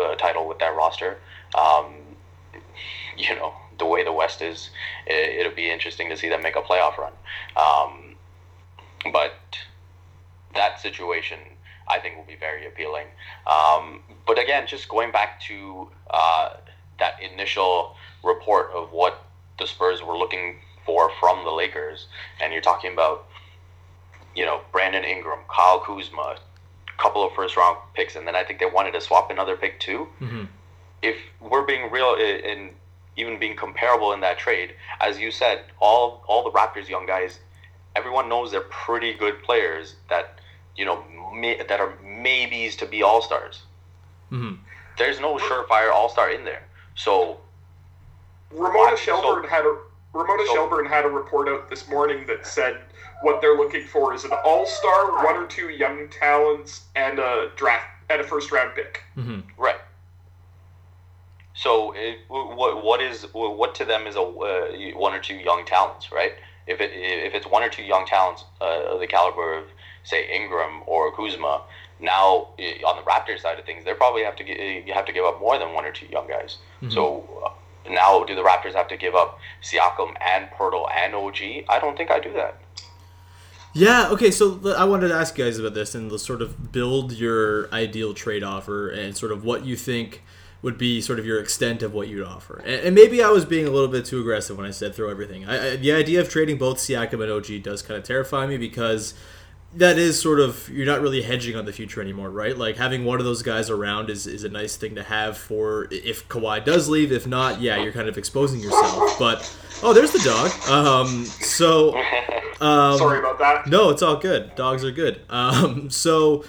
uh, 0.00 0.14
title 0.16 0.48
with 0.48 0.58
that 0.58 0.74
roster. 0.74 1.18
Um, 1.54 1.94
you 3.16 3.34
know, 3.34 3.52
the 3.78 3.84
way 3.84 4.04
the 4.04 4.12
West 4.12 4.42
is, 4.42 4.70
it, 5.06 5.40
it'll 5.40 5.54
be 5.54 5.70
interesting 5.70 6.08
to 6.10 6.16
see 6.16 6.28
them 6.28 6.42
make 6.42 6.56
a 6.56 6.62
playoff 6.62 6.96
run. 6.98 7.12
Um, 7.56 8.16
but 9.12 9.34
that 10.54 10.80
situation, 10.80 11.38
I 11.88 11.98
think, 11.98 12.16
will 12.16 12.24
be 12.24 12.36
very 12.36 12.66
appealing. 12.66 13.06
Um, 13.46 14.02
but 14.26 14.38
again, 14.38 14.66
just 14.66 14.88
going 14.88 15.10
back 15.12 15.40
to 15.42 15.88
uh, 16.10 16.54
that 16.98 17.14
initial 17.22 17.96
report 18.22 18.70
of 18.72 18.92
what 18.92 19.24
the 19.58 19.66
Spurs 19.66 20.02
were 20.02 20.16
looking 20.16 20.56
for 20.86 21.10
from 21.20 21.44
the 21.44 21.50
Lakers, 21.50 22.06
and 22.40 22.52
you're 22.52 22.62
talking 22.62 22.92
about, 22.92 23.26
you 24.34 24.44
know, 24.44 24.60
Brandon 24.72 25.04
Ingram, 25.04 25.40
Kyle 25.48 25.80
Kuzma, 25.80 26.36
a 26.88 27.02
couple 27.02 27.26
of 27.26 27.32
first 27.34 27.56
round 27.56 27.78
picks, 27.94 28.16
and 28.16 28.26
then 28.26 28.36
I 28.36 28.44
think 28.44 28.60
they 28.60 28.66
wanted 28.66 28.92
to 28.92 29.00
swap 29.00 29.30
another 29.30 29.56
pick 29.56 29.80
too. 29.80 30.06
Mm-hmm. 30.20 30.44
If 31.02 31.16
we're 31.40 31.64
being 31.66 31.90
real 31.90 32.14
and 32.14 32.70
even 33.16 33.38
being 33.38 33.56
comparable 33.56 34.12
in 34.12 34.20
that 34.20 34.38
trade, 34.38 34.74
as 35.00 35.18
you 35.18 35.30
said, 35.30 35.64
all 35.80 36.24
all 36.28 36.44
the 36.44 36.50
Raptors 36.50 36.88
young 36.88 37.06
guys, 37.06 37.40
everyone 37.96 38.28
knows 38.28 38.50
they're 38.50 38.60
pretty 38.62 39.14
good 39.14 39.42
players 39.42 39.96
that 40.08 40.38
you 40.76 40.84
know 40.84 41.02
may, 41.34 41.62
that 41.62 41.80
are 41.80 41.94
maybes 42.04 42.76
to 42.76 42.86
be 42.86 43.02
all 43.02 43.22
stars. 43.22 43.62
Mm-hmm. 44.30 44.56
There's 44.98 45.18
no 45.20 45.36
surefire 45.38 45.90
all 45.92 46.08
star 46.08 46.30
in 46.30 46.44
there, 46.44 46.62
so 46.94 47.38
Ramona 48.52 48.96
So- 48.96 48.96
Shelburne 48.96 49.48
had 49.48 49.64
a 49.64 49.76
Ramona 50.12 50.44
so- 50.46 50.52
Shelburne 50.54 50.86
had 50.86 51.04
a 51.04 51.08
report 51.08 51.48
out 51.48 51.70
this 51.70 51.88
morning 51.88 52.26
that 52.26 52.46
said 52.46 52.80
what 53.22 53.40
they're 53.40 53.56
looking 53.56 53.86
for 53.86 54.14
is 54.14 54.24
an 54.24 54.32
all-star, 54.44 55.24
one 55.24 55.36
or 55.36 55.46
two 55.46 55.68
young 55.68 56.08
talents, 56.08 56.82
and 56.96 57.18
a 57.18 57.50
draft 57.56 57.86
and 58.08 58.20
a 58.20 58.24
first-round 58.24 58.74
pick. 58.74 59.02
Mm-hmm. 59.16 59.40
Right. 59.56 59.80
So, 61.54 61.92
it, 61.94 62.18
what 62.28 62.82
what 62.82 63.02
is 63.02 63.26
what 63.32 63.74
to 63.76 63.84
them 63.84 64.06
is 64.06 64.16
a 64.16 64.22
uh, 64.22 64.98
one 64.98 65.12
or 65.12 65.20
two 65.20 65.34
young 65.34 65.64
talents, 65.66 66.10
right? 66.10 66.32
If 66.66 66.80
it 66.80 66.90
if 66.94 67.34
it's 67.34 67.46
one 67.46 67.62
or 67.62 67.68
two 67.68 67.82
young 67.82 68.06
talents 68.06 68.44
uh, 68.60 68.94
of 68.94 69.00
the 69.00 69.06
caliber 69.06 69.58
of 69.58 69.64
say 70.02 70.26
Ingram 70.34 70.82
or 70.86 71.14
Kuzma, 71.14 71.62
now 72.00 72.48
on 72.86 72.96
the 72.96 73.02
Raptors 73.02 73.40
side 73.40 73.58
of 73.58 73.66
things, 73.66 73.84
they 73.84 73.92
probably 73.92 74.24
have 74.24 74.36
to 74.36 74.44
gi- 74.44 74.84
you 74.86 74.94
have 74.94 75.04
to 75.04 75.12
give 75.12 75.24
up 75.24 75.38
more 75.38 75.58
than 75.58 75.74
one 75.74 75.84
or 75.84 75.92
two 75.92 76.06
young 76.06 76.26
guys. 76.28 76.56
So 76.88 77.42
uh, 77.44 77.50
now, 77.90 78.24
do 78.24 78.34
the 78.34 78.42
Raptors 78.42 78.74
have 78.74 78.88
to 78.88 78.96
give 78.96 79.14
up 79.14 79.38
Siakam 79.62 80.14
and 80.20 80.48
Poeltl 80.50 80.86
and 80.94 81.14
OG? 81.14 81.64
I 81.68 81.78
don't 81.80 81.96
think 81.96 82.10
I 82.10 82.20
do 82.20 82.32
that. 82.34 82.60
Yeah. 83.72 84.08
Okay. 84.10 84.30
So 84.30 84.74
I 84.76 84.84
wanted 84.84 85.08
to 85.08 85.14
ask 85.14 85.36
you 85.38 85.44
guys 85.44 85.58
about 85.58 85.74
this 85.74 85.94
and 85.94 86.20
sort 86.20 86.42
of 86.42 86.72
build 86.72 87.12
your 87.12 87.72
ideal 87.72 88.14
trade 88.14 88.42
offer 88.42 88.88
and 88.88 89.16
sort 89.16 89.32
of 89.32 89.44
what 89.44 89.64
you 89.64 89.76
think 89.76 90.22
would 90.62 90.76
be 90.76 91.00
sort 91.00 91.18
of 91.18 91.24
your 91.24 91.40
extent 91.40 91.82
of 91.82 91.94
what 91.94 92.08
you'd 92.08 92.24
offer. 92.24 92.58
And, 92.66 92.86
and 92.86 92.94
maybe 92.94 93.22
I 93.22 93.30
was 93.30 93.44
being 93.44 93.66
a 93.66 93.70
little 93.70 93.88
bit 93.88 94.04
too 94.04 94.20
aggressive 94.20 94.56
when 94.56 94.66
I 94.66 94.70
said 94.70 94.94
throw 94.94 95.08
everything. 95.08 95.48
I, 95.48 95.72
I, 95.72 95.76
the 95.76 95.92
idea 95.92 96.20
of 96.20 96.28
trading 96.28 96.58
both 96.58 96.76
Siakam 96.78 97.22
and 97.22 97.30
OG 97.30 97.62
does 97.62 97.82
kind 97.82 97.96
of 97.98 98.04
terrify 98.04 98.46
me 98.46 98.58
because 98.58 99.14
that 99.74 99.98
is 99.98 100.20
sort 100.20 100.40
of 100.40 100.68
you're 100.68 100.86
not 100.86 101.00
really 101.00 101.22
hedging 101.22 101.56
on 101.56 101.64
the 101.64 101.72
future 101.72 102.00
anymore, 102.00 102.30
right? 102.30 102.56
Like 102.56 102.76
having 102.76 103.04
one 103.04 103.20
of 103.20 103.24
those 103.24 103.42
guys 103.42 103.70
around 103.70 104.10
is, 104.10 104.26
is 104.26 104.42
a 104.44 104.48
nice 104.48 104.76
thing 104.76 104.96
to 104.96 105.02
have 105.02 105.38
for 105.38 105.86
if 105.90 106.28
Kawhi 106.28 106.64
does 106.64 106.88
leave. 106.88 107.12
If 107.12 107.26
not, 107.26 107.60
yeah, 107.60 107.80
you're 107.80 107.92
kind 107.92 108.08
of 108.08 108.18
exposing 108.18 108.60
yourself. 108.60 109.18
But 109.18 109.56
oh, 109.82 109.92
there's 109.92 110.12
the 110.12 110.18
dog. 110.20 110.50
Um, 110.68 111.24
so 111.24 111.96
um, 112.60 112.98
Sorry 112.98 113.20
about 113.20 113.38
that. 113.38 113.66
no, 113.68 113.90
it's 113.90 114.02
all 114.02 114.16
good. 114.16 114.54
Dogs 114.56 114.84
are 114.84 114.90
good. 114.90 115.20
Um, 115.28 115.88
so, 115.90 116.44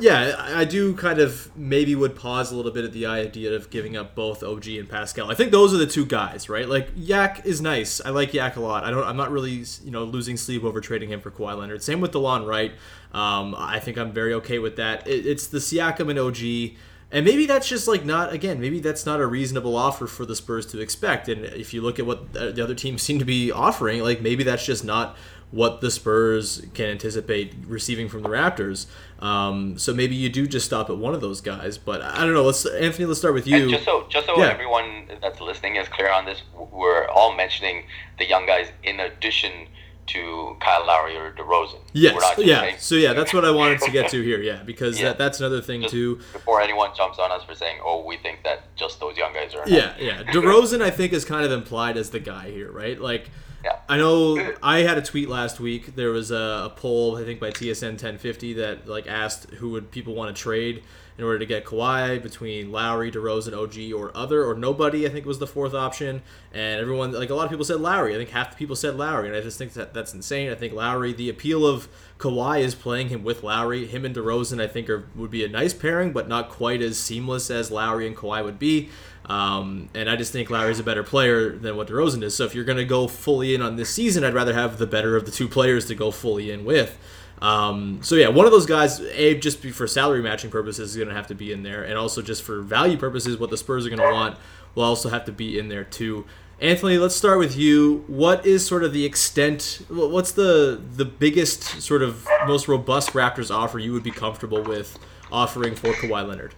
yeah, 0.00 0.34
I, 0.38 0.64
do 0.64 0.94
kind 0.94 1.20
of 1.20 1.56
maybe 1.56 1.94
would 1.94 2.16
pause 2.16 2.50
a 2.50 2.56
little 2.56 2.72
bit 2.72 2.84
at 2.84 2.92
the 2.92 3.06
idea 3.06 3.52
of 3.54 3.70
giving 3.70 3.96
up 3.96 4.16
both 4.16 4.42
OG 4.42 4.66
and 4.68 4.88
Pascal. 4.88 5.30
I 5.30 5.34
think 5.34 5.52
those 5.52 5.72
are 5.72 5.76
the 5.76 5.86
two 5.86 6.04
guys, 6.04 6.48
right? 6.48 6.68
Like 6.68 6.88
Yak 6.96 7.46
is 7.46 7.60
nice. 7.60 8.00
I 8.00 8.10
like 8.10 8.34
Yak 8.34 8.56
a 8.56 8.60
lot. 8.60 8.82
I 8.82 8.90
don't. 8.90 9.04
I'm 9.04 9.16
not 9.16 9.30
really 9.30 9.64
you 9.84 9.90
know 9.90 10.02
losing 10.02 10.36
sleep 10.36 10.64
over 10.64 10.80
trading 10.80 11.10
him 11.10 11.20
for 11.20 11.30
Kawhi 11.30 11.56
Leonard. 11.56 11.82
Same 11.82 12.00
with 12.00 12.12
Delon 12.12 12.44
Wright. 12.44 12.72
Um, 13.12 13.54
I 13.56 13.78
think 13.78 13.96
I'm 13.96 14.12
very 14.12 14.34
okay 14.34 14.58
with 14.58 14.74
that. 14.76 15.06
It, 15.06 15.26
it's 15.26 15.46
the 15.46 15.58
Siakam 15.58 16.10
and 16.10 16.18
OG. 16.18 16.76
And 17.12 17.24
maybe 17.24 17.46
that's 17.46 17.68
just 17.68 17.86
like 17.86 18.04
not 18.04 18.32
again. 18.32 18.60
Maybe 18.60 18.80
that's 18.80 19.06
not 19.06 19.20
a 19.20 19.26
reasonable 19.26 19.76
offer 19.76 20.08
for 20.08 20.26
the 20.26 20.34
Spurs 20.34 20.66
to 20.66 20.80
expect. 20.80 21.28
And 21.28 21.44
if 21.44 21.72
you 21.72 21.80
look 21.80 22.00
at 22.00 22.06
what 22.06 22.32
the 22.32 22.60
other 22.60 22.74
teams 22.74 23.02
seem 23.04 23.20
to 23.20 23.24
be 23.24 23.52
offering, 23.52 24.02
like 24.02 24.20
maybe 24.20 24.42
that's 24.42 24.66
just 24.66 24.84
not 24.84 25.16
what 25.54 25.80
the 25.80 25.90
Spurs 25.90 26.66
can 26.74 26.86
anticipate 26.86 27.54
receiving 27.66 28.08
from 28.08 28.22
the 28.22 28.28
Raptors. 28.28 28.86
Um, 29.20 29.78
so 29.78 29.94
maybe 29.94 30.14
you 30.16 30.28
do 30.28 30.46
just 30.48 30.66
stop 30.66 30.90
at 30.90 30.96
one 30.98 31.14
of 31.14 31.20
those 31.20 31.40
guys. 31.40 31.78
But 31.78 32.02
I 32.02 32.18
don't 32.20 32.34
know. 32.34 32.42
Let's 32.42 32.66
Anthony. 32.66 33.06
Let's 33.06 33.20
start 33.20 33.34
with 33.34 33.46
you. 33.46 33.62
And 33.62 33.70
just 33.70 33.84
so 33.84 34.06
just 34.08 34.26
so 34.26 34.36
Yeah. 34.36 34.50
everyone 34.50 35.06
that's 35.22 35.40
listening 35.40 35.76
is 35.76 35.88
clear 35.88 36.10
on 36.10 36.24
this, 36.24 36.42
we're 36.72 37.06
all 37.08 37.34
mentioning 37.36 37.84
the 38.18 38.26
young 38.26 38.46
guys 38.46 38.66
in 38.82 38.98
addition 39.00 39.68
to 40.06 40.56
Kyle 40.60 40.84
Lowry 40.86 41.16
or 41.16 41.32
DeRozan. 41.32 41.78
Yes. 41.94 42.14
Yeah. 42.36 42.60
saying- 42.60 42.74
So 42.78 42.94
yeah, 42.96 43.14
that's 43.14 43.32
what 43.32 43.44
I 43.46 43.50
wanted 43.50 43.80
to 43.82 43.90
get 43.90 44.10
to 44.10 44.20
here. 44.22 44.38
Yeah, 44.42 44.62
because 44.62 44.98
Yeah. 44.98 45.06
that, 45.10 45.18
that's 45.18 45.40
another 45.40 45.62
thing 45.62 45.80
just 45.82 45.92
too. 45.94 46.16
before 46.34 46.60
anyone 46.60 46.90
jumps 46.94 47.18
on 47.18 47.30
us 47.32 47.42
for 47.44 47.54
saying, 47.54 47.78
"Oh, 47.82 48.04
we 48.04 48.18
think 48.18 48.42
that 48.44 48.76
just 48.76 49.00
those 49.00 49.16
young 49.16 49.32
guys 49.32 49.54
are." 49.54 49.64
enough." 49.64 49.68
Yeah, 49.68 49.94
yeah. 49.98 50.22
DeRozan, 50.24 50.82
I 50.82 50.90
think, 50.90 51.12
is 51.14 51.24
kind 51.24 51.44
of 51.46 51.52
implied 51.52 51.96
as 51.96 52.10
the 52.10 52.20
guy 52.20 52.50
here, 52.50 52.70
right? 52.70 53.00
Like, 53.00 53.30
Yeah. 53.64 53.78
I 53.88 53.96
know 53.96 54.54
I 54.62 54.80
had 54.80 54.98
a 54.98 55.02
tweet 55.02 55.28
last 55.28 55.58
week. 55.58 55.96
There 55.96 56.10
was 56.10 56.30
a, 56.30 56.64
a 56.66 56.72
poll, 56.76 57.16
I 57.16 57.24
think, 57.24 57.40
by 57.40 57.50
TSN 57.50 57.92
1050 57.92 58.52
that 58.54 58.86
like 58.86 59.06
asked 59.06 59.50
who 59.52 59.70
would 59.70 59.90
people 59.90 60.14
want 60.14 60.34
to 60.34 60.40
trade 60.40 60.82
in 61.16 61.24
order 61.24 61.38
to 61.38 61.46
get 61.46 61.64
Kawhi 61.64 62.20
between 62.22 62.72
Lowry, 62.72 63.10
DeRozan, 63.10 63.56
OG, 63.56 63.98
or 63.98 64.14
other, 64.16 64.44
or 64.44 64.54
nobody. 64.54 65.06
I 65.06 65.10
think 65.10 65.26
was 65.26 65.38
the 65.38 65.46
fourth 65.46 65.72
option, 65.72 66.22
and 66.52 66.80
everyone 66.80 67.12
like 67.12 67.30
a 67.30 67.34
lot 67.34 67.44
of 67.44 67.50
people 67.50 67.64
said 67.64 67.80
Lowry. 67.80 68.14
I 68.14 68.18
think 68.18 68.30
half 68.30 68.50
the 68.50 68.56
people 68.56 68.76
said 68.76 68.96
Lowry, 68.96 69.28
and 69.28 69.36
I 69.36 69.40
just 69.40 69.56
think 69.56 69.72
that 69.74 69.94
that's 69.94 70.12
insane. 70.12 70.50
I 70.50 70.56
think 70.56 70.72
Lowry, 70.72 71.12
the 71.12 71.30
appeal 71.30 71.66
of 71.66 71.88
Kawhi 72.18 72.60
is 72.60 72.74
playing 72.74 73.08
him 73.08 73.22
with 73.22 73.42
Lowry. 73.42 73.86
Him 73.86 74.04
and 74.04 74.14
DeRozan, 74.14 74.60
I 74.60 74.66
think, 74.66 74.90
are 74.90 75.08
would 75.14 75.30
be 75.30 75.44
a 75.44 75.48
nice 75.48 75.72
pairing, 75.72 76.12
but 76.12 76.28
not 76.28 76.50
quite 76.50 76.82
as 76.82 76.98
seamless 76.98 77.50
as 77.50 77.70
Lowry 77.70 78.06
and 78.06 78.16
Kawhi 78.16 78.44
would 78.44 78.58
be. 78.58 78.90
Um, 79.26 79.88
and 79.94 80.10
I 80.10 80.16
just 80.16 80.32
think 80.32 80.50
Lowry's 80.50 80.78
a 80.78 80.82
better 80.82 81.02
player 81.02 81.50
than 81.56 81.76
what 81.76 81.88
DeRozan 81.88 82.22
is. 82.22 82.36
So 82.36 82.44
if 82.44 82.54
you're 82.54 82.64
going 82.64 82.78
to 82.78 82.84
go 82.84 83.08
fully 83.08 83.54
in 83.54 83.62
on 83.62 83.76
this 83.76 83.88
season, 83.88 84.22
I'd 84.22 84.34
rather 84.34 84.52
have 84.52 84.78
the 84.78 84.86
better 84.86 85.16
of 85.16 85.24
the 85.24 85.30
two 85.30 85.48
players 85.48 85.86
to 85.86 85.94
go 85.94 86.10
fully 86.10 86.50
in 86.50 86.64
with. 86.64 86.98
Um, 87.40 88.00
so 88.02 88.14
yeah, 88.14 88.28
one 88.28 88.46
of 88.46 88.52
those 88.52 88.66
guys, 88.66 89.00
a 89.00 89.34
just 89.38 89.58
for 89.60 89.86
salary 89.86 90.22
matching 90.22 90.50
purposes, 90.50 90.90
is 90.90 90.96
going 90.96 91.08
to 91.08 91.14
have 91.14 91.26
to 91.28 91.34
be 91.34 91.52
in 91.52 91.62
there, 91.62 91.82
and 91.82 91.98
also 91.98 92.22
just 92.22 92.42
for 92.42 92.60
value 92.60 92.96
purposes, 92.96 93.38
what 93.38 93.50
the 93.50 93.56
Spurs 93.56 93.86
are 93.86 93.90
going 93.90 94.00
to 94.00 94.14
want 94.14 94.38
will 94.74 94.84
also 94.84 95.08
have 95.08 95.24
to 95.26 95.32
be 95.32 95.58
in 95.58 95.68
there 95.68 95.84
too. 95.84 96.24
Anthony, 96.60 96.96
let's 96.98 97.16
start 97.16 97.38
with 97.38 97.56
you. 97.56 98.04
What 98.06 98.46
is 98.46 98.64
sort 98.64 98.84
of 98.84 98.92
the 98.92 99.04
extent? 99.04 99.84
What's 99.88 100.32
the 100.32 100.80
the 100.96 101.04
biggest 101.04 101.82
sort 101.82 102.02
of 102.02 102.26
most 102.46 102.68
robust 102.68 103.10
Raptors 103.10 103.54
offer 103.54 103.78
you 103.78 103.92
would 103.92 104.04
be 104.04 104.12
comfortable 104.12 104.62
with 104.62 104.98
offering 105.32 105.74
for 105.74 105.92
Kawhi 105.92 106.26
Leonard? 106.26 106.54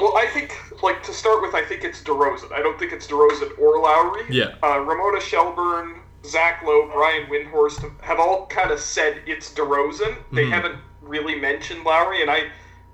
Well, 0.00 0.16
I 0.16 0.26
think 0.26 0.54
like 0.82 1.02
to 1.04 1.12
start 1.12 1.40
with, 1.42 1.54
I 1.54 1.62
think 1.64 1.84
it's 1.84 2.02
DeRozan. 2.02 2.52
I 2.52 2.60
don't 2.60 2.78
think 2.78 2.92
it's 2.92 3.06
DeRozan 3.06 3.58
or 3.58 3.80
Lowry. 3.80 4.22
Yeah. 4.28 4.54
Uh, 4.62 4.80
Ramona 4.80 5.20
Shelburne, 5.20 6.00
Zach 6.24 6.62
Lowe, 6.62 6.88
Brian 6.92 7.26
Windhorst 7.28 7.90
have 8.02 8.18
all 8.20 8.46
kind 8.46 8.70
of 8.70 8.78
said 8.80 9.22
it's 9.26 9.52
DeRozan. 9.54 10.16
They 10.32 10.44
Mhm. 10.44 10.50
haven't 10.50 10.76
really 11.00 11.36
mentioned 11.36 11.84
Lowry, 11.84 12.20
and 12.20 12.30
I, 12.30 12.50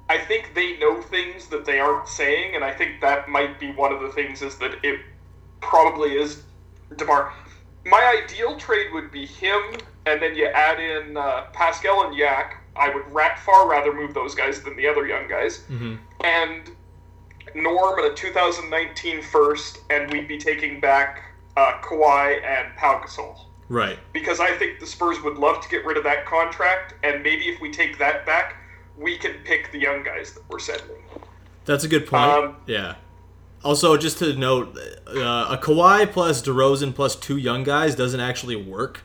I 0.09 0.19
think 0.19 0.53
they 0.55 0.77
know 0.79 1.01
things 1.01 1.49
that 1.49 1.65
they 1.65 1.81
aren't 1.81 2.07
saying, 2.09 2.55
and 2.55 2.63
I 2.65 2.73
think 2.73 3.01
that 3.01 3.29
might 3.29 3.59
be 3.59 3.73
one 3.73 3.93
of 3.93 4.01
the 4.01 4.11
things 4.11 4.43
is 4.43 4.57
that 4.59 4.73
it 4.85 5.01
probably 5.61 6.17
is 6.19 6.43
Demar. 6.97 7.33
My 7.87 8.21
ideal 8.23 8.57
trade 8.59 8.93
would 8.93 9.11
be 9.11 9.27
him, 9.27 9.61
and 10.07 10.21
then 10.23 10.37
you 10.37 10.47
add 10.47 10.79
in 10.79 11.17
uh, 11.17 11.45
Pascal 11.53 12.03
and 12.05 12.15
Yak. 12.15 12.59
I 12.77 12.91
would 12.91 13.11
rat 13.13 13.39
far 13.39 13.69
rather 13.69 13.93
move 13.93 14.15
those 14.15 14.35
guys 14.35 14.63
than 14.63 14.77
the 14.77 14.87
other 14.87 15.07
young 15.07 15.27
guys. 15.29 15.65
Mhm. 15.71 15.99
And 16.23 16.71
Norm 17.55 17.99
at 17.99 18.11
a 18.11 18.15
2019 18.15 19.23
first, 19.23 19.81
and 19.91 20.11
we'd 20.13 20.29
be 20.29 20.39
taking 20.39 20.81
back 20.81 21.23
uh, 21.57 21.79
Kawhi 21.83 22.43
and 22.45 22.75
Pau 22.77 23.03
Gasol. 23.05 23.39
Right. 23.69 23.99
Because 24.13 24.41
I 24.41 24.53
think 24.57 24.81
the 24.81 24.87
Spurs 24.87 25.23
would 25.23 25.39
love 25.39 25.63
to 25.63 25.69
get 25.69 25.85
rid 25.85 25.97
of 25.97 26.05
that 26.05 26.27
contract, 26.27 26.95
and 27.03 27.23
maybe 27.23 27.49
if 27.49 27.61
we 27.61 27.71
take 27.71 27.99
that 27.99 28.27
back, 28.27 28.57
we 28.99 29.17
can 29.17 29.35
pick 29.45 29.73
the 29.73 29.79
young 29.79 30.03
guys 30.03 30.33
that 30.35 30.43
we're 30.49 30.59
sending. 30.59 31.03
That's 31.65 31.85
a 31.85 31.89
good 31.89 32.07
point. 32.07 32.25
Um, 32.25 32.57
yeah. 32.67 32.97
Also, 33.65 33.97
just 33.97 34.19
to 34.19 34.35
note, 34.35 34.77
uh, 35.07 35.47
a 35.51 35.59
Kawhi 35.59 36.11
plus 36.11 36.43
DeRozan 36.43 36.95
plus 36.95 37.15
two 37.15 37.37
young 37.37 37.63
guys 37.63 37.95
doesn't 37.95 38.21
actually 38.21 38.57
work 38.57 39.03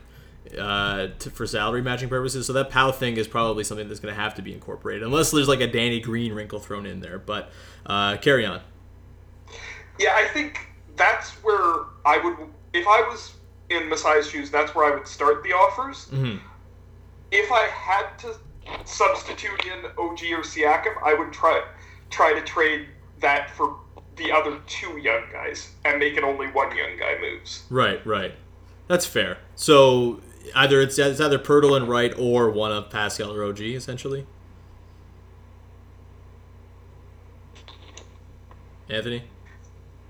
uh, 0.56 1.08
to, 1.18 1.30
for 1.30 1.46
salary 1.46 1.82
matching 1.82 2.08
purposes. 2.08 2.46
So 2.46 2.52
that 2.54 2.70
Pau 2.70 2.92
thing 2.92 3.16
is 3.16 3.26
probably 3.26 3.64
something 3.64 3.88
that's 3.88 4.00
going 4.00 4.14
to 4.14 4.20
have 4.20 4.34
to 4.36 4.42
be 4.42 4.52
incorporated, 4.52 5.02
unless 5.02 5.30
there's 5.30 5.48
like 5.48 5.60
a 5.60 5.66
Danny 5.66 6.00
Green 6.00 6.32
wrinkle 6.32 6.60
thrown 6.60 6.86
in 6.86 7.00
there. 7.00 7.18
But 7.18 7.50
uh, 7.86 8.16
carry 8.18 8.46
on. 8.46 8.60
Yeah, 9.98 10.14
I 10.14 10.28
think 10.28 10.60
that's 10.96 11.30
where 11.42 11.84
I 12.06 12.18
would, 12.22 12.36
if 12.72 12.86
I 12.86 13.00
was 13.08 13.34
in 13.70 13.84
Masai's 13.90 14.30
shoes, 14.30 14.50
that's 14.50 14.74
where 14.74 14.84
I 14.92 14.96
would 14.96 15.06
start 15.08 15.42
the 15.42 15.52
offers. 15.52 16.06
Mhm. 16.12 16.40
If 17.30 17.50
I 17.52 17.66
had 17.66 18.16
to 18.20 18.34
substitute 18.84 19.64
in 19.66 19.84
OG 19.98 20.32
or 20.32 20.42
Siakam, 20.42 20.94
I 21.04 21.14
would 21.14 21.32
try 21.32 21.62
try 22.10 22.32
to 22.32 22.40
trade 22.42 22.86
that 23.20 23.50
for 23.50 23.76
the 24.16 24.32
other 24.32 24.58
two 24.66 24.96
young 24.98 25.22
guys 25.30 25.72
and 25.84 25.98
make 25.98 26.16
it 26.16 26.24
only 26.24 26.46
one 26.48 26.74
young 26.76 26.96
guy 26.98 27.16
moves. 27.20 27.64
Right, 27.70 28.04
right. 28.06 28.34
That's 28.88 29.04
fair. 29.04 29.38
So 29.54 30.20
either 30.54 30.80
it's, 30.80 30.98
it's 30.98 31.20
either 31.20 31.38
Poeltl 31.38 31.76
and 31.76 31.88
Wright 31.88 32.12
or 32.18 32.50
one 32.50 32.72
of 32.72 32.90
Pascal 32.90 33.32
or 33.32 33.44
OG, 33.44 33.60
essentially. 33.60 34.26
Anthony. 38.88 39.24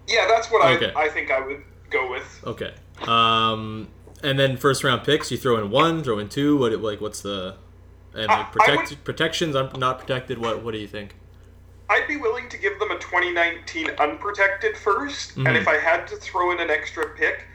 Yeah, 0.06 0.26
that's 0.28 0.50
what 0.50 0.64
Okay. 0.76 0.92
I 0.94 1.04
I 1.04 1.08
think 1.08 1.30
I 1.30 1.40
would 1.40 1.62
go 1.90 2.10
with. 2.10 2.40
Okay. 2.44 2.72
Um, 3.06 3.88
and 4.22 4.38
then 4.38 4.56
first 4.56 4.84
round 4.84 5.04
picks, 5.04 5.30
you 5.30 5.36
throw 5.36 5.58
in 5.58 5.70
one, 5.70 6.02
throw 6.04 6.18
in 6.18 6.28
two. 6.28 6.56
What 6.56 6.72
like 6.80 7.00
what's 7.00 7.20
the 7.20 7.56
and 8.14 8.26
like 8.28 8.52
protect 8.52 8.90
would- 8.90 9.04
protections? 9.04 9.56
un- 9.56 9.70
Not 9.78 9.98
protected. 9.98 10.38
What 10.38 10.62
what 10.62 10.72
do 10.72 10.78
you 10.78 10.86
think? 10.86 11.16
I'd 11.90 12.06
be 12.06 12.16
willing 12.16 12.48
to 12.50 12.58
give 12.58 12.78
them 12.78 12.90
a 12.90 12.98
2019 12.98 13.90
unprotected 13.98 14.76
1st 14.76 15.36
Mhm. 15.36 15.48
and 15.48 15.56
if 15.56 15.66
I 15.66 15.78
had 15.78 16.06
to 16.08 16.16
throw 16.16 16.50
in 16.52 16.60
an 16.60 16.68
extra 16.70 17.08
pick, 17.16 17.46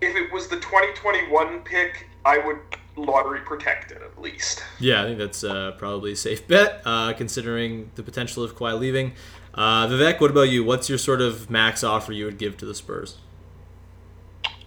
if 0.00 0.16
it 0.16 0.32
was 0.32 0.48
the 0.48 0.56
2021 0.56 1.60
pick, 1.60 2.08
I 2.24 2.38
would 2.38 2.58
lottery 2.96 3.40
protect 3.40 3.90
it 3.90 4.02
at 4.02 4.20
least. 4.20 4.62
Yeah, 4.78 5.02
I 5.02 5.06
think 5.06 5.18
that's 5.18 5.42
uh, 5.42 5.72
probably 5.78 6.12
a 6.12 6.16
safe 6.16 6.46
bet, 6.46 6.82
uh, 6.84 7.12
considering 7.12 7.90
the 7.94 8.02
potential 8.02 8.42
of 8.42 8.56
Kawhi 8.56 8.78
leaving. 8.78 9.12
Uh, 9.52 9.86
Vivek, 9.86 10.20
what 10.20 10.30
about 10.30 10.48
you? 10.48 10.64
What's 10.64 10.88
your 10.88 10.98
sort 10.98 11.20
of 11.20 11.50
max 11.50 11.84
offer 11.84 12.12
you 12.12 12.24
would 12.24 12.38
give 12.38 12.56
to 12.58 12.66
the 12.66 12.74
Spurs? 12.74 13.18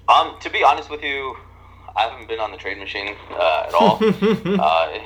Um, 0.07 0.35
to 0.39 0.49
be 0.49 0.63
honest 0.63 0.89
with 0.89 1.03
you, 1.03 1.35
I 1.95 2.03
haven't 2.03 2.27
been 2.27 2.39
on 2.39 2.51
the 2.51 2.57
trade 2.57 2.77
machine 2.77 3.15
uh, 3.31 3.65
at 3.67 3.73
all 3.73 3.95
uh, 4.01 4.99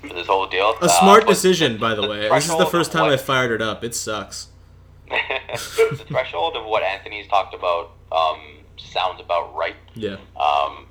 for 0.00 0.14
this 0.14 0.26
whole 0.26 0.46
deal. 0.46 0.74
A 0.80 0.88
smart 0.88 1.24
uh, 1.24 1.26
but 1.26 1.32
decision, 1.32 1.78
by 1.78 1.94
the 1.94 2.06
way. 2.06 2.28
This 2.28 2.48
is 2.48 2.56
the 2.56 2.66
first 2.66 2.94
of 2.94 3.00
time 3.00 3.10
I 3.10 3.16
fired 3.16 3.50
it 3.50 3.62
up. 3.62 3.82
It 3.82 3.94
sucks. 3.94 4.48
the 5.08 6.04
threshold 6.06 6.56
of 6.56 6.64
what 6.64 6.82
Anthony's 6.82 7.26
talked 7.26 7.54
about 7.54 7.92
um, 8.12 8.40
sounds 8.76 9.20
about 9.20 9.54
right. 9.54 9.76
Yeah. 9.94 10.16
um, 10.36 10.86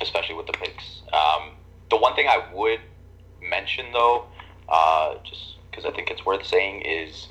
especially 0.00 0.34
with 0.34 0.46
the 0.46 0.52
picks. 0.52 1.02
Um, 1.12 1.50
the 1.90 1.96
one 1.96 2.14
thing 2.14 2.26
I 2.28 2.42
would 2.52 2.80
mention, 3.42 3.86
though, 3.92 4.24
uh, 4.68 5.14
just 5.24 5.56
because 5.70 5.84
I 5.84 5.90
think 5.90 6.10
it's 6.10 6.24
worth 6.24 6.46
saying, 6.46 6.82
is 6.82 7.28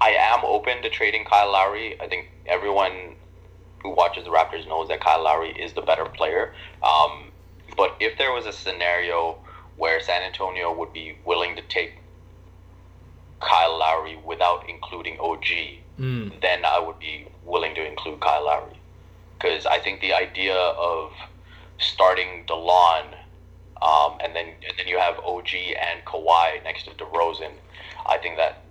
I 0.00 0.10
am 0.10 0.44
open 0.44 0.82
to 0.82 0.90
trading 0.90 1.24
Kyle 1.24 1.52
Lowry. 1.52 2.00
I 2.00 2.08
think 2.08 2.30
everyone 2.46 3.16
who 3.82 3.90
watches 3.90 4.24
the 4.24 4.30
Raptors 4.30 4.66
knows 4.68 4.88
that 4.88 5.00
Kyle 5.00 5.22
Lowry 5.22 5.50
is 5.50 5.72
the 5.72 5.82
better 5.82 6.04
player. 6.04 6.52
Um, 6.82 7.30
but 7.76 7.96
if 8.00 8.18
there 8.18 8.32
was 8.32 8.46
a 8.46 8.52
scenario 8.52 9.38
where 9.76 10.00
San 10.00 10.22
Antonio 10.22 10.76
would 10.76 10.92
be 10.92 11.16
willing 11.24 11.54
to 11.56 11.62
take 11.62 11.98
Kyle 13.40 13.78
Lowry 13.78 14.18
without 14.26 14.64
including 14.68 15.16
OG, 15.20 15.44
Mm. 15.98 16.40
then 16.40 16.64
I 16.64 16.78
would 16.78 16.98
be 16.98 17.26
willing 17.44 17.74
to 17.74 17.84
include 17.84 18.20
Kyle 18.20 18.46
Lowry. 18.46 18.78
Because 19.38 19.66
I 19.66 19.78
think 19.78 20.00
the 20.00 20.12
idea 20.14 20.54
of 20.54 21.12
starting 21.78 22.44
DeLon 22.46 23.14
um, 23.82 24.18
and 24.22 24.34
then 24.34 24.46
and 24.46 24.76
then 24.76 24.88
you 24.88 24.98
have 24.98 25.18
OG 25.18 25.48
and 25.54 26.04
Kawhi 26.04 26.62
next 26.64 26.84
to 26.84 26.90
DeRozan, 26.92 27.52
I 28.06 28.18
think 28.18 28.36
that 28.36 28.62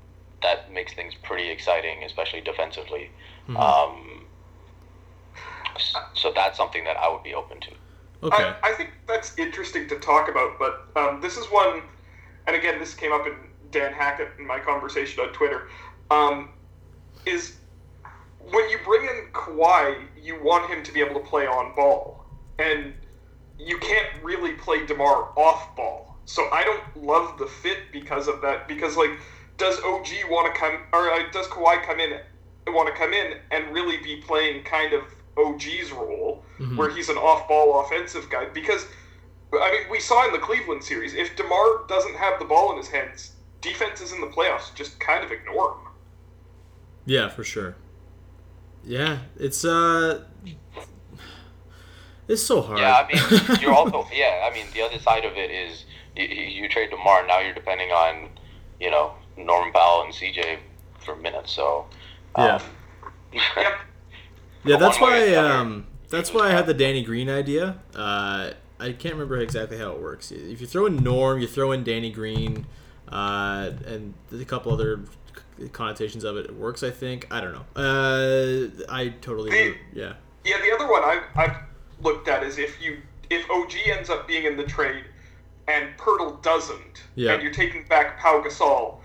that 0.44 0.72
makes 0.72 0.94
things 0.94 1.13
pretty 1.24 1.50
exciting, 1.50 2.04
especially 2.04 2.42
defensively. 2.42 3.10
Um, 3.56 4.26
so 6.13 6.32
that's 6.36 6.58
something 6.58 6.84
that 6.84 6.98
I 6.98 7.10
would 7.10 7.24
be 7.24 7.34
open 7.34 7.60
to. 7.62 7.72
Okay. 8.24 8.44
I, 8.44 8.72
I 8.72 8.74
think 8.74 8.92
that's 9.08 9.38
interesting 9.38 9.88
to 9.90 10.00
talk 10.00 10.30
about, 10.30 10.60
but 10.60 10.88
um, 10.96 11.22
this 11.22 11.38
is 11.38 11.46
one, 11.46 11.84
and 12.48 12.56
again, 12.56 12.80
this 12.80 12.94
came 12.94 13.13
up 13.13 13.26
in 13.26 13.34
Dan 13.72 13.94
Hackett 13.94 14.30
in 14.40 14.46
my 14.46 14.60
conversation 14.60 15.24
on 15.24 15.32
Twitter. 15.34 15.68
Um, 16.12 16.50
is 17.28 17.58
when 18.40 18.70
you 18.70 18.78
bring 18.86 19.04
in 19.04 19.30
Kawhi, 19.34 20.06
you 20.22 20.42
want 20.42 20.72
him 20.72 20.84
to 20.84 20.92
be 20.92 21.02
able 21.02 21.20
to 21.20 21.26
play 21.28 21.46
on 21.46 21.76
ball, 21.76 22.26
and 22.60 22.94
you 23.60 23.78
can't 23.80 24.08
really 24.24 24.54
play 24.54 24.86
Demar 24.86 25.30
off 25.36 25.76
ball. 25.76 26.18
So 26.26 26.50
I 26.52 26.63
don't 26.63 27.06
love 27.06 27.38
the 27.38 27.46
fit 27.46 27.78
because 27.92 28.28
of 28.28 28.42
that. 28.42 28.68
Because 28.68 28.98
like, 28.98 29.12
does 29.58 29.80
OG 29.80 30.08
want 30.30 30.54
to 30.54 30.60
come, 30.60 30.80
or 30.94 31.12
uh, 31.12 31.30
does 31.32 31.48
Kawhi 31.48 31.84
come 31.84 32.00
in, 32.00 32.20
want 32.68 32.88
to 32.88 33.00
come 33.00 33.13
in 33.13 33.38
and 33.52 33.74
really 33.74 33.98
be 33.98 34.18
playing 34.18 34.63
kind 34.63 34.94
of 34.94 35.04
OG's 35.38 35.92
role, 35.92 36.44
where 36.76 36.90
he's 36.90 37.10
an 37.10 37.18
off-ball 37.18 37.86
offensive 37.86 38.30
guy? 38.30 38.46
Because 38.46 38.86
I 39.54 39.72
mean, 39.72 39.90
we 39.90 40.00
saw 40.00 40.26
in 40.28 40.34
the 40.34 40.40
Cleveland 40.40 40.84
series, 40.84 41.13
if 41.13 41.36
Demar 41.36 41.86
doesn't 41.88 42.16
have 42.16 42.40
the 42.40 42.46
ball 42.46 42.72
in 42.72 42.78
his 42.78 42.90
hands, 42.90 43.34
defenses 43.62 44.12
in 44.12 44.22
the 44.22 44.28
playoffs 44.28 44.74
just 44.76 45.00
kind 45.00 45.24
of 45.24 45.32
ignore 45.32 45.72
him. 45.72 45.87
Yeah, 47.08 47.30
for 47.30 47.46
sure. 47.46 47.76
Yeah, 48.84 49.20
it's 49.39 49.63
uh, 49.63 50.26
it's 52.28 52.43
so 52.43 52.62
hard. 52.62 52.80
Yeah, 52.80 53.02
I 53.02 53.08
mean, 53.08 53.60
you're 53.62 53.74
also 53.74 54.06
yeah. 54.13 54.48
I 54.50 54.54
mean, 54.54 54.65
the 54.74 54.82
other 54.82 55.00
side 55.00 55.24
of 55.24 55.34
it 55.38 55.50
is 55.50 55.86
you, 56.15 56.26
you 56.26 56.70
trade 56.70 56.89
Demar, 56.89 57.26
now 57.26 57.39
you're 57.39 57.54
depending 57.54 57.89
on 57.89 58.30
you 58.80 58.91
know 58.91 59.13
Norman 59.38 59.72
Powell 59.72 60.04
and 60.04 60.13
CJ 60.13 60.60
for 61.00 61.15
minutes. 61.15 61.52
So 61.54 61.86
yeah. 62.38 62.56
um, 62.56 62.62
Yep. 63.56 63.80
Yeah, 64.65 64.78
that's 64.78 65.00
One 65.00 65.12
way 65.12 65.34
or 65.34 65.41
why 65.41 65.43
the 65.43 65.54
um 65.56 65.88
that's 66.10 66.34
why 66.34 66.48
I 66.48 66.52
had 66.52 66.65
the 66.65 66.74
Danny 66.74 67.04
Green 67.04 67.30
idea. 67.30 67.80
Uh, 67.96 68.52
I 68.80 68.91
can't 68.91 69.15
remember 69.15 69.38
exactly 69.38 69.78
how 69.78 69.91
it 69.91 70.02
works. 70.02 70.32
If 70.32 70.60
you 70.60 70.67
throw 70.67 70.86
in 70.86 70.98
Norm, 70.98 71.39
you 71.39 71.48
throw 71.48 71.72
in 71.72 71.84
Danny 71.84 72.12
Green, 72.12 72.65
uh, 73.10 73.72
and 73.86 74.13
a 74.32 74.46
couple 74.46 74.74
other 74.74 75.02
connotations 75.74 76.24
of 76.24 76.38
it, 76.38 76.46
it 76.46 76.56
works. 76.56 76.84
I 76.84 76.89
think. 76.91 77.28
I 77.32 77.41
don't 77.41 77.54
know. 77.54 77.65
Uh, 77.76 78.67
I 78.89 79.10
totally 79.22 79.50
The- 79.52 79.76
yeah. 79.93 80.13
Yeah, 80.46 80.58
the 80.62 80.74
other 80.74 80.89
one 80.89 81.04
I've, 81.04 81.24
I've 81.36 81.58
looked 82.02 82.28
at 82.30 82.43
is 82.43 82.58
if 82.58 82.82
you 82.82 82.98
if 83.30 83.50
OG 83.50 83.74
ends 83.88 84.10
up 84.10 84.28
being 84.28 84.46
in 84.46 84.56
the 84.56 84.63
trade 84.63 85.04
and 85.67 85.89
Poeltl 85.98 86.41
doesn't, 86.41 87.04
Yeah. 87.15 87.34
and 87.34 87.43
you're 87.43 87.52
taking 87.52 87.84
back 87.89 88.17
Pau 88.20 88.41
Gasol, 88.41 89.00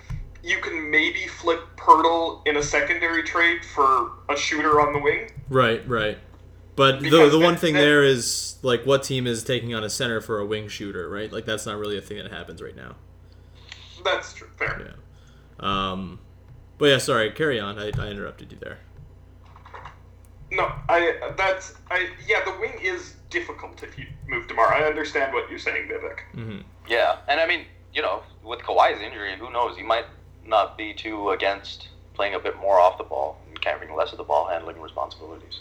you 0.44 0.58
can 0.60 0.88
maybe 0.90 1.26
flip 1.26 1.60
Poeltl 1.76 2.46
in 2.46 2.56
a 2.56 2.62
secondary 2.62 3.24
trade 3.24 3.64
for 3.64 4.12
a 4.28 4.36
shooter 4.36 4.80
on 4.80 4.92
the 4.92 5.00
wing. 5.00 5.30
Right, 5.48 5.86
right. 5.88 6.18
But 6.76 7.00
the 7.00 7.28
the 7.28 7.38
one 7.40 7.56
thing 7.56 7.74
then- 7.74 7.82
there 7.82 8.04
is 8.04 8.56
like 8.62 8.84
what 8.86 9.02
team 9.02 9.26
is 9.26 9.42
taking 9.42 9.74
on 9.74 9.82
a 9.82 9.90
center 9.90 10.20
for 10.20 10.38
a 10.38 10.46
wing 10.46 10.68
shooter, 10.68 11.08
right? 11.08 11.32
Like 11.32 11.44
that's 11.44 11.66
not 11.66 11.76
really 11.78 11.98
a 11.98 12.00
thing 12.00 12.18
that 12.18 12.30
happens 12.30 12.62
right 12.62 12.76
now. 12.76 12.94
That's 14.04 14.32
true. 14.32 14.48
Fair. 14.56 14.94
Yeah. 15.60 15.90
Um, 15.92 16.18
but 16.82 16.88
yeah, 16.88 16.98
sorry. 16.98 17.30
Carry 17.30 17.60
on. 17.60 17.78
I, 17.78 17.92
I 17.96 18.08
interrupted 18.08 18.50
you 18.50 18.58
there. 18.60 18.78
No, 20.50 20.72
I 20.88 21.32
that's 21.36 21.74
I 21.88 22.08
yeah. 22.26 22.44
The 22.44 22.50
wing 22.58 22.72
is 22.82 23.14
difficult 23.30 23.80
if 23.84 23.96
you 23.96 24.06
move 24.26 24.48
Demar. 24.48 24.74
I 24.74 24.82
understand 24.82 25.32
what 25.32 25.48
you're 25.48 25.60
saying, 25.60 25.88
Vivek. 25.88 26.18
yeah, 26.88 27.18
and 27.28 27.38
I 27.38 27.46
mean, 27.46 27.66
you 27.94 28.02
know, 28.02 28.24
with 28.42 28.58
Kawhi's 28.62 29.00
injury, 29.00 29.36
who 29.38 29.52
knows? 29.52 29.76
He 29.76 29.84
might 29.84 30.06
not 30.44 30.76
be 30.76 30.92
too 30.92 31.30
against 31.30 31.86
playing 32.14 32.34
a 32.34 32.40
bit 32.40 32.58
more 32.58 32.80
off 32.80 32.98
the 32.98 33.04
ball 33.04 33.38
and 33.46 33.60
carrying 33.60 33.94
less 33.94 34.10
of 34.10 34.18
the 34.18 34.24
ball 34.24 34.48
handling 34.48 34.80
responsibilities. 34.80 35.60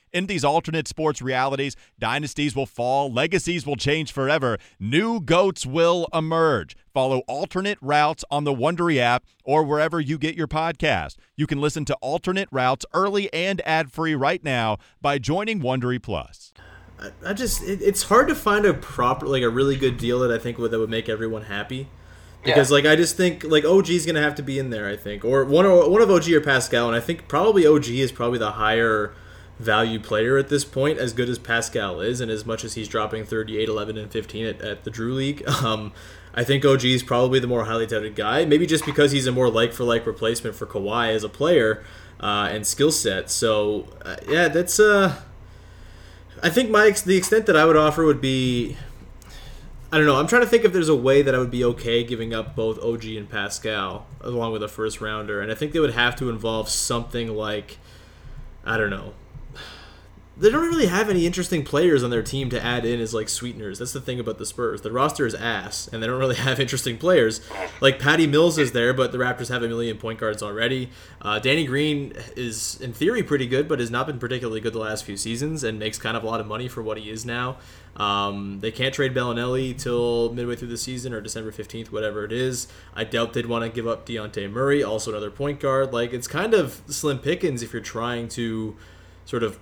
In 0.13 0.25
these 0.25 0.43
alternate 0.43 0.89
sports 0.89 1.21
realities, 1.21 1.77
dynasties 1.97 2.53
will 2.53 2.65
fall, 2.65 3.11
legacies 3.11 3.65
will 3.65 3.77
change 3.77 4.11
forever, 4.11 4.57
new 4.77 5.21
goats 5.21 5.65
will 5.65 6.07
emerge. 6.13 6.75
Follow 6.93 7.19
alternate 7.27 7.77
routes 7.81 8.25
on 8.29 8.43
the 8.43 8.53
Wondery 8.53 8.97
app 8.97 9.23
or 9.45 9.63
wherever 9.63 10.01
you 10.01 10.17
get 10.17 10.35
your 10.35 10.49
podcast. 10.49 11.15
You 11.37 11.47
can 11.47 11.61
listen 11.61 11.85
to 11.85 11.95
alternate 12.01 12.49
routes 12.51 12.85
early 12.93 13.31
and 13.31 13.61
ad-free 13.65 14.15
right 14.15 14.43
now 14.43 14.79
by 15.01 15.17
joining 15.17 15.61
Wondery 15.61 16.01
Plus. 16.01 16.51
I 17.25 17.31
just 17.33 17.63
it, 17.63 17.81
it's 17.81 18.03
hard 18.03 18.27
to 18.27 18.35
find 18.35 18.65
a 18.65 18.73
proper 18.73 19.25
like 19.25 19.43
a 19.43 19.49
really 19.49 19.77
good 19.77 19.97
deal 19.97 20.19
that 20.19 20.31
I 20.31 20.37
think 20.37 20.57
would, 20.57 20.71
that 20.71 20.79
would 20.79 20.89
make 20.89 21.07
everyone 21.07 21.43
happy. 21.43 21.87
Because 22.43 22.69
yeah. 22.69 22.75
like 22.75 22.85
I 22.85 22.95
just 22.95 23.15
think 23.15 23.45
like 23.45 23.63
OG 23.63 23.89
is 23.89 24.05
gonna 24.05 24.21
have 24.21 24.35
to 24.35 24.43
be 24.43 24.59
in 24.59 24.71
there 24.71 24.87
I 24.87 24.97
think 24.97 25.23
or 25.23 25.45
one 25.45 25.65
or 25.65 25.89
one 25.89 26.01
of 26.01 26.11
OG 26.11 26.29
or 26.29 26.41
Pascal 26.41 26.87
and 26.87 26.95
I 26.95 26.99
think 26.99 27.27
probably 27.27 27.65
OG 27.65 27.87
is 27.87 28.11
probably 28.11 28.39
the 28.39 28.51
higher 28.51 29.13
value 29.61 29.99
player 29.99 30.37
at 30.37 30.49
this 30.49 30.65
point, 30.65 30.97
as 30.97 31.13
good 31.13 31.29
as 31.29 31.39
Pascal 31.39 32.01
is, 32.01 32.19
and 32.19 32.31
as 32.31 32.45
much 32.45 32.63
as 32.63 32.73
he's 32.73 32.87
dropping 32.87 33.25
38, 33.25 33.69
11, 33.69 33.97
and 33.97 34.11
15 34.11 34.45
at, 34.45 34.61
at 34.61 34.83
the 34.83 34.89
Drew 34.89 35.13
League. 35.13 35.43
Um, 35.61 35.93
I 36.33 36.43
think 36.43 36.65
OG 36.65 36.85
is 36.85 37.03
probably 37.03 37.39
the 37.39 37.45
more 37.45 37.65
highly 37.65 37.85
touted 37.85 38.15
guy, 38.15 38.45
maybe 38.45 38.65
just 38.65 38.85
because 38.85 39.11
he's 39.11 39.27
a 39.27 39.31
more 39.31 39.49
like 39.49 39.73
for 39.73 39.83
like 39.83 40.05
replacement 40.07 40.55
for 40.55 40.65
Kawhi 40.65 41.13
as 41.13 41.23
a 41.23 41.29
player 41.29 41.83
uh, 42.19 42.47
and 42.49 42.65
skill 42.65 42.91
set. 42.91 43.29
So, 43.29 43.87
uh, 44.03 44.15
yeah, 44.27 44.47
that's. 44.47 44.79
Uh, 44.79 45.21
I 46.41 46.49
think 46.49 46.69
my 46.69 46.89
the 46.89 47.17
extent 47.17 47.45
that 47.47 47.57
I 47.57 47.65
would 47.65 47.75
offer 47.75 48.05
would 48.05 48.21
be. 48.21 48.77
I 49.91 49.97
don't 49.97 50.05
know. 50.05 50.15
I'm 50.15 50.27
trying 50.27 50.43
to 50.43 50.47
think 50.47 50.63
if 50.63 50.71
there's 50.71 50.87
a 50.87 50.95
way 50.95 51.21
that 51.21 51.35
I 51.35 51.37
would 51.37 51.51
be 51.51 51.65
okay 51.65 52.03
giving 52.05 52.33
up 52.33 52.55
both 52.55 52.81
OG 52.81 53.03
and 53.05 53.29
Pascal 53.29 54.07
along 54.21 54.53
with 54.53 54.63
a 54.63 54.69
first 54.69 55.01
rounder, 55.01 55.41
and 55.41 55.51
I 55.51 55.55
think 55.55 55.73
they 55.73 55.81
would 55.81 55.93
have 55.93 56.15
to 56.17 56.29
involve 56.29 56.69
something 56.69 57.35
like, 57.35 57.77
I 58.63 58.77
don't 58.77 58.89
know, 58.89 59.13
they 60.41 60.49
don't 60.49 60.67
really 60.67 60.87
have 60.87 61.07
any 61.07 61.27
interesting 61.27 61.63
players 61.63 62.03
on 62.03 62.09
their 62.09 62.23
team 62.23 62.49
to 62.49 62.63
add 62.63 62.83
in 62.83 62.99
as 62.99 63.13
like 63.13 63.29
sweeteners. 63.29 63.77
That's 63.77 63.93
the 63.93 64.01
thing 64.01 64.19
about 64.19 64.39
the 64.39 64.45
Spurs. 64.45 64.81
The 64.81 64.91
roster 64.91 65.27
is 65.27 65.35
ass, 65.35 65.87
and 65.87 66.01
they 66.01 66.07
don't 66.07 66.19
really 66.19 66.35
have 66.35 66.59
interesting 66.59 66.97
players. 66.97 67.41
Like 67.79 67.99
Patty 67.99 68.25
Mills 68.25 68.57
is 68.57 68.71
there, 68.71 68.91
but 68.91 69.11
the 69.11 69.19
Raptors 69.19 69.49
have 69.49 69.61
a 69.61 69.67
million 69.67 69.97
point 69.97 70.19
guards 70.19 70.41
already. 70.41 70.89
Uh, 71.21 71.37
Danny 71.37 71.65
Green 71.65 72.13
is 72.35 72.81
in 72.81 72.91
theory 72.91 73.21
pretty 73.21 73.45
good, 73.45 73.67
but 73.67 73.79
has 73.79 73.91
not 73.91 74.07
been 74.07 74.17
particularly 74.17 74.59
good 74.59 74.73
the 74.73 74.79
last 74.79 75.05
few 75.05 75.15
seasons, 75.15 75.63
and 75.63 75.77
makes 75.77 75.99
kind 75.99 76.17
of 76.17 76.23
a 76.23 76.25
lot 76.25 76.39
of 76.39 76.47
money 76.47 76.67
for 76.67 76.81
what 76.81 76.97
he 76.97 77.11
is 77.11 77.23
now. 77.23 77.57
Um, 77.95 78.61
they 78.61 78.71
can't 78.71 78.95
trade 78.95 79.13
Belinelli 79.13 79.77
till 79.77 80.33
midway 80.33 80.55
through 80.55 80.69
the 80.69 80.77
season 80.77 81.13
or 81.13 81.21
December 81.21 81.51
15th, 81.51 81.91
whatever 81.91 82.25
it 82.25 82.31
is. 82.31 82.67
I 82.95 83.03
doubt 83.03 83.33
they'd 83.33 83.45
want 83.45 83.63
to 83.65 83.69
give 83.69 83.85
up 83.85 84.07
Dejounte 84.07 84.49
Murray, 84.51 84.81
also 84.81 85.11
another 85.11 85.29
point 85.29 85.59
guard. 85.59 85.93
Like, 85.93 86.13
it's 86.13 86.27
kind 86.27 86.55
of 86.55 86.81
slim 86.87 87.19
pickings 87.19 87.61
if 87.61 87.73
you're 87.73 87.81
trying 87.81 88.27
to 88.29 88.75
sort 89.25 89.43
of 89.43 89.59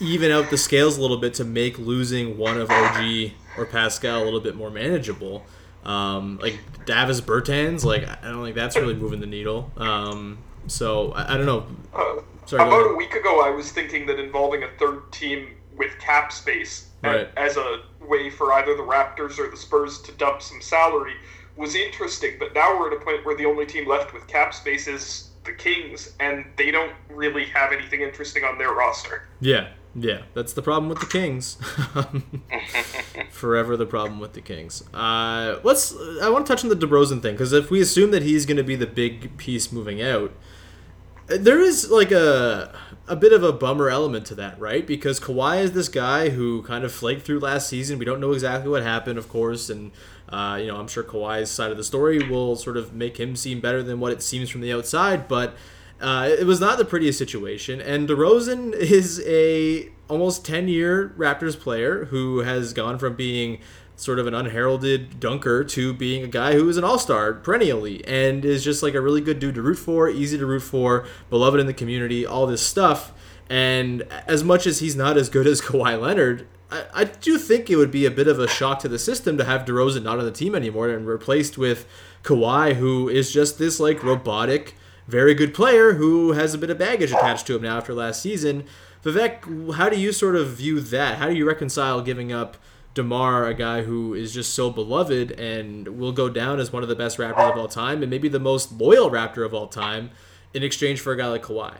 even 0.00 0.30
out 0.30 0.50
the 0.50 0.58
scales 0.58 0.98
a 0.98 1.00
little 1.00 1.16
bit 1.16 1.34
to 1.34 1.44
make 1.44 1.78
losing 1.78 2.36
one 2.36 2.58
of 2.58 2.70
OG 2.70 3.32
or 3.56 3.66
Pascal 3.66 4.22
a 4.22 4.24
little 4.24 4.40
bit 4.40 4.56
more 4.56 4.70
manageable. 4.70 5.44
Um, 5.84 6.38
like 6.42 6.58
Davis 6.84 7.20
Bertans, 7.20 7.84
like 7.84 8.08
I 8.08 8.28
don't 8.28 8.42
think 8.42 8.56
that's 8.56 8.76
really 8.76 8.94
moving 8.94 9.20
the 9.20 9.26
needle. 9.26 9.70
Um, 9.76 10.38
so 10.66 11.12
I, 11.12 11.34
I, 11.34 11.36
don't 11.36 11.46
know. 11.46 11.66
Uh, 11.94 12.22
Sorry, 12.44 12.62
about 12.62 12.90
a 12.90 12.94
week 12.94 13.14
ago, 13.14 13.40
I 13.40 13.50
was 13.50 13.70
thinking 13.70 14.04
that 14.06 14.18
involving 14.18 14.64
a 14.64 14.68
third 14.78 15.12
team 15.12 15.54
with 15.76 15.96
cap 15.98 16.32
space 16.32 16.90
right. 17.02 17.28
as 17.36 17.56
a 17.56 17.82
way 18.00 18.30
for 18.30 18.52
either 18.54 18.76
the 18.76 18.82
Raptors 18.82 19.38
or 19.38 19.50
the 19.50 19.56
Spurs 19.56 20.00
to 20.02 20.12
dump 20.12 20.42
some 20.42 20.60
salary 20.60 21.14
was 21.56 21.74
interesting. 21.74 22.32
But 22.38 22.54
now 22.54 22.78
we're 22.78 22.92
at 22.92 23.00
a 23.00 23.04
point 23.04 23.24
where 23.24 23.36
the 23.36 23.46
only 23.46 23.66
team 23.66 23.88
left 23.88 24.12
with 24.12 24.26
cap 24.26 24.54
space 24.54 24.88
is 24.88 25.30
the 25.46 25.52
Kings, 25.52 26.14
and 26.20 26.44
they 26.56 26.70
don't 26.70 26.92
really 27.08 27.46
have 27.46 27.72
anything 27.72 28.02
interesting 28.02 28.44
on 28.44 28.58
their 28.58 28.72
roster. 28.72 29.28
Yeah, 29.40 29.68
yeah, 29.94 30.22
that's 30.34 30.52
the 30.52 30.62
problem 30.62 30.90
with 30.90 31.00
the 31.00 31.06
Kings. 31.06 31.56
Forever 33.30 33.76
the 33.76 33.86
problem 33.86 34.20
with 34.20 34.34
the 34.34 34.42
Kings. 34.42 34.84
Uh, 34.92 35.58
let's. 35.62 35.94
I 36.20 36.28
want 36.28 36.46
to 36.46 36.52
touch 36.52 36.62
on 36.64 36.70
the 36.70 36.76
DeRozan 36.76 37.22
thing 37.22 37.34
because 37.34 37.52
if 37.52 37.70
we 37.70 37.80
assume 37.80 38.10
that 38.10 38.22
he's 38.22 38.44
going 38.44 38.58
to 38.58 38.64
be 38.64 38.76
the 38.76 38.86
big 38.86 39.38
piece 39.38 39.72
moving 39.72 40.02
out, 40.02 40.32
there 41.28 41.60
is 41.60 41.90
like 41.90 42.12
a 42.12 42.78
a 43.08 43.16
bit 43.16 43.32
of 43.32 43.42
a 43.42 43.52
bummer 43.52 43.88
element 43.88 44.26
to 44.26 44.34
that, 44.34 44.60
right? 44.60 44.86
Because 44.86 45.18
Kawhi 45.18 45.62
is 45.62 45.72
this 45.72 45.88
guy 45.88 46.28
who 46.28 46.62
kind 46.62 46.84
of 46.84 46.92
flaked 46.92 47.22
through 47.22 47.38
last 47.40 47.68
season. 47.68 47.98
We 47.98 48.04
don't 48.04 48.20
know 48.20 48.32
exactly 48.32 48.68
what 48.68 48.82
happened, 48.82 49.18
of 49.18 49.28
course, 49.28 49.70
and 49.70 49.92
uh, 50.28 50.58
you 50.60 50.68
know 50.68 50.76
I'm 50.76 50.88
sure 50.88 51.02
Kawhi's 51.02 51.50
side 51.50 51.70
of 51.70 51.76
the 51.76 51.84
story 51.84 52.18
will 52.28 52.56
sort 52.56 52.76
of 52.76 52.92
make 52.92 53.18
him 53.18 53.36
seem 53.36 53.60
better 53.60 53.82
than 53.82 54.00
what 54.00 54.12
it 54.12 54.22
seems 54.22 54.50
from 54.50 54.60
the 54.60 54.72
outside, 54.72 55.28
but. 55.28 55.56
Uh, 55.98 56.28
it 56.38 56.44
was 56.44 56.60
not 56.60 56.76
the 56.76 56.84
prettiest 56.84 57.16
situation, 57.16 57.80
and 57.80 58.06
DeRozan 58.06 58.74
is 58.74 59.18
a 59.26 59.88
almost 60.08 60.44
10 60.44 60.68
year 60.68 61.14
Raptors 61.16 61.58
player 61.58 62.04
who 62.04 62.40
has 62.40 62.74
gone 62.74 62.98
from 62.98 63.16
being 63.16 63.60
sort 63.96 64.18
of 64.18 64.26
an 64.26 64.34
unheralded 64.34 65.18
dunker 65.18 65.64
to 65.64 65.92
being 65.94 66.22
a 66.22 66.28
guy 66.28 66.52
who 66.52 66.68
is 66.68 66.76
an 66.76 66.84
all-star 66.84 67.32
perennially 67.32 68.06
and 68.06 68.44
is 68.44 68.62
just 68.62 68.82
like 68.82 68.94
a 68.94 69.00
really 69.00 69.22
good 69.22 69.38
dude 69.38 69.54
to 69.54 69.62
root 69.62 69.78
for, 69.78 70.08
easy 70.08 70.36
to 70.36 70.44
root 70.44 70.60
for, 70.60 71.06
beloved 71.30 71.58
in 71.58 71.66
the 71.66 71.72
community, 71.72 72.26
all 72.26 72.46
this 72.46 72.64
stuff. 72.64 73.12
And 73.48 74.02
as 74.26 74.44
much 74.44 74.66
as 74.66 74.80
he's 74.80 74.96
not 74.96 75.16
as 75.16 75.30
good 75.30 75.46
as 75.46 75.60
Kawhi 75.62 76.00
Leonard, 76.00 76.46
I, 76.70 76.84
I 76.94 77.04
do 77.04 77.38
think 77.38 77.70
it 77.70 77.76
would 77.76 77.90
be 77.90 78.06
a 78.06 78.10
bit 78.10 78.28
of 78.28 78.38
a 78.38 78.48
shock 78.48 78.80
to 78.80 78.88
the 78.88 78.98
system 78.98 79.36
to 79.38 79.44
have 79.44 79.64
DeRozan 79.64 80.02
not 80.02 80.18
on 80.18 80.24
the 80.24 80.32
team 80.32 80.54
anymore 80.54 80.88
and 80.88 81.06
replaced 81.06 81.56
with 81.56 81.86
Kawhi, 82.22 82.74
who 82.74 83.08
is 83.08 83.32
just 83.32 83.58
this 83.58 83.78
like 83.78 84.02
robotic, 84.02 84.74
very 85.06 85.34
good 85.34 85.54
player 85.54 85.94
who 85.94 86.32
has 86.32 86.54
a 86.54 86.58
bit 86.58 86.70
of 86.70 86.78
baggage 86.78 87.12
attached 87.12 87.46
to 87.46 87.56
him 87.56 87.62
now 87.62 87.78
after 87.78 87.94
last 87.94 88.20
season. 88.20 88.64
Vivek, 89.04 89.74
how 89.74 89.88
do 89.88 89.98
you 89.98 90.12
sort 90.12 90.34
of 90.34 90.48
view 90.48 90.80
that? 90.80 91.18
How 91.18 91.28
do 91.28 91.34
you 91.34 91.46
reconcile 91.46 92.00
giving 92.02 92.32
up 92.32 92.56
DeMar, 92.94 93.46
a 93.46 93.54
guy 93.54 93.82
who 93.82 94.14
is 94.14 94.32
just 94.32 94.54
so 94.54 94.70
beloved 94.70 95.30
and 95.32 95.86
will 95.98 96.12
go 96.12 96.28
down 96.28 96.58
as 96.58 96.72
one 96.72 96.82
of 96.82 96.88
the 96.88 96.96
best 96.96 97.18
Raptors 97.18 97.52
of 97.52 97.58
all 97.58 97.68
time 97.68 98.02
and 98.02 98.10
maybe 98.10 98.28
the 98.28 98.40
most 98.40 98.72
loyal 98.72 99.10
Raptor 99.10 99.44
of 99.44 99.54
all 99.54 99.68
time 99.68 100.10
in 100.54 100.64
exchange 100.64 101.00
for 101.00 101.12
a 101.12 101.16
guy 101.16 101.28
like 101.28 101.42
Kawhi? 101.42 101.76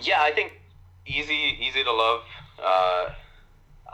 Yeah, 0.00 0.22
I 0.22 0.30
think 0.30 0.61
easy, 1.14 1.58
easy 1.60 1.84
to 1.84 1.92
love. 1.92 2.22
Uh, 2.62 3.10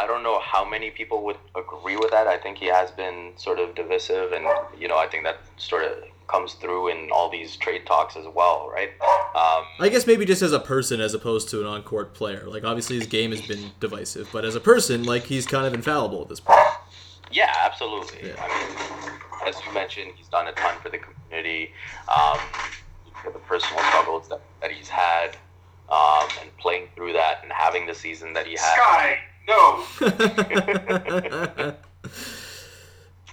I 0.01 0.07
don't 0.07 0.23
know 0.23 0.39
how 0.39 0.69
many 0.69 0.91
people 0.91 1.25
would 1.25 1.39
agree 1.57 1.97
with 1.97 2.11
that. 2.13 2.27
I 2.27 2.39
think 2.39 2.59
he 2.59 2.67
has 2.67 2.91
been 2.93 3.33
sort 3.37 3.59
of 3.59 3.75
divisive, 3.75 4.33
and 4.33 4.47
you 4.79 4.87
know, 4.87 4.97
I 4.97 5.09
think 5.09 5.25
that 5.25 5.39
sort 5.57 5.85
of 5.85 6.05
comes 6.29 6.53
through 6.55 6.89
in 6.89 7.11
all 7.11 7.31
these 7.31 7.57
trade 7.57 7.87
talks 7.87 8.15
as 8.15 8.27
well, 8.35 8.71
right? 8.73 8.91
Um, 9.35 9.65
I 9.81 9.89
guess 9.91 10.07
maybe 10.07 10.25
just 10.25 10.43
as 10.43 10.53
a 10.53 10.61
person 10.61 11.01
as 11.01 11.15
opposed 11.15 11.49
to 11.51 11.61
an 11.61 11.67
on-court 11.67 12.15
player. 12.15 12.45
Like 12.47 12.65
obviously 12.65 12.97
his 12.97 13.07
game 13.07 13.31
has 13.31 13.41
been 13.41 13.71
divisive, 13.81 14.29
but 14.33 14.45
as 14.45 14.55
a 14.55 14.61
person, 14.61 15.05
like 15.05 15.25
he's 15.25 15.47
kind 15.47 15.67
of 15.67 15.73
infallible 15.73 16.21
at 16.23 16.29
this 16.29 16.41
point. 16.41 16.61
Yeah, 17.33 17.53
absolutely. 17.65 18.29
Yeah. 18.29 18.35
I 18.39 18.49
mean, 18.49 19.49
as 19.49 19.57
you 19.65 19.73
mentioned, 19.73 20.13
he's 20.17 20.29
done 20.29 20.49
a 20.49 20.53
ton 20.53 20.79
for 20.83 20.91
the 20.91 20.99
community. 20.99 21.73
Um, 22.09 22.39
the 23.25 23.39
personal 23.41 23.83
struggles 23.85 24.29
that, 24.29 24.41
that 24.61 24.71
he's 24.71 24.89
had, 24.89 25.37
um, 25.91 26.29
and 26.41 26.57
playing 26.59 26.89
through 26.95 27.13
that 27.15 27.41
and 27.43 27.53
having 27.53 27.87
the 27.87 27.95
season 27.95 28.33
that 28.35 28.47
he 28.47 28.53
had. 28.53 28.75
Sky, 28.75 29.19
no. 29.49 29.85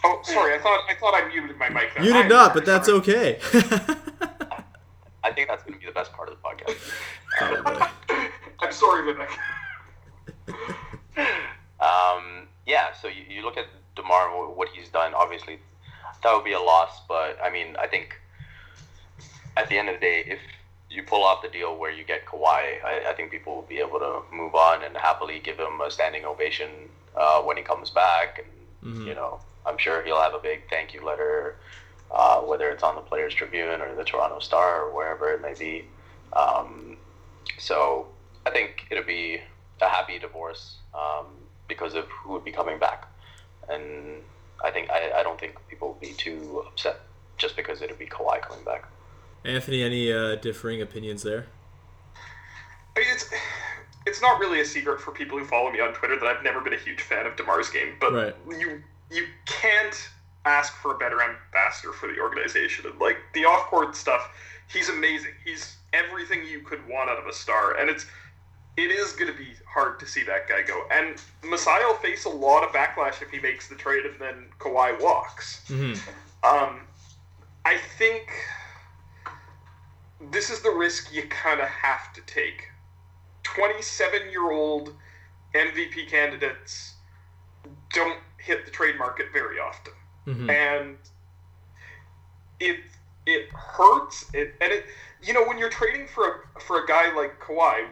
Oh, 0.08 0.20
sorry. 0.22 0.54
I 0.54 0.60
thought 0.60 0.82
I 0.88 0.94
thought 0.94 1.16
I 1.16 1.28
muted 1.28 1.58
my 1.58 1.68
mic. 1.70 1.96
There. 1.96 2.04
You 2.04 2.14
did 2.14 2.30
not, 2.30 2.54
but 2.54 2.64
that's 2.64 2.86
sorry. 2.86 3.00
okay. 3.00 3.40
I 5.24 5.32
think 5.32 5.48
that's 5.48 5.64
going 5.64 5.74
to 5.74 5.80
be 5.80 5.88
the 5.88 5.92
best 5.92 6.14
part 6.14 6.30
of 6.30 6.38
the 6.38 6.48
podcast. 6.48 7.90
I'm 8.60 8.72
sorry, 8.72 9.12
Vivek. 9.12 9.32
um, 11.80 12.48
yeah. 12.68 12.94
So 13.02 13.08
you, 13.08 13.24
you 13.28 13.44
look 13.44 13.58
at 13.58 13.66
Demar, 13.96 14.30
what 14.30 14.70
he's 14.70 14.90
done. 14.90 15.16
Obviously, 15.16 15.58
that 16.22 16.36
would 16.36 16.46
be 16.46 16.54
a 16.54 16.60
loss, 16.60 17.02
but 17.10 17.40
I 17.44 17.50
mean, 17.50 17.76
I 17.80 17.88
think 17.88 18.16
at 19.58 19.68
the 19.70 19.80
end 19.80 19.90
of 19.90 19.96
the 19.96 20.02
day, 20.02 20.24
if 20.28 20.40
you 20.90 21.04
pull 21.04 21.24
off 21.24 21.42
the 21.42 21.50
deal 21.50 21.78
where 21.78 21.92
you 21.92 22.04
get 22.04 22.26
Kawhi, 22.26 22.84
I, 22.84 23.10
I 23.10 23.14
think 23.14 23.32
people 23.32 23.56
will 23.56 23.64
be 23.64 23.80
able 23.80 24.00
to 24.00 24.22
move 24.32 24.56
on 24.56 24.84
and 24.84 24.96
happily 24.96 25.40
give 25.40 25.58
him 25.58 25.82
a 25.82 25.90
standing 25.90 26.26
ovation 26.26 26.70
uh, 27.16 27.42
when 27.42 27.58
he 27.58 27.64
comes 27.64 27.90
back. 27.90 28.44
And, 28.44 28.94
mm-hmm. 28.94 29.08
you 29.08 29.16
know, 29.16 29.40
I'm 29.66 29.78
sure 29.78 30.04
he'll 30.04 30.22
have 30.22 30.34
a 30.34 30.40
big 30.40 30.70
thank 30.70 30.94
you 30.94 31.04
letter, 31.04 31.56
uh, 32.12 32.40
whether 32.42 32.70
it's 32.70 32.84
on 32.84 32.96
the 32.96 33.02
Players 33.02 33.34
Tribune 33.34 33.82
or 33.82 33.96
the 33.96 34.04
Toronto 34.04 34.40
Star 34.40 34.84
or 34.84 34.96
wherever 34.96 35.32
it 35.34 35.42
may 35.42 35.54
be. 35.58 35.86
Um, 36.34 36.98
so 37.58 38.08
I 38.46 38.52
think 38.52 38.86
it'll 38.92 39.04
be 39.04 39.42
a 39.82 39.86
happy 39.88 40.20
divorce 40.20 40.78
um, 40.94 41.26
because 41.68 41.96
of 41.96 42.06
who 42.06 42.34
would 42.34 42.46
be 42.46 42.52
coming 42.52 42.80
back. 42.80 43.08
And 43.70 44.22
I 44.64 44.72
think 44.72 44.90
I, 44.90 45.20
I 45.20 45.24
don't 45.24 45.40
think 45.40 45.56
people 45.68 45.90
will 45.90 46.00
be 46.00 46.14
too 46.14 46.64
upset 46.68 47.00
just 47.38 47.56
because 47.56 47.82
it'll 47.82 47.98
be 47.98 48.06
Kawhi 48.06 48.42
coming 48.42 48.64
back. 48.64 48.88
Anthony, 49.46 49.84
any 49.84 50.12
uh, 50.12 50.36
differing 50.36 50.82
opinions 50.82 51.24
there? 51.24 51.46
It's 52.96 53.30
it's 54.06 54.22
not 54.22 54.40
really 54.40 54.62
a 54.62 54.66
secret 54.66 55.02
for 55.02 55.12
people 55.12 55.38
who 55.38 55.46
follow 55.46 55.72
me 55.72 55.80
on 55.80 55.94
Twitter 55.94 56.20
that 56.20 56.26
I've 56.26 56.44
never 56.44 56.62
been 56.62 56.74
a 56.74 56.78
huge 56.78 57.02
fan 57.02 57.26
of 57.26 57.36
Demar's 57.36 57.70
game, 57.70 57.96
but 58.00 58.14
right. 58.14 58.36
you 58.48 58.82
you 59.12 59.26
can't 59.46 60.10
ask 60.46 60.76
for 60.76 60.94
a 60.94 60.98
better 60.98 61.20
ambassador 61.22 61.92
for 61.92 62.08
the 62.08 62.20
organization. 62.20 62.86
And 62.90 63.00
like 63.00 63.18
the 63.34 63.46
off 63.46 63.68
court 63.68 63.96
stuff, 63.96 64.30
he's 64.72 64.90
amazing. 64.90 65.32
He's 65.44 65.78
everything 65.94 66.46
you 66.46 66.62
could 66.62 66.88
want 66.88 67.10
out 67.10 67.18
of 67.18 67.26
a 67.28 67.34
star, 67.34 67.78
and 67.78 67.90
it's 67.90 68.06
it 68.78 68.92
is 68.92 69.14
going 69.14 69.32
to 69.32 69.38
be 69.38 69.54
hard 69.68 70.00
to 70.00 70.06
see 70.06 70.24
that 70.24 70.48
guy 70.48 70.62
go. 70.62 70.84
And 70.92 71.22
Masai 71.44 71.84
will 71.86 71.96
face 71.96 72.26
a 72.26 72.30
lot 72.30 72.64
of 72.64 72.72
backlash 72.72 73.22
if 73.22 73.30
he 73.30 73.40
makes 73.40 73.70
the 73.70 73.76
trade 73.76 74.06
and 74.06 74.20
then 74.20 74.48
Kawhi 74.60 75.02
walks. 75.02 75.64
Mm-hmm. 75.70 75.94
Um, 76.46 76.82
I 77.64 77.78
think 77.98 78.30
this 80.32 80.50
is 80.50 80.62
the 80.62 80.72
risk 80.72 81.14
you 81.14 81.24
kind 81.24 81.60
of 81.60 81.68
have 81.68 82.14
to 82.14 82.22
take. 82.22 82.70
27 83.44 84.32
year 84.32 84.52
old 84.52 84.94
MVP 85.54 86.10
candidates 86.10 86.94
don't 87.94 88.20
hit 88.38 88.66
the 88.66 88.72
trade 88.72 88.98
market 88.98 89.28
very 89.34 89.60
often. 89.60 89.94
Mm-hmm. 90.28 90.50
And 90.50 90.98
it 92.60 92.80
it 93.26 93.50
hurts 93.52 94.26
it 94.34 94.54
and 94.62 94.72
it 94.72 94.86
you 95.22 95.34
know 95.34 95.44
when 95.46 95.58
you're 95.58 95.70
trading 95.70 96.08
for 96.08 96.46
a 96.56 96.60
for 96.60 96.84
a 96.84 96.88
guy 96.88 97.14
like 97.16 97.40
Kawhi 97.40 97.88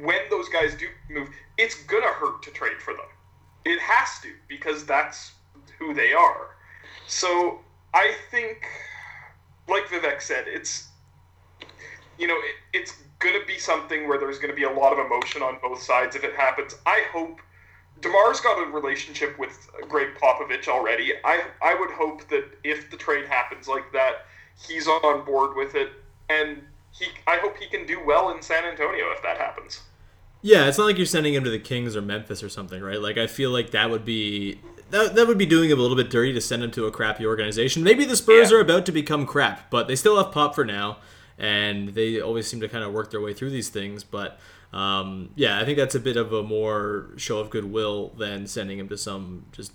when 0.00 0.18
those 0.30 0.48
guys 0.48 0.74
do 0.74 0.86
move 1.08 1.28
it's 1.56 1.82
gonna 1.84 2.06
hurt 2.06 2.42
to 2.42 2.50
trade 2.50 2.80
for 2.80 2.94
them 2.94 3.06
it 3.64 3.80
has 3.80 4.20
to 4.22 4.28
because 4.48 4.84
that's 4.84 5.32
who 5.78 5.94
they 5.94 6.12
are 6.12 6.56
so 7.06 7.60
I 7.94 8.14
think 8.30 8.66
like 9.68 9.84
Vivek 9.86 10.20
said 10.20 10.44
it's 10.46 10.88
you 12.18 12.26
know, 12.26 12.36
it, 12.36 12.78
it's 12.78 12.94
going 13.18 13.38
to 13.38 13.46
be 13.46 13.58
something 13.58 14.08
where 14.08 14.18
there's 14.18 14.38
going 14.38 14.50
to 14.50 14.56
be 14.56 14.64
a 14.64 14.70
lot 14.70 14.92
of 14.92 15.04
emotion 15.04 15.42
on 15.42 15.58
both 15.62 15.82
sides 15.82 16.16
if 16.16 16.24
it 16.24 16.34
happens. 16.34 16.74
I 16.86 17.04
hope 17.12 17.40
Demar's 18.00 18.40
got 18.40 18.60
a 18.60 18.70
relationship 18.70 19.38
with 19.38 19.68
Gregg 19.88 20.08
Popovich 20.20 20.68
already. 20.68 21.12
I 21.24 21.44
I 21.62 21.74
would 21.78 21.90
hope 21.90 22.28
that 22.28 22.44
if 22.64 22.90
the 22.90 22.96
trade 22.96 23.26
happens 23.26 23.68
like 23.68 23.92
that, 23.92 24.26
he's 24.66 24.88
on 24.88 25.24
board 25.24 25.56
with 25.56 25.74
it, 25.74 25.90
and 26.28 26.62
he 26.90 27.06
I 27.26 27.36
hope 27.36 27.56
he 27.56 27.68
can 27.68 27.86
do 27.86 28.02
well 28.04 28.30
in 28.34 28.42
San 28.42 28.64
Antonio 28.64 29.10
if 29.12 29.22
that 29.22 29.38
happens. 29.38 29.82
Yeah, 30.44 30.66
it's 30.66 30.76
not 30.76 30.86
like 30.86 30.96
you're 30.96 31.06
sending 31.06 31.34
him 31.34 31.44
to 31.44 31.50
the 31.50 31.60
Kings 31.60 31.94
or 31.94 32.02
Memphis 32.02 32.42
or 32.42 32.48
something, 32.48 32.82
right? 32.82 33.00
Like 33.00 33.16
I 33.16 33.28
feel 33.28 33.50
like 33.50 33.70
that 33.70 33.88
would 33.90 34.04
be 34.04 34.60
that, 34.90 35.14
that 35.14 35.28
would 35.28 35.38
be 35.38 35.46
doing 35.46 35.70
him 35.70 35.78
a 35.78 35.82
little 35.82 35.96
bit 35.96 36.10
dirty 36.10 36.32
to 36.32 36.40
send 36.40 36.64
him 36.64 36.72
to 36.72 36.86
a 36.86 36.90
crappy 36.90 37.24
organization. 37.24 37.84
Maybe 37.84 38.04
the 38.04 38.16
Spurs 38.16 38.50
yeah. 38.50 38.56
are 38.56 38.60
about 38.60 38.84
to 38.86 38.92
become 38.92 39.26
crap, 39.26 39.70
but 39.70 39.86
they 39.86 39.94
still 39.94 40.16
have 40.22 40.32
Pop 40.32 40.56
for 40.56 40.64
now 40.64 40.98
and 41.42 41.88
they 41.88 42.20
always 42.20 42.46
seem 42.46 42.60
to 42.60 42.68
kind 42.68 42.84
of 42.84 42.92
work 42.92 43.10
their 43.10 43.20
way 43.20 43.34
through 43.34 43.50
these 43.50 43.68
things. 43.68 44.04
But 44.04 44.38
um, 44.72 45.30
yeah, 45.34 45.60
I 45.60 45.64
think 45.64 45.76
that's 45.76 45.96
a 45.96 46.00
bit 46.00 46.16
of 46.16 46.32
a 46.32 46.42
more 46.42 47.10
show 47.16 47.40
of 47.40 47.50
goodwill 47.50 48.10
than 48.16 48.46
sending 48.46 48.78
him 48.78 48.88
to 48.88 48.96
some 48.96 49.44
just 49.50 49.72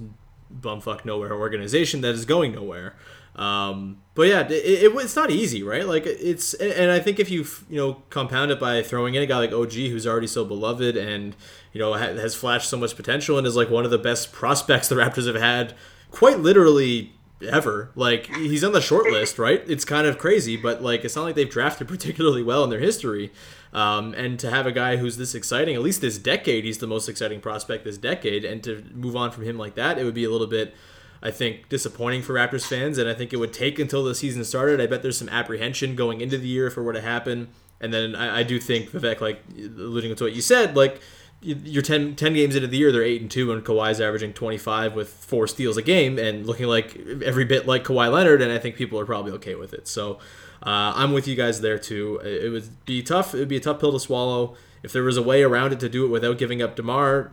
bumfuck 0.61 1.03
nowhere 1.03 1.33
organization 1.33 1.99
that 2.01 2.15
is 2.15 2.25
going 2.25 2.53
nowhere. 2.55 2.95
Um, 3.35 4.01
but 4.15 4.23
yeah, 4.23 4.47
it, 4.47 4.51
it, 4.51 4.95
it's 4.95 5.15
not 5.15 5.29
easy, 5.29 5.61
right? 5.61 5.85
Like 5.85 6.05
it's, 6.05 6.53
and 6.55 6.89
I 6.89 6.99
think 6.99 7.19
if 7.19 7.29
you 7.29 7.45
you 7.69 7.75
know 7.75 8.01
compound 8.09 8.49
it 8.49 8.59
by 8.59 8.81
throwing 8.81 9.13
in 9.13 9.21
a 9.21 9.27
guy 9.27 9.37
like 9.37 9.51
OG 9.51 9.73
who's 9.73 10.07
already 10.07 10.25
so 10.25 10.45
beloved 10.45 10.95
and 10.95 11.35
you 11.73 11.79
know 11.79 11.93
has 11.93 12.33
flashed 12.33 12.69
so 12.69 12.77
much 12.77 12.95
potential 12.95 13.37
and 13.37 13.45
is 13.45 13.57
like 13.57 13.69
one 13.69 13.83
of 13.85 13.91
the 13.91 13.99
best 13.99 14.31
prospects 14.31 14.87
the 14.87 14.95
Raptors 14.95 15.27
have 15.27 15.35
had, 15.35 15.75
quite 16.09 16.39
literally 16.39 17.13
ever. 17.41 17.91
Like 17.95 18.27
he's 18.27 18.63
on 18.63 18.71
the 18.71 18.81
short 18.81 19.11
list, 19.11 19.37
right? 19.39 19.63
It's 19.67 19.85
kind 19.85 20.07
of 20.07 20.17
crazy, 20.17 20.57
but 20.57 20.81
like 20.81 21.05
it's 21.05 21.15
not 21.15 21.23
like 21.23 21.35
they've 21.35 21.49
drafted 21.49 21.87
particularly 21.89 22.43
well 22.43 22.63
in 22.63 22.69
their 22.69 22.79
history. 22.79 23.31
Um, 23.73 24.13
and 24.13 24.39
to 24.39 24.49
have 24.49 24.65
a 24.65 24.71
guy 24.71 24.97
who's 24.97 25.17
this 25.17 25.35
exciting, 25.35 25.75
at 25.75 25.81
least 25.81 26.01
this 26.01 26.17
decade, 26.17 26.63
he's 26.63 26.77
the 26.77 26.87
most 26.87 27.09
exciting 27.09 27.41
prospect 27.41 27.83
this 27.83 27.97
decade, 27.97 28.45
and 28.45 28.63
to 28.63 28.83
move 28.93 29.15
on 29.15 29.31
from 29.31 29.43
him 29.43 29.57
like 29.57 29.75
that, 29.75 29.97
it 29.97 30.03
would 30.03 30.13
be 30.13 30.23
a 30.23 30.29
little 30.29 30.47
bit. 30.47 30.73
I 31.19 31.31
think 31.31 31.67
disappointing 31.67 32.21
for 32.21 32.33
Raptors 32.33 32.65
fans, 32.67 32.99
and 32.99 33.09
I 33.09 33.13
think 33.15 33.33
it 33.33 33.37
would 33.37 33.51
take 33.51 33.79
until 33.79 34.03
the 34.03 34.13
season 34.13 34.43
started. 34.43 34.79
I 34.79 34.85
bet 34.85 35.01
there's 35.01 35.17
some 35.17 35.29
apprehension 35.29 35.95
going 35.95 36.21
into 36.21 36.37
the 36.37 36.47
year 36.47 36.67
if 36.67 36.77
it 36.77 36.81
were 36.81 36.93
to 36.93 37.01
happen, 37.01 37.49
and 37.81 37.91
then 37.91 38.15
I, 38.15 38.39
I 38.39 38.43
do 38.43 38.59
think 38.59 38.91
Vivek, 38.91 39.19
like 39.19 39.41
alluding 39.57 40.15
to 40.15 40.23
what 40.23 40.33
you 40.33 40.41
said, 40.41 40.75
like 40.75 41.01
you're 41.41 41.83
10, 41.83 42.15
10, 42.15 42.33
games 42.33 42.55
into 42.55 42.67
the 42.67 42.77
year, 42.77 42.91
they're 42.91 43.03
8 43.03 43.21
and 43.21 43.31
2, 43.31 43.51
and 43.51 43.63
Kawhi's 43.63 44.01
averaging 44.01 44.33
25 44.33 44.95
with 44.95 45.09
four 45.09 45.47
steals 45.47 45.77
a 45.77 45.81
game 45.81 46.17
and 46.17 46.47
looking 46.47 46.65
like 46.65 46.97
every 47.23 47.45
bit 47.45 47.67
like 47.67 47.83
Kawhi 47.83 48.11
Leonard, 48.11 48.41
and 48.41 48.51
I 48.51 48.57
think 48.57 48.75
people 48.75 48.99
are 48.99 49.05
probably 49.05 49.31
okay 49.33 49.55
with 49.55 49.73
it. 49.73 49.87
So 49.87 50.15
uh, 50.63 50.93
I'm 50.95 51.13
with 51.13 51.27
you 51.27 51.35
guys 51.35 51.61
there 51.61 51.77
too. 51.77 52.19
It 52.23 52.49
would 52.51 52.85
be 52.85 53.03
tough. 53.03 53.35
It 53.35 53.39
would 53.39 53.47
be 53.47 53.57
a 53.57 53.61
tough 53.61 53.79
pill 53.79 53.91
to 53.91 53.99
swallow. 53.99 54.55
If 54.83 54.91
there 54.93 55.03
was 55.03 55.17
a 55.17 55.23
way 55.23 55.43
around 55.43 55.73
it 55.73 55.79
to 55.81 55.89
do 55.89 56.05
it 56.05 56.09
without 56.09 56.37
giving 56.37 56.61
up 56.61 56.75
DeMar, 56.75 57.31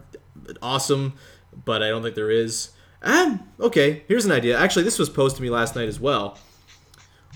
awesome, 0.60 1.14
but 1.64 1.82
I 1.82 1.88
don't 1.88 2.02
think 2.02 2.14
there 2.14 2.30
is. 2.30 2.70
Um, 3.02 3.48
okay, 3.60 4.02
here's 4.08 4.24
an 4.24 4.32
idea. 4.32 4.58
Actually, 4.58 4.84
this 4.84 4.98
was 4.98 5.08
posed 5.08 5.36
to 5.36 5.42
me 5.42 5.50
last 5.50 5.76
night 5.76 5.88
as 5.88 6.00
well. 6.00 6.38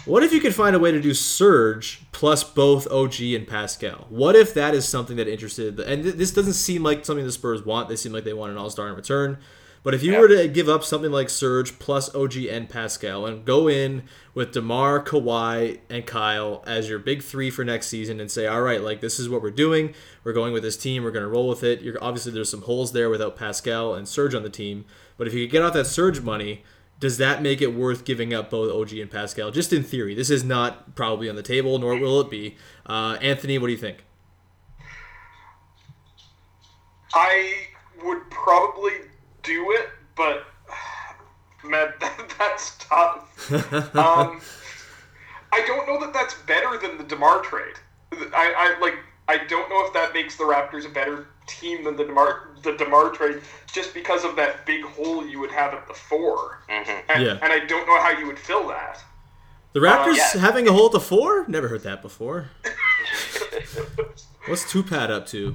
What 0.05 0.23
if 0.23 0.33
you 0.33 0.41
could 0.41 0.55
find 0.55 0.75
a 0.75 0.79
way 0.79 0.91
to 0.91 1.01
do 1.01 1.13
Serge 1.13 2.01
plus 2.13 2.43
both 2.43 2.91
OG 2.91 3.21
and 3.21 3.47
Pascal? 3.47 4.07
What 4.09 4.37
if 4.37 4.55
that 4.55 4.75
is 4.75 4.89
something 4.89 5.17
that 5.17 5.29
interested? 5.29 5.79
And 5.81 6.03
this 6.05 6.33
doesn't 6.33 6.55
seem 6.55 6.83
like 6.83 7.05
something 7.05 7.25
the 7.25 7.33
Spurs 7.33 7.65
want. 7.65 7.89
They 7.89 7.97
seem 7.97 8.13
like 8.13 8.25
they 8.25 8.33
want 8.33 8.53
an 8.53 8.59
All 8.59 8.71
Star 8.71 8.89
in 8.89 8.95
return. 8.95 9.39
But 9.85 9.95
if 9.95 10.03
you 10.03 10.13
yeah. 10.13 10.21
were 10.21 10.29
to 10.29 10.49
give 10.49 10.69
up 10.69 10.83
something 10.83 11.13
like 11.13 11.31
Serge 11.31 11.79
plus 11.79 12.13
OG 12.15 12.37
and 12.51 12.69
Pascal 12.69 13.27
and 13.27 13.45
go 13.45 13.69
in 13.69 14.03
with 14.35 14.53
DeMar, 14.53 15.05
Kawhi, 15.05 15.79
and 15.89 16.05
Kyle 16.05 16.65
as 16.67 16.89
your 16.89 16.99
big 16.99 17.23
three 17.23 17.49
for 17.51 17.65
next 17.65 17.87
season 17.87 18.21
and 18.21 18.31
say, 18.31 18.47
all 18.47 18.63
right, 18.63 18.83
like 18.83 19.01
this 19.01 19.21
is 19.21 19.29
what 19.29 19.41
we're 19.41 19.51
doing. 19.51 19.95
We're 20.25 20.33
going 20.33 20.53
with 20.53 20.63
this 20.63 20.77
team. 20.77 21.05
We're 21.05 21.13
going 21.13 21.25
to 21.25 21.29
roll 21.29 21.49
with 21.49 21.63
it. 21.63 21.81
You're, 21.81 22.03
obviously, 22.03 22.33
there's 22.33 22.51
some 22.51 22.63
holes 22.63 22.93
there 22.93 23.09
without 23.09 23.37
Pascal 23.37 23.95
and 23.95 24.09
Serge 24.09 24.35
on 24.35 24.43
the 24.43 24.51
team. 24.51 24.85
But 25.17 25.27
if 25.27 25.35
you 25.35 25.47
could 25.47 25.53
get 25.53 25.63
off 25.63 25.75
that 25.75 25.87
Serge 25.87 26.21
money– 26.21 26.65
does 27.01 27.19
that 27.19 27.43
make 27.43 27.63
it 27.63 27.75
worth 27.75 28.05
giving 28.05 28.35
up 28.35 28.51
both 28.51 28.73
OG 28.73 28.99
and 28.99 29.11
Pascal? 29.11 29.51
Just 29.51 29.73
in 29.73 29.83
theory. 29.83 30.15
This 30.15 30.31
is 30.31 30.43
not 30.43 30.97
probably 30.97 31.29
on 31.29 31.37
the 31.37 31.43
table, 31.43 31.79
nor 31.79 31.97
will 31.97 32.21
it 32.21 32.31
be. 32.31 32.57
Uh, 32.87 33.17
Anthony, 33.21 33.59
what 33.59 33.69
do 33.69 33.73
you 33.73 33.79
think? 33.79 34.05
I 37.15 37.67
would 38.03 38.29
probably 38.31 38.93
do 39.43 39.73
it, 39.73 39.91
but 40.17 40.45
man, 41.65 41.93
that, 42.01 42.35
that's 42.39 42.77
tough. 42.79 43.53
um, 43.97 44.41
I 45.53 45.65
don't 45.67 45.87
know 45.87 46.01
that 46.01 46.13
that's 46.13 46.35
better 46.47 46.79
than 46.79 46.99
the 46.99 47.05
Demar 47.05 47.43
trade. 47.43 47.77
I, 48.13 48.77
I 48.77 48.81
like. 48.81 48.95
I 49.29 49.39
don't 49.45 49.69
know 49.69 49.85
if 49.87 49.93
that 49.93 50.15
makes 50.15 50.37
the 50.37 50.45
Raptors 50.45 50.87
a 50.87 50.89
better 50.89 51.27
team 51.47 51.85
than 51.85 51.97
the 51.97 52.05
Demar 52.05 52.49
the 52.63 52.73
Demar 52.73 53.11
trade, 53.11 53.41
just 53.73 53.95
because 53.95 54.25
of 54.25 54.35
that 54.37 54.67
big 54.67 54.83
hole 54.83 55.27
you 55.27 55.39
would 55.39 55.53
have 55.53 55.75
at 55.75 55.87
the 55.87 55.95
4 55.95 56.63
mm-hmm. 56.69 57.11
and, 57.11 57.23
yeah. 57.23 57.39
and 57.43 57.53
I 57.53 57.65
don't 57.67 57.87
know 57.87 58.01
how 58.01 58.11
you 58.11 58.27
would 58.27 58.39
fill 58.39 58.67
that. 58.69 59.03
The 59.75 59.81
Raptors 59.81 60.15
uh, 60.15 60.33
yeah. 60.35 60.41
having 60.41 60.67
a 60.67 60.73
hole 60.73 60.87
at 60.87 60.93
the 60.93 61.01
four? 61.01 61.45
Never 61.47 61.69
heard 61.69 61.83
that 61.83 62.01
before. 62.01 62.49
What's 64.47 64.69
two 64.71 64.83
pad 64.83 65.11
up 65.11 65.27
to? 65.29 65.55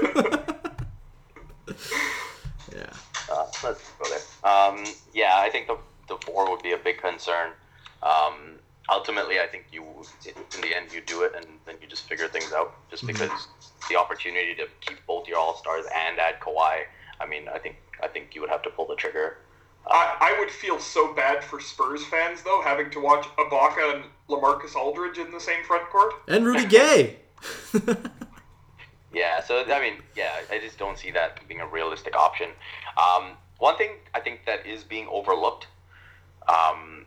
yeah. 2.72 2.92
Uh, 3.30 3.46
let's 3.64 3.90
go 3.98 4.08
there. 4.08 4.50
Um, 4.50 4.84
yeah, 5.12 5.34
I 5.36 5.50
think 5.50 5.66
the 5.66 5.76
the 6.08 6.16
four 6.24 6.50
would 6.50 6.62
be 6.62 6.72
a 6.72 6.78
big 6.78 6.98
concern. 6.98 7.50
Um, 8.02 8.59
ultimately, 8.90 9.40
I 9.40 9.46
think 9.46 9.66
you, 9.72 9.84
in 10.26 10.60
the 10.60 10.76
end, 10.76 10.92
you 10.92 11.00
do 11.00 11.22
it 11.22 11.32
and 11.36 11.46
then 11.66 11.76
you 11.80 11.86
just 11.86 12.08
figure 12.08 12.28
things 12.28 12.52
out. 12.52 12.74
Just 12.90 13.04
mm-hmm. 13.04 13.12
because 13.12 13.48
the 13.88 13.96
opportunity 13.96 14.54
to 14.56 14.66
keep 14.80 15.04
both 15.06 15.28
your 15.28 15.38
all 15.38 15.56
stars 15.56 15.86
and 15.94 16.18
add 16.18 16.40
Kawhi, 16.40 16.82
I 17.20 17.26
mean, 17.26 17.48
I 17.48 17.58
think 17.58 17.76
I 18.02 18.08
think 18.08 18.34
you 18.34 18.40
would 18.40 18.50
have 18.50 18.62
to 18.62 18.70
pull 18.70 18.86
the 18.86 18.96
trigger. 18.96 19.38
I, 19.86 20.16
I 20.20 20.38
would 20.38 20.50
feel 20.50 20.78
so 20.78 21.14
bad 21.14 21.42
for 21.42 21.60
Spurs 21.60 22.04
fans 22.04 22.42
though, 22.42 22.62
having 22.62 22.90
to 22.90 23.00
watch 23.00 23.26
Ibaka 23.38 23.94
and 23.94 24.04
LaMarcus 24.28 24.74
Aldridge 24.74 25.18
in 25.18 25.30
the 25.30 25.40
same 25.40 25.64
front 25.64 25.88
court 25.90 26.14
and 26.28 26.44
Rudy 26.44 26.66
Gay. 26.66 27.16
yeah, 29.12 29.42
so 29.42 29.64
I 29.64 29.80
mean, 29.80 29.94
yeah, 30.16 30.40
I 30.50 30.58
just 30.58 30.78
don't 30.78 30.98
see 30.98 31.10
that 31.12 31.46
being 31.48 31.60
a 31.60 31.66
realistic 31.66 32.16
option. 32.16 32.50
Um, 32.96 33.32
one 33.58 33.76
thing 33.76 33.92
I 34.14 34.20
think 34.20 34.46
that 34.46 34.66
is 34.66 34.84
being 34.84 35.06
overlooked 35.10 35.66
um, 36.48 37.04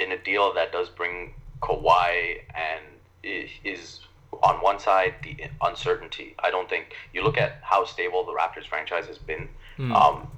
in 0.00 0.12
a 0.12 0.18
deal 0.18 0.52
that 0.54 0.72
does 0.72 0.88
bring 0.88 1.34
Kawhi 1.60 2.40
and 2.54 2.84
is 3.22 4.00
on 4.42 4.56
one 4.56 4.78
side 4.78 5.14
the 5.22 5.36
uncertainty. 5.62 6.34
I 6.38 6.50
don't 6.50 6.68
think 6.68 6.94
you 7.12 7.24
look 7.24 7.38
at 7.38 7.58
how 7.62 7.84
stable 7.84 8.24
the 8.24 8.32
Raptors 8.32 8.66
franchise 8.66 9.06
has 9.06 9.18
been. 9.18 9.48
Mm. 9.78 9.94
Um, 9.94 10.28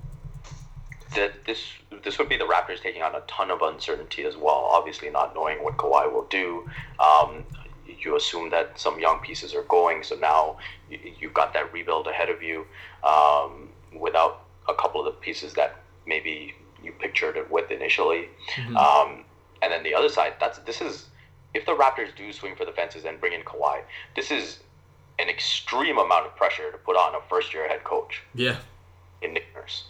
that 1.15 1.45
this 1.47 1.65
this 2.05 2.19
would 2.19 2.29
be 2.29 2.37
the 2.37 2.45
Raptors 2.45 2.81
taking 2.83 3.03
on 3.03 3.15
a 3.15 3.21
ton 3.21 3.51
of 3.51 3.63
uncertainty 3.63 4.25
as 4.25 4.37
well. 4.37 4.69
Obviously, 4.71 5.11
not 5.11 5.35
knowing 5.35 5.63
what 5.65 5.77
Kawhi 5.77 6.13
will 6.13 6.27
do. 6.27 6.69
Um, 7.01 7.45
you 7.87 8.17
assume 8.17 8.51
that 8.51 8.79
some 8.79 9.01
young 9.01 9.19
pieces 9.21 9.55
are 9.55 9.63
going, 9.65 10.03
so 10.03 10.17
now 10.17 10.59
you've 10.91 11.35
got 11.35 11.53
that 11.55 11.73
rebuild 11.73 12.07
ahead 12.07 12.29
of 12.29 12.43
you 12.43 12.67
um, 13.03 13.71
without 13.99 14.45
a 14.69 14.75
couple 14.75 15.01
of 15.01 15.07
the 15.07 15.21
pieces 15.21 15.55
that 15.55 15.77
maybe 16.07 16.55
you 16.83 16.93
pictured 16.93 17.37
it 17.37 17.51
with 17.51 17.71
initially. 17.71 18.29
Mm-hmm. 18.55 18.77
Um, 18.77 19.25
and 19.63 19.73
then 19.73 19.83
the 19.83 19.95
other 19.95 20.09
side, 20.09 20.35
that's 20.41 20.59
this 20.61 20.81
is 20.81 21.07
if 21.55 21.65
the 21.67 21.73
Raptors 21.73 22.15
do 22.17 22.33
swing 22.33 22.55
for 22.57 22.65
the 22.65 22.73
fences 22.73 23.05
and 23.05 23.21
bring 23.21 23.33
in 23.33 23.43
Kawhi, 23.43 23.83
this 24.15 24.31
is 24.31 24.61
an 25.19 25.29
extreme 25.29 25.99
amount 25.99 26.27
of 26.27 26.37
pressure 26.37 26.71
to 26.71 26.79
put 26.79 26.97
on 26.97 27.15
a 27.15 27.21
first 27.29 27.53
year 27.53 27.69
head 27.69 27.85
coach. 27.85 28.23
Yeah. 28.35 28.57
In 29.23 29.35
Nick 29.35 29.47
Nurse. 29.55 29.85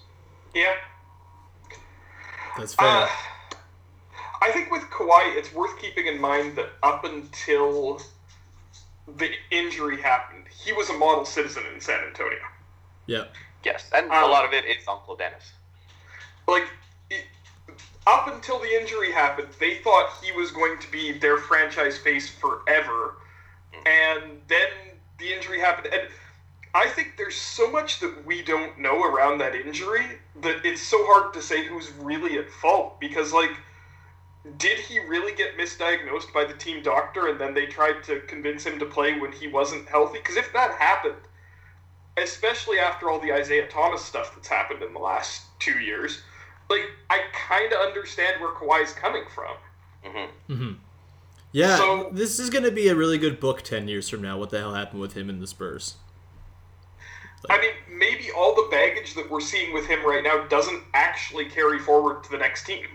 Yeah. 0.55 0.75
That's 2.57 2.75
fair. 2.75 2.89
Uh, 2.89 3.09
I 4.41 4.53
think 4.53 4.71
with 4.71 4.83
Kawhi, 4.83 5.37
it's 5.37 5.53
worth 5.53 5.79
keeping 5.81 6.07
in 6.07 6.21
mind 6.21 6.57
that 6.57 6.71
up 6.83 7.05
until 7.05 8.01
the 9.17 9.31
injury 9.51 10.01
happened, 10.01 10.45
he 10.49 10.73
was 10.73 10.91
a 10.91 10.95
model 10.95 11.25
citizen 11.25 11.65
in 11.75 11.81
San 11.81 12.01
Antonio. 12.05 12.39
Yeah. 13.07 13.25
Yes, 13.65 13.91
and 13.95 14.11
um, 14.11 14.25
a 14.25 14.27
lot 14.27 14.45
of 14.45 14.53
it 14.53 14.65
is 14.65 14.87
Uncle 14.89 15.17
Dennis. 15.17 15.53
Like, 16.47 16.63
it, 16.63 16.69
up 18.09 18.27
until 18.27 18.59
the 18.59 18.81
injury 18.81 19.13
happened, 19.13 19.49
they 19.61 19.77
thought 19.77 20.11
he 20.23 20.33
was 20.33 20.51
going 20.51 20.79
to 20.79 20.91
be 20.91 21.13
their 21.13 21.37
franchise 21.37 21.99
face 21.99 22.29
forever, 22.29 23.17
and 23.85 24.41
then 24.49 24.69
the 25.19 25.33
injury 25.33 25.61
happened, 25.61 25.93
and 25.93 26.09
I 26.75 26.89
think 26.89 27.15
there's 27.17 27.37
so 27.37 27.71
much 27.71 28.01
that 28.01 28.25
we 28.25 28.43
don't 28.43 28.79
know 28.79 29.03
around 29.03 29.39
that 29.39 29.55
injury 29.55 30.05
that 30.43 30.65
it's 30.65 30.83
so 30.83 31.05
hard 31.07 31.35
to 31.35 31.43
say 31.43 31.67
who's 31.67 31.91
really 31.93 32.39
at 32.39 32.51
fault. 32.51 33.01
Because, 33.01 33.33
like, 33.33 33.51
did 34.59 34.79
he 34.79 34.99
really 35.01 35.35
get 35.35 35.57
misdiagnosed 35.59 36.33
by 36.33 36.45
the 36.45 36.55
team 36.55 36.83
doctor 36.83 37.29
and 37.29 37.41
then 37.41 37.55
they 37.55 37.67
tried 37.67 38.05
to 38.05 38.21
convince 38.21 38.65
him 38.65 38.79
to 38.79 38.85
play 38.85 39.19
when 39.19 39.33
he 39.33 39.49
wasn't 39.49 39.89
healthy? 39.89 40.19
Because 40.19 40.37
if 40.37 40.53
that 40.53 40.73
happened, 40.73 41.17
especially 42.17 42.79
after 42.79 43.11
all 43.11 43.19
the 43.19 43.33
Isaiah 43.33 43.69
Thomas 43.69 44.05
stuff 44.05 44.35
that's 44.35 44.49
happened 44.49 44.83
in 44.83 44.93
the 44.93 44.99
last 44.99 45.43
two 45.59 45.79
years, 45.79 46.23
like, 46.71 46.83
I 47.11 47.21
kind 47.33 47.73
of 47.73 47.81
understand 47.81 48.41
where 48.41 48.53
Kawhi's 48.53 48.93
coming 48.93 49.25
from. 49.35 49.57
Mm-hmm. 50.05 50.53
Mm-hmm. 50.53 50.73
Yeah, 51.53 51.77
so, 51.77 52.11
this 52.13 52.39
is 52.39 52.51
going 52.51 52.65
to 52.65 52.71
be 52.71 52.89
a 52.89 52.95
really 52.95 53.17
good 53.17 53.41
book 53.41 53.63
10 53.63 53.89
years 53.89 54.09
from 54.09 54.21
now. 54.21 54.39
What 54.39 54.51
the 54.51 54.59
hell 54.59 54.75
happened 54.75 55.01
with 55.01 55.15
him 55.15 55.31
and 55.31 55.41
the 55.41 55.47
Spurs? 55.47 55.97
I 57.49 57.59
mean, 57.61 57.71
maybe 57.91 58.31
all 58.37 58.55
the 58.55 58.69
baggage 58.71 59.15
that 59.15 59.31
we're 59.31 59.41
seeing 59.41 59.73
with 59.73 59.87
him 59.87 60.05
right 60.05 60.23
now 60.23 60.45
doesn't 60.49 60.83
actually 60.93 61.47
carry 61.47 61.79
forward 61.79 62.25
to 62.25 62.31
the 62.31 62.39
next 62.39 62.65
team. 62.65 62.87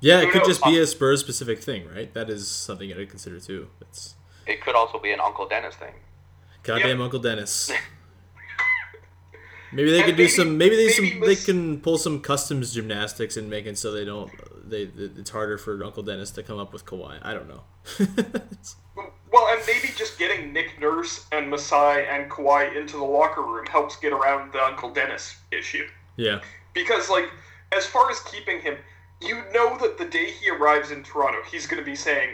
Yeah, 0.00 0.20
it 0.20 0.30
could 0.30 0.44
just 0.44 0.62
be 0.62 0.78
a 0.78 0.86
Spurs 0.86 1.20
specific 1.20 1.60
thing, 1.60 1.88
right? 1.88 2.12
That 2.14 2.30
is 2.30 2.48
something 2.48 2.88
to 2.88 3.06
consider 3.06 3.40
too. 3.40 3.68
It's 3.80 4.14
it 4.46 4.60
could 4.60 4.74
also 4.74 4.98
be 4.98 5.12
an 5.12 5.20
Uncle 5.20 5.46
Dennis 5.48 5.74
thing. 5.74 5.94
Goddamn 6.62 6.98
yep. 6.98 7.00
Uncle 7.00 7.18
Dennis. 7.18 7.70
maybe 9.72 9.90
they 9.90 10.02
could 10.02 10.16
do 10.16 10.28
some. 10.28 10.58
Maybe 10.58 10.76
they 10.76 10.86
maybe 10.86 11.10
some. 11.10 11.20
They 11.20 11.36
can 11.36 11.80
pull 11.80 11.98
some 11.98 12.20
customs 12.20 12.72
gymnastics 12.72 13.36
and 13.36 13.48
make 13.50 13.66
it 13.66 13.78
so 13.78 13.92
they 13.92 14.04
don't. 14.04 14.30
They 14.68 14.90
it's 14.96 15.30
harder 15.30 15.58
for 15.58 15.82
Uncle 15.84 16.02
Dennis 16.02 16.30
to 16.32 16.42
come 16.42 16.58
up 16.58 16.72
with 16.72 16.84
Kawhi. 16.84 17.18
I 17.22 17.34
don't 17.34 17.48
know. 17.48 17.62
Well, 19.30 19.46
and 19.54 19.62
maybe 19.66 19.92
just 19.94 20.18
getting 20.18 20.52
Nick 20.52 20.80
Nurse 20.80 21.26
and 21.32 21.50
Masai 21.50 22.06
and 22.06 22.30
Kawhi 22.30 22.74
into 22.76 22.96
the 22.96 23.04
locker 23.04 23.42
room 23.42 23.66
helps 23.66 23.96
get 23.96 24.12
around 24.12 24.52
the 24.52 24.62
Uncle 24.62 24.90
Dennis 24.90 25.36
issue. 25.52 25.86
Yeah. 26.16 26.40
Because, 26.72 27.10
like, 27.10 27.28
as 27.76 27.84
far 27.86 28.10
as 28.10 28.20
keeping 28.20 28.60
him, 28.60 28.76
you 29.20 29.42
know 29.52 29.76
that 29.78 29.98
the 29.98 30.06
day 30.06 30.30
he 30.30 30.50
arrives 30.50 30.90
in 30.90 31.02
Toronto, 31.02 31.40
he's 31.50 31.66
going 31.66 31.82
to 31.82 31.84
be 31.84 31.96
saying, 31.96 32.30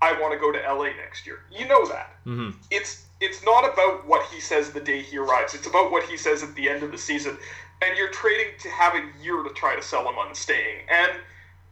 "I 0.00 0.18
want 0.20 0.32
to 0.32 0.38
go 0.38 0.52
to 0.52 0.58
LA 0.58 0.96
next 0.96 1.26
year." 1.26 1.40
You 1.50 1.66
know 1.66 1.86
that. 1.86 2.16
Mm-hmm. 2.26 2.58
It's 2.70 3.06
it's 3.20 3.44
not 3.44 3.70
about 3.72 4.06
what 4.06 4.26
he 4.32 4.40
says 4.40 4.70
the 4.70 4.80
day 4.80 5.02
he 5.02 5.18
arrives. 5.18 5.54
It's 5.54 5.66
about 5.66 5.90
what 5.90 6.04
he 6.04 6.16
says 6.16 6.42
at 6.42 6.54
the 6.54 6.68
end 6.68 6.82
of 6.82 6.92
the 6.92 6.98
season, 6.98 7.36
and 7.82 7.96
you're 7.96 8.10
trading 8.10 8.54
to 8.60 8.68
have 8.70 8.94
a 8.94 9.10
year 9.22 9.42
to 9.42 9.50
try 9.50 9.74
to 9.76 9.82
sell 9.82 10.08
him 10.08 10.16
on 10.16 10.34
staying. 10.34 10.86
And 10.88 11.12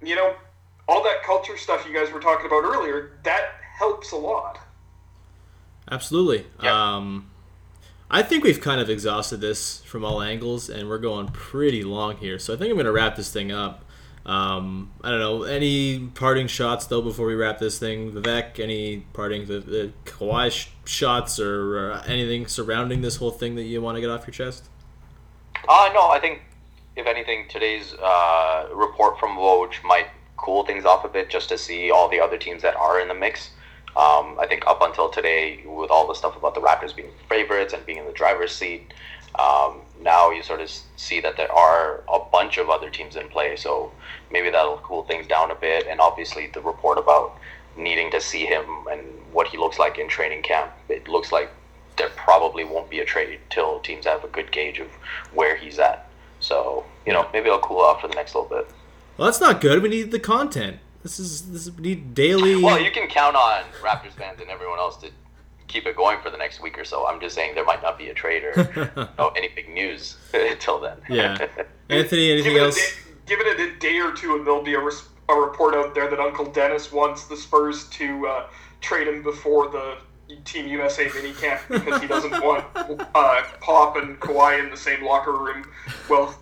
you 0.02 0.16
know, 0.16 0.34
all 0.88 1.02
that 1.02 1.22
culture 1.24 1.56
stuff 1.56 1.86
you 1.86 1.94
guys 1.94 2.12
were 2.12 2.20
talking 2.20 2.46
about 2.46 2.64
earlier, 2.64 3.18
that 3.24 3.52
helps 3.78 4.12
a 4.12 4.16
lot. 4.16 4.58
Absolutely. 5.90 6.46
Um, 6.60 7.30
I 8.10 8.22
think 8.22 8.44
we've 8.44 8.60
kind 8.60 8.80
of 8.80 8.90
exhausted 8.90 9.40
this 9.40 9.80
from 9.82 10.04
all 10.04 10.22
angles, 10.22 10.68
and 10.68 10.88
we're 10.88 10.98
going 10.98 11.28
pretty 11.28 11.82
long 11.82 12.16
here. 12.16 12.38
So 12.38 12.54
I 12.54 12.56
think 12.56 12.70
I'm 12.70 12.76
going 12.76 12.86
to 12.86 12.92
wrap 12.92 13.16
this 13.16 13.32
thing 13.32 13.52
up. 13.52 13.84
Um, 14.26 14.90
I 15.02 15.10
don't 15.10 15.20
know. 15.20 15.44
Any 15.44 16.00
parting 16.00 16.48
shots 16.48 16.86
though 16.86 17.00
before 17.00 17.26
we 17.26 17.36
wrap 17.36 17.58
this 17.58 17.78
thing, 17.78 18.10
Vivek? 18.10 18.58
Any 18.58 19.06
parting 19.12 19.46
the, 19.46 19.60
the 19.60 19.92
Kawhi 20.04 20.50
sh- 20.50 20.68
shots 20.84 21.38
or, 21.38 21.92
anything 22.06 22.48
surrounding 22.48 23.02
this 23.02 23.16
whole 23.16 23.30
thing 23.30 23.54
that 23.54 23.62
you 23.62 23.80
want 23.80 23.96
to 23.96 24.00
get 24.00 24.10
off 24.10 24.26
your 24.26 24.32
chest? 24.32 24.68
Uh, 25.68 25.90
no. 25.94 26.08
I 26.08 26.18
think 26.20 26.42
if 26.96 27.06
anything, 27.06 27.46
today's 27.48 27.94
uh, 27.94 28.68
report 28.74 29.20
from 29.20 29.36
Woj 29.36 29.82
might 29.84 30.08
cool 30.36 30.66
things 30.66 30.84
off 30.84 31.04
a 31.04 31.08
bit, 31.08 31.30
just 31.30 31.48
to 31.50 31.56
see 31.56 31.92
all 31.92 32.08
the 32.08 32.20
other 32.20 32.36
teams 32.36 32.62
that 32.62 32.74
are 32.76 33.00
in 33.00 33.06
the 33.08 33.14
mix. 33.14 33.50
Um, 33.96 34.36
I 34.38 34.46
think 34.46 34.66
up 34.66 34.82
until 34.82 35.08
today, 35.08 35.62
with 35.64 35.90
all 35.90 36.06
the 36.06 36.14
stuff 36.14 36.36
about 36.36 36.54
the 36.54 36.60
Raptors 36.60 36.94
being 36.94 37.10
favorites 37.28 37.72
and 37.72 37.86
being 37.86 37.98
in 37.98 38.06
the 38.06 38.12
driver's 38.12 38.52
seat, 38.52 38.92
um, 39.38 39.80
now 40.00 40.30
you 40.30 40.42
sort 40.42 40.60
of 40.60 40.70
see 40.96 41.20
that 41.20 41.36
there 41.36 41.52
are 41.52 42.02
a 42.12 42.18
bunch 42.30 42.58
of 42.58 42.70
other 42.70 42.90
teams 42.90 43.16
in 43.16 43.28
play. 43.28 43.56
So 43.56 43.92
maybe 44.30 44.50
that'll 44.50 44.78
cool 44.78 45.04
things 45.04 45.26
down 45.26 45.50
a 45.50 45.54
bit. 45.54 45.86
And 45.86 46.00
obviously, 46.00 46.48
the 46.48 46.60
report 46.60 46.98
about 46.98 47.38
needing 47.76 48.10
to 48.10 48.20
see 48.20 48.46
him 48.46 48.64
and 48.90 49.00
what 49.32 49.48
he 49.48 49.58
looks 49.58 49.78
like 49.78 49.98
in 49.98 50.08
training 50.08 50.42
camp, 50.42 50.72
it 50.88 51.08
looks 51.08 51.32
like 51.32 51.50
there 51.96 52.08
probably 52.10 52.64
won't 52.64 52.90
be 52.90 53.00
a 53.00 53.04
trade 53.04 53.38
till 53.50 53.80
teams 53.80 54.04
have 54.04 54.24
a 54.24 54.28
good 54.28 54.52
gauge 54.52 54.78
of 54.78 54.88
where 55.32 55.56
he's 55.56 55.78
at. 55.78 56.08
So 56.40 56.84
you 57.06 57.12
know, 57.12 57.28
maybe 57.32 57.46
it'll 57.46 57.60
cool 57.60 57.80
off 57.80 58.00
for 58.00 58.08
the 58.08 58.14
next 58.14 58.34
little 58.34 58.48
bit. 58.48 58.68
Well, 59.16 59.26
that's 59.26 59.40
not 59.40 59.60
good. 59.60 59.82
We 59.82 59.88
need 59.88 60.10
the 60.10 60.18
content. 60.18 60.78
This 61.02 61.18
is 61.18 61.50
this 61.52 61.66
is 61.66 61.78
need 61.78 62.14
daily. 62.14 62.62
Well, 62.62 62.80
you 62.80 62.90
can 62.90 63.08
count 63.08 63.36
on 63.36 63.62
Raptors 63.80 64.12
fans 64.12 64.40
and 64.40 64.50
everyone 64.50 64.78
else 64.78 64.96
to 64.98 65.10
keep 65.68 65.86
it 65.86 65.96
going 65.96 66.20
for 66.20 66.30
the 66.30 66.36
next 66.36 66.60
week 66.60 66.78
or 66.78 66.84
so. 66.84 67.06
I'm 67.06 67.20
just 67.20 67.34
saying 67.34 67.54
there 67.54 67.64
might 67.64 67.82
not 67.82 67.98
be 67.98 68.08
a 68.08 68.14
trade 68.14 68.44
or 68.44 69.10
no, 69.18 69.28
any 69.36 69.48
big 69.48 69.68
news 69.68 70.16
until 70.34 70.80
then. 70.80 70.98
Yeah, 71.08 71.46
Anthony, 71.88 72.32
anything 72.32 72.54
give 72.54 72.62
else? 72.62 72.76
It 72.76 72.80
day, 72.80 73.12
give 73.26 73.40
it 73.40 73.60
a 73.60 73.78
day 73.78 73.98
or 74.00 74.12
two, 74.12 74.36
and 74.36 74.46
there'll 74.46 74.62
be 74.62 74.74
a, 74.74 74.80
res- 74.80 75.08
a 75.28 75.34
report 75.34 75.74
out 75.74 75.94
there 75.94 76.08
that 76.08 76.20
Uncle 76.20 76.46
Dennis 76.46 76.92
wants 76.92 77.26
the 77.26 77.36
Spurs 77.36 77.88
to 77.90 78.26
uh, 78.26 78.46
trade 78.80 79.08
him 79.08 79.22
before 79.22 79.68
the 79.68 79.98
Team 80.44 80.66
USA 80.68 81.08
mini 81.14 81.32
camp 81.34 81.60
because 81.68 82.00
he 82.00 82.08
doesn't 82.08 82.32
want 82.42 82.64
uh, 82.74 83.42
Pop 83.60 83.96
and 83.96 84.18
Kawhi 84.18 84.62
in 84.62 84.70
the 84.70 84.76
same 84.76 85.04
locker 85.04 85.32
room. 85.32 85.70
Well, 86.08 86.36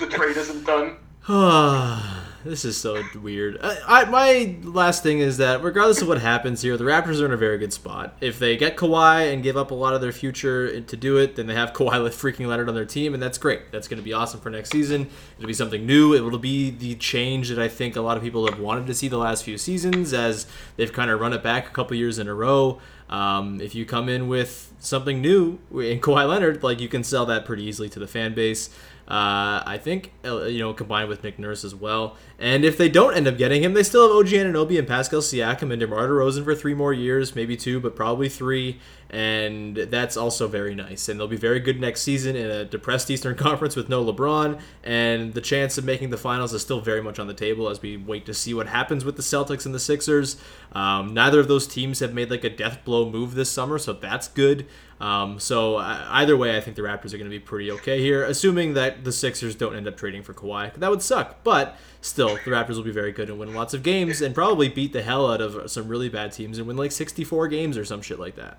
the 0.00 0.06
trade 0.06 0.36
isn't 0.36 0.64
done. 0.64 0.96
this 2.46 2.64
is 2.64 2.76
so 2.76 3.02
weird. 3.20 3.58
I, 3.62 3.78
I, 3.86 4.04
my 4.04 4.56
last 4.62 5.02
thing 5.02 5.18
is 5.18 5.36
that 5.38 5.62
regardless 5.62 6.00
of 6.00 6.08
what 6.08 6.20
happens 6.20 6.62
here, 6.62 6.76
the 6.76 6.84
Raptors 6.84 7.20
are 7.20 7.26
in 7.26 7.32
a 7.32 7.36
very 7.36 7.58
good 7.58 7.72
spot. 7.72 8.16
If 8.20 8.38
they 8.38 8.56
get 8.56 8.76
Kawhi 8.76 9.32
and 9.32 9.42
give 9.42 9.56
up 9.56 9.70
a 9.70 9.74
lot 9.74 9.94
of 9.94 10.00
their 10.00 10.12
future 10.12 10.80
to 10.80 10.96
do 10.96 11.18
it, 11.18 11.36
then 11.36 11.46
they 11.46 11.54
have 11.54 11.72
Kawhi 11.74 12.00
freaking 12.10 12.46
Leonard 12.46 12.68
on 12.68 12.74
their 12.74 12.84
team, 12.84 13.14
and 13.14 13.22
that's 13.22 13.38
great. 13.38 13.72
That's 13.72 13.88
going 13.88 13.98
to 13.98 14.04
be 14.04 14.12
awesome 14.12 14.40
for 14.40 14.50
next 14.50 14.70
season. 14.70 15.08
It'll 15.36 15.48
be 15.48 15.54
something 15.54 15.84
new. 15.84 16.14
It 16.14 16.20
will 16.20 16.38
be 16.38 16.70
the 16.70 16.94
change 16.94 17.48
that 17.48 17.58
I 17.58 17.68
think 17.68 17.96
a 17.96 18.00
lot 18.00 18.16
of 18.16 18.22
people 18.22 18.48
have 18.48 18.60
wanted 18.60 18.86
to 18.86 18.94
see 18.94 19.08
the 19.08 19.18
last 19.18 19.44
few 19.44 19.58
seasons, 19.58 20.12
as 20.12 20.46
they've 20.76 20.92
kind 20.92 21.10
of 21.10 21.20
run 21.20 21.32
it 21.32 21.42
back 21.42 21.66
a 21.66 21.70
couple 21.70 21.96
years 21.96 22.18
in 22.18 22.28
a 22.28 22.34
row. 22.34 22.80
Um, 23.08 23.60
if 23.60 23.74
you 23.74 23.84
come 23.84 24.08
in 24.08 24.26
with 24.26 24.72
something 24.78 25.20
new 25.20 25.58
in 25.70 26.00
Kawhi 26.00 26.28
Leonard, 26.28 26.62
like 26.62 26.80
you 26.80 26.88
can 26.88 27.04
sell 27.04 27.26
that 27.26 27.44
pretty 27.44 27.64
easily 27.64 27.88
to 27.90 27.98
the 27.98 28.08
fan 28.08 28.34
base. 28.34 28.70
Uh, 29.08 29.62
I 29.64 29.78
think 29.80 30.12
uh, 30.24 30.46
you 30.46 30.58
know 30.58 30.74
combined 30.74 31.08
with 31.08 31.22
Nick 31.22 31.38
Nurse 31.38 31.62
as 31.62 31.74
well. 31.74 32.16
And 32.38 32.64
if 32.66 32.76
they 32.76 32.90
don't 32.90 33.14
end 33.14 33.26
up 33.26 33.38
getting 33.38 33.62
him, 33.62 33.72
they 33.72 33.82
still 33.82 34.08
have 34.08 34.16
OG 34.16 34.32
Anunoby 34.32 34.78
and 34.78 34.86
Pascal 34.86 35.20
Siakam 35.20 35.70
and 35.70 35.80
DeMar 35.80 36.08
DeRozan 36.08 36.44
for 36.44 36.54
three 36.54 36.74
more 36.74 36.92
years, 36.92 37.34
maybe 37.34 37.56
two, 37.56 37.80
but 37.80 37.96
probably 37.96 38.28
three. 38.28 38.78
And 39.08 39.76
that's 39.76 40.16
also 40.16 40.46
very 40.46 40.74
nice. 40.74 41.08
And 41.08 41.18
they'll 41.18 41.28
be 41.28 41.36
very 41.36 41.60
good 41.60 41.80
next 41.80 42.02
season 42.02 42.36
in 42.36 42.50
a 42.50 42.64
depressed 42.64 43.10
Eastern 43.10 43.34
Conference 43.38 43.74
with 43.74 43.88
no 43.88 44.04
LeBron. 44.04 44.60
And 44.84 45.32
the 45.32 45.40
chance 45.40 45.78
of 45.78 45.84
making 45.84 46.10
the 46.10 46.18
finals 46.18 46.52
is 46.52 46.60
still 46.60 46.80
very 46.80 47.02
much 47.02 47.18
on 47.18 47.26
the 47.26 47.34
table 47.34 47.70
as 47.70 47.80
we 47.80 47.96
wait 47.96 48.26
to 48.26 48.34
see 48.34 48.52
what 48.52 48.66
happens 48.66 49.04
with 49.04 49.16
the 49.16 49.22
Celtics 49.22 49.64
and 49.64 49.74
the 49.74 49.80
Sixers. 49.80 50.36
Um, 50.72 51.14
neither 51.14 51.40
of 51.40 51.48
those 51.48 51.66
teams 51.66 52.00
have 52.00 52.12
made 52.12 52.30
like 52.30 52.44
a 52.44 52.50
death 52.50 52.84
blow 52.84 53.08
move 53.08 53.34
this 53.34 53.50
summer, 53.50 53.78
so 53.78 53.94
that's 53.94 54.28
good. 54.28 54.66
Um, 55.00 55.38
so 55.38 55.76
uh, 55.76 56.06
either 56.10 56.36
way, 56.36 56.56
I 56.56 56.60
think 56.60 56.76
the 56.76 56.82
Raptors 56.82 57.12
are 57.12 57.18
going 57.18 57.30
to 57.30 57.30
be 57.30 57.38
pretty 57.38 57.70
okay 57.72 58.00
here, 58.00 58.24
assuming 58.24 58.74
that 58.74 59.04
the 59.04 59.12
Sixers 59.12 59.54
don't 59.54 59.76
end 59.76 59.86
up 59.86 59.96
trading 59.96 60.22
for 60.22 60.34
Kawhi. 60.34 60.74
That 60.74 60.90
would 60.90 61.02
suck, 61.02 61.44
but 61.44 61.76
still, 62.00 62.25
the 62.34 62.50
Raptors 62.50 62.76
will 62.76 62.82
be 62.82 62.90
very 62.90 63.12
good 63.12 63.30
and 63.30 63.38
win 63.38 63.54
lots 63.54 63.74
of 63.74 63.82
games 63.82 64.20
and 64.20 64.34
probably 64.34 64.68
beat 64.68 64.92
the 64.92 65.02
hell 65.02 65.30
out 65.30 65.40
of 65.40 65.70
some 65.70 65.88
really 65.88 66.08
bad 66.08 66.32
teams 66.32 66.58
and 66.58 66.66
win 66.66 66.76
like 66.76 66.92
64 66.92 67.48
games 67.48 67.76
or 67.76 67.84
some 67.84 68.02
shit 68.02 68.18
like 68.18 68.36
that. 68.36 68.58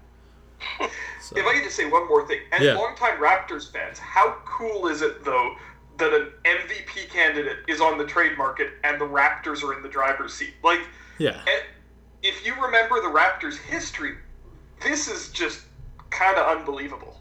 So. 1.27 1.35
If 1.35 1.45
I 1.45 1.55
could 1.55 1.63
just 1.63 1.75
say 1.75 1.83
one 1.83 2.07
more 2.07 2.25
thing, 2.25 2.39
and 2.53 2.63
yeah. 2.63 2.75
longtime 2.75 3.17
Raptors 3.19 3.69
fans, 3.69 3.99
how 3.99 4.37
cool 4.45 4.87
is 4.87 5.01
it 5.01 5.25
though 5.25 5.55
that 5.97 6.13
an 6.13 6.31
MVP 6.45 7.09
candidate 7.09 7.57
is 7.67 7.81
on 7.81 7.97
the 7.97 8.05
trade 8.05 8.37
market 8.37 8.69
and 8.85 9.01
the 9.01 9.03
Raptors 9.03 9.61
are 9.61 9.73
in 9.73 9.83
the 9.83 9.89
driver's 9.89 10.33
seat? 10.33 10.53
Like, 10.63 10.79
yeah. 11.17 11.41
If 12.23 12.45
you 12.45 12.53
remember 12.61 13.01
the 13.01 13.09
Raptors' 13.09 13.57
history, 13.57 14.15
this 14.81 15.09
is 15.09 15.29
just 15.33 15.65
kind 16.11 16.37
of 16.37 16.57
unbelievable. 16.57 17.19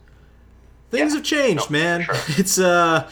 Things 0.93 1.13
yeah. 1.13 1.17
have 1.17 1.25
changed, 1.25 1.71
no, 1.71 1.79
man. 1.79 2.03
Sure. 2.03 2.15
It's 2.39 2.61
uh 2.61 3.11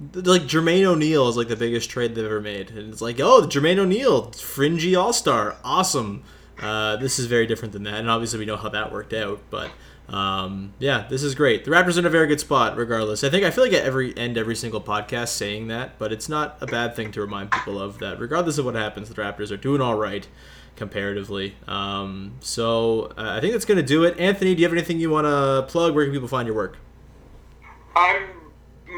like 0.00 0.42
Jermaine 0.42 0.84
O'Neal 0.84 1.28
is 1.28 1.36
like 1.36 1.48
the 1.48 1.56
biggest 1.56 1.90
trade 1.90 2.14
they've 2.14 2.24
ever 2.24 2.40
made, 2.40 2.70
and 2.70 2.92
it's 2.92 3.02
like, 3.02 3.18
oh, 3.20 3.42
Jermaine 3.42 3.78
O'Neal, 3.78 4.30
fringy 4.32 4.94
All 4.94 5.12
Star, 5.12 5.56
awesome. 5.64 6.22
Uh, 6.60 6.96
this 6.96 7.18
is 7.18 7.26
very 7.26 7.46
different 7.46 7.72
than 7.72 7.84
that, 7.84 7.94
and 7.94 8.10
obviously 8.10 8.38
we 8.38 8.46
know 8.46 8.56
how 8.56 8.68
that 8.68 8.92
worked 8.92 9.12
out. 9.12 9.40
But 9.50 9.70
um, 10.08 10.72
yeah, 10.78 11.06
this 11.08 11.22
is 11.22 11.34
great. 11.34 11.64
The 11.64 11.70
Raptors 11.70 11.96
are 11.96 12.00
in 12.00 12.06
a 12.06 12.10
very 12.10 12.26
good 12.26 12.40
spot, 12.40 12.76
regardless. 12.76 13.24
I 13.24 13.30
think 13.30 13.44
I 13.44 13.50
feel 13.50 13.64
like 13.64 13.72
at 13.72 13.84
every 13.84 14.16
end 14.16 14.38
every 14.38 14.56
single 14.56 14.80
podcast 14.80 15.28
saying 15.28 15.68
that, 15.68 15.98
but 15.98 16.12
it's 16.12 16.28
not 16.28 16.58
a 16.60 16.66
bad 16.66 16.94
thing 16.94 17.12
to 17.12 17.20
remind 17.20 17.50
people 17.50 17.80
of 17.80 17.98
that. 17.98 18.18
Regardless 18.18 18.58
of 18.58 18.64
what 18.64 18.74
happens, 18.74 19.08
the 19.08 19.14
Raptors 19.14 19.50
are 19.50 19.56
doing 19.56 19.80
all 19.80 19.96
right 19.96 20.26
comparatively. 20.76 21.56
Um, 21.66 22.36
so 22.40 23.12
uh, 23.18 23.34
I 23.36 23.40
think 23.40 23.52
that's 23.52 23.64
going 23.64 23.78
to 23.78 23.86
do 23.86 24.04
it. 24.04 24.18
Anthony, 24.18 24.54
do 24.54 24.62
you 24.62 24.66
have 24.66 24.72
anything 24.72 25.00
you 25.00 25.10
want 25.10 25.26
to 25.26 25.66
plug? 25.70 25.94
Where 25.94 26.04
can 26.04 26.14
people 26.14 26.28
find 26.28 26.46
your 26.46 26.54
work? 26.54 26.78
I'm 27.96 28.37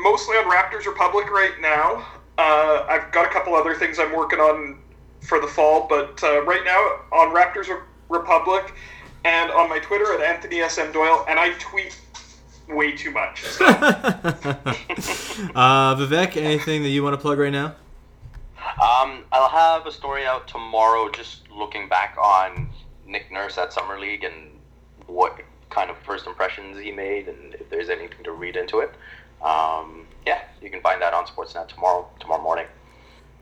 mostly 0.03 0.37
on 0.37 0.45
Raptors 0.51 0.87
Republic 0.87 1.31
right 1.31 1.61
now. 1.61 2.07
Uh, 2.39 2.87
I've 2.89 3.13
got 3.13 3.27
a 3.27 3.31
couple 3.31 3.55
other 3.55 3.75
things 3.75 3.99
I'm 3.99 4.15
working 4.17 4.39
on 4.39 4.79
for 5.21 5.41
the 5.41 5.47
fall, 5.47 5.87
but 5.89 6.23
uh, 6.23 6.43
right 6.43 6.63
now 6.65 7.17
on 7.17 7.35
Raptors 7.35 7.69
Republic 8.09 8.75
and 9.25 9.51
on 9.51 9.69
my 9.69 9.79
Twitter 9.79 10.15
at 10.15 10.21
Anthony 10.21 10.67
SM 10.67 10.93
Doyle, 10.93 11.25
and 11.29 11.39
I 11.39 11.51
tweet 11.59 11.99
way 12.69 12.93
too 12.93 13.11
much. 13.11 13.45
So. 15.01 15.45
uh, 15.55 15.95
Vivek, 15.97 16.37
anything 16.37 16.83
that 16.83 16.91
you 16.91 17.03
want 17.03 17.15
to 17.15 17.19
plug 17.19 17.39
right 17.39 17.53
now? 17.53 17.75
Um, 18.81 19.25
I'll 19.33 19.49
have 19.49 19.87
a 19.87 19.93
story 19.93 20.27
out 20.27 20.47
tomorrow, 20.47 21.11
just 21.11 21.51
looking 21.51 21.89
back 21.89 22.17
on 22.21 22.69
Nick 23.07 23.31
Nurse 23.33 23.57
at 23.57 23.73
Summer 23.73 23.99
League 23.99 24.25
and 24.25 24.59
what 25.07 25.41
kind 25.71 25.91
of 25.91 25.97
first 25.99 26.27
impressions 26.27 26.79
he 26.79 26.91
made, 26.91 27.29
and 27.29 27.55
if 27.55 27.71
there's 27.71 27.89
anything 27.89 28.25
to 28.25 28.33
read 28.33 28.57
into 28.57 28.81
it. 28.81 28.95
Um, 29.43 30.07
yeah, 30.27 30.43
you 30.61 30.71
can 30.71 30.81
find 30.81 31.01
that 31.03 31.15
on 31.15 31.27
Sportsnet 31.27 31.69
tomorrow 31.69 32.09
tomorrow 32.19 32.43
morning. 32.43 32.67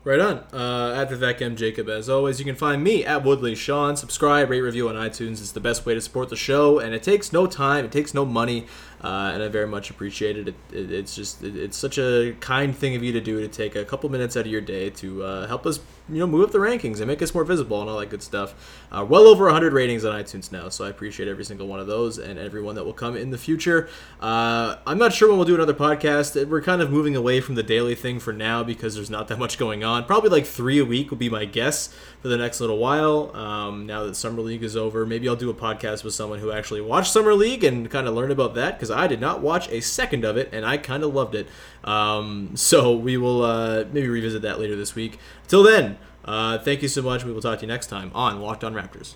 Right 0.05 0.19
on. 0.19 0.37
Uh, 0.53 0.93
at 0.95 1.09
Vivek 1.09 1.41
M. 1.41 1.57
Jacob, 1.57 1.89
as 1.89 2.07
always, 2.07 2.39
you 2.39 2.45
can 2.45 2.55
find 2.55 2.81
me 2.81 3.03
at 3.03 3.23
Woodley 3.23 3.53
Sean. 3.53 3.97
Subscribe, 3.97 4.49
rate, 4.49 4.61
review 4.61 4.87
on 4.87 4.95
iTunes. 4.95 5.41
It's 5.41 5.51
the 5.51 5.59
best 5.59 5.85
way 5.85 5.93
to 5.93 5.99
support 5.99 6.29
the 6.29 6.37
show, 6.37 6.79
and 6.79 6.95
it 6.95 7.03
takes 7.03 7.33
no 7.33 7.47
time, 7.47 7.83
it 7.83 7.91
takes 7.91 8.13
no 8.13 8.23
money, 8.23 8.65
uh, 9.01 9.31
and 9.33 9.41
I 9.41 9.47
very 9.47 9.67
much 9.67 9.89
appreciate 9.89 10.37
it. 10.37 10.49
it, 10.49 10.55
it 10.71 10.91
it's 10.91 11.15
just 11.15 11.43
it, 11.43 11.55
it's 11.55 11.77
such 11.77 11.97
a 11.97 12.35
kind 12.39 12.75
thing 12.75 12.95
of 12.95 13.03
you 13.03 13.11
to 13.13 13.21
do 13.21 13.39
to 13.39 13.47
take 13.47 13.75
a 13.75 13.85
couple 13.85 14.09
minutes 14.09 14.35
out 14.35 14.45
of 14.45 14.51
your 14.51 14.61
day 14.61 14.89
to 14.91 15.23
uh, 15.23 15.47
help 15.47 15.65
us 15.65 15.79
you 16.09 16.19
know 16.19 16.27
move 16.27 16.43
up 16.43 16.51
the 16.51 16.57
rankings 16.57 16.97
and 16.97 17.07
make 17.07 17.21
us 17.21 17.33
more 17.33 17.43
visible 17.43 17.79
and 17.81 17.89
all 17.89 17.99
that 17.99 18.09
good 18.09 18.23
stuff. 18.23 18.85
Uh, 18.91 19.05
well 19.07 19.27
over 19.27 19.45
100 19.45 19.71
ratings 19.73 20.03
on 20.03 20.19
iTunes 20.19 20.51
now, 20.51 20.69
so 20.69 20.85
I 20.85 20.89
appreciate 20.89 21.29
every 21.29 21.45
single 21.45 21.67
one 21.67 21.79
of 21.79 21.87
those 21.87 22.17
and 22.17 22.39
everyone 22.39 22.75
that 22.75 22.83
will 22.83 22.93
come 22.93 23.15
in 23.15 23.29
the 23.29 23.37
future. 23.37 23.87
Uh, 24.19 24.77
I'm 24.85 24.97
not 24.97 25.13
sure 25.13 25.29
when 25.29 25.37
we'll 25.37 25.45
do 25.47 25.55
another 25.55 25.73
podcast. 25.73 26.47
We're 26.47 26.61
kind 26.61 26.81
of 26.81 26.91
moving 26.91 27.15
away 27.15 27.39
from 27.41 27.55
the 27.55 27.63
daily 27.63 27.95
thing 27.95 28.19
for 28.19 28.33
now 28.33 28.63
because 28.63 28.95
there's 28.95 29.09
not 29.09 29.27
that 29.27 29.39
much 29.39 29.57
going 29.57 29.83
on. 29.83 30.05
Probably 30.05 30.29
like 30.29 30.45
three 30.45 30.79
a 30.79 30.85
week 30.85 31.09
would 31.11 31.19
be 31.19 31.29
my 31.29 31.45
guess 31.45 31.93
for 32.21 32.27
the 32.27 32.37
next 32.37 32.59
little 32.59 32.77
while. 32.77 33.35
Um, 33.35 33.85
now 33.85 34.03
that 34.05 34.15
Summer 34.15 34.41
League 34.41 34.63
is 34.63 34.75
over, 34.75 35.05
maybe 35.05 35.29
I'll 35.29 35.35
do 35.35 35.49
a 35.49 35.53
podcast 35.53 36.03
with 36.03 36.13
someone 36.13 36.39
who 36.39 36.51
actually 36.51 36.81
watched 36.81 37.11
Summer 37.11 37.33
League 37.33 37.63
and 37.63 37.89
kind 37.89 38.07
of 38.07 38.15
learn 38.15 38.31
about 38.31 38.55
that 38.55 38.79
because 38.89 39.03
I 39.03 39.07
did 39.07 39.21
not 39.21 39.41
watch 39.41 39.69
a 39.69 39.81
second 39.81 40.25
of 40.25 40.37
it 40.37 40.49
and 40.51 40.65
I 40.65 40.77
kind 40.77 41.03
of 41.03 41.13
loved 41.13 41.35
it. 41.35 41.47
Um, 41.83 42.51
so 42.55 42.95
we 42.95 43.17
will 43.17 43.43
uh, 43.43 43.85
maybe 43.91 44.07
revisit 44.07 44.41
that 44.41 44.59
later 44.59 44.75
this 44.75 44.95
week. 44.95 45.19
Till 45.47 45.63
then. 45.63 45.97
Uh, 46.25 46.59
thank 46.59 46.81
you 46.81 46.87
so 46.87 47.01
much. 47.01 47.23
We 47.23 47.31
will 47.31 47.41
talk 47.41 47.59
to 47.59 47.65
you 47.65 47.67
next 47.67 47.87
time 47.87 48.11
on 48.13 48.41
Locked 48.41 48.63
On 48.63 48.73
Raptors. 48.73 49.15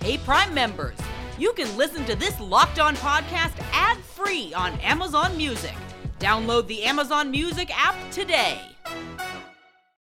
Hey, 0.00 0.18
Prime 0.18 0.52
members, 0.54 0.96
you 1.38 1.52
can 1.54 1.76
listen 1.76 2.04
to 2.04 2.14
this 2.14 2.38
Locked 2.38 2.78
On 2.78 2.94
podcast 2.96 3.58
ad 3.72 3.98
free 3.98 4.52
on 4.54 4.78
Amazon 4.80 5.36
Music. 5.36 5.74
Download 6.20 6.66
the 6.66 6.84
Amazon 6.84 7.30
Music 7.30 7.70
app 7.76 7.96
today. 8.10 8.60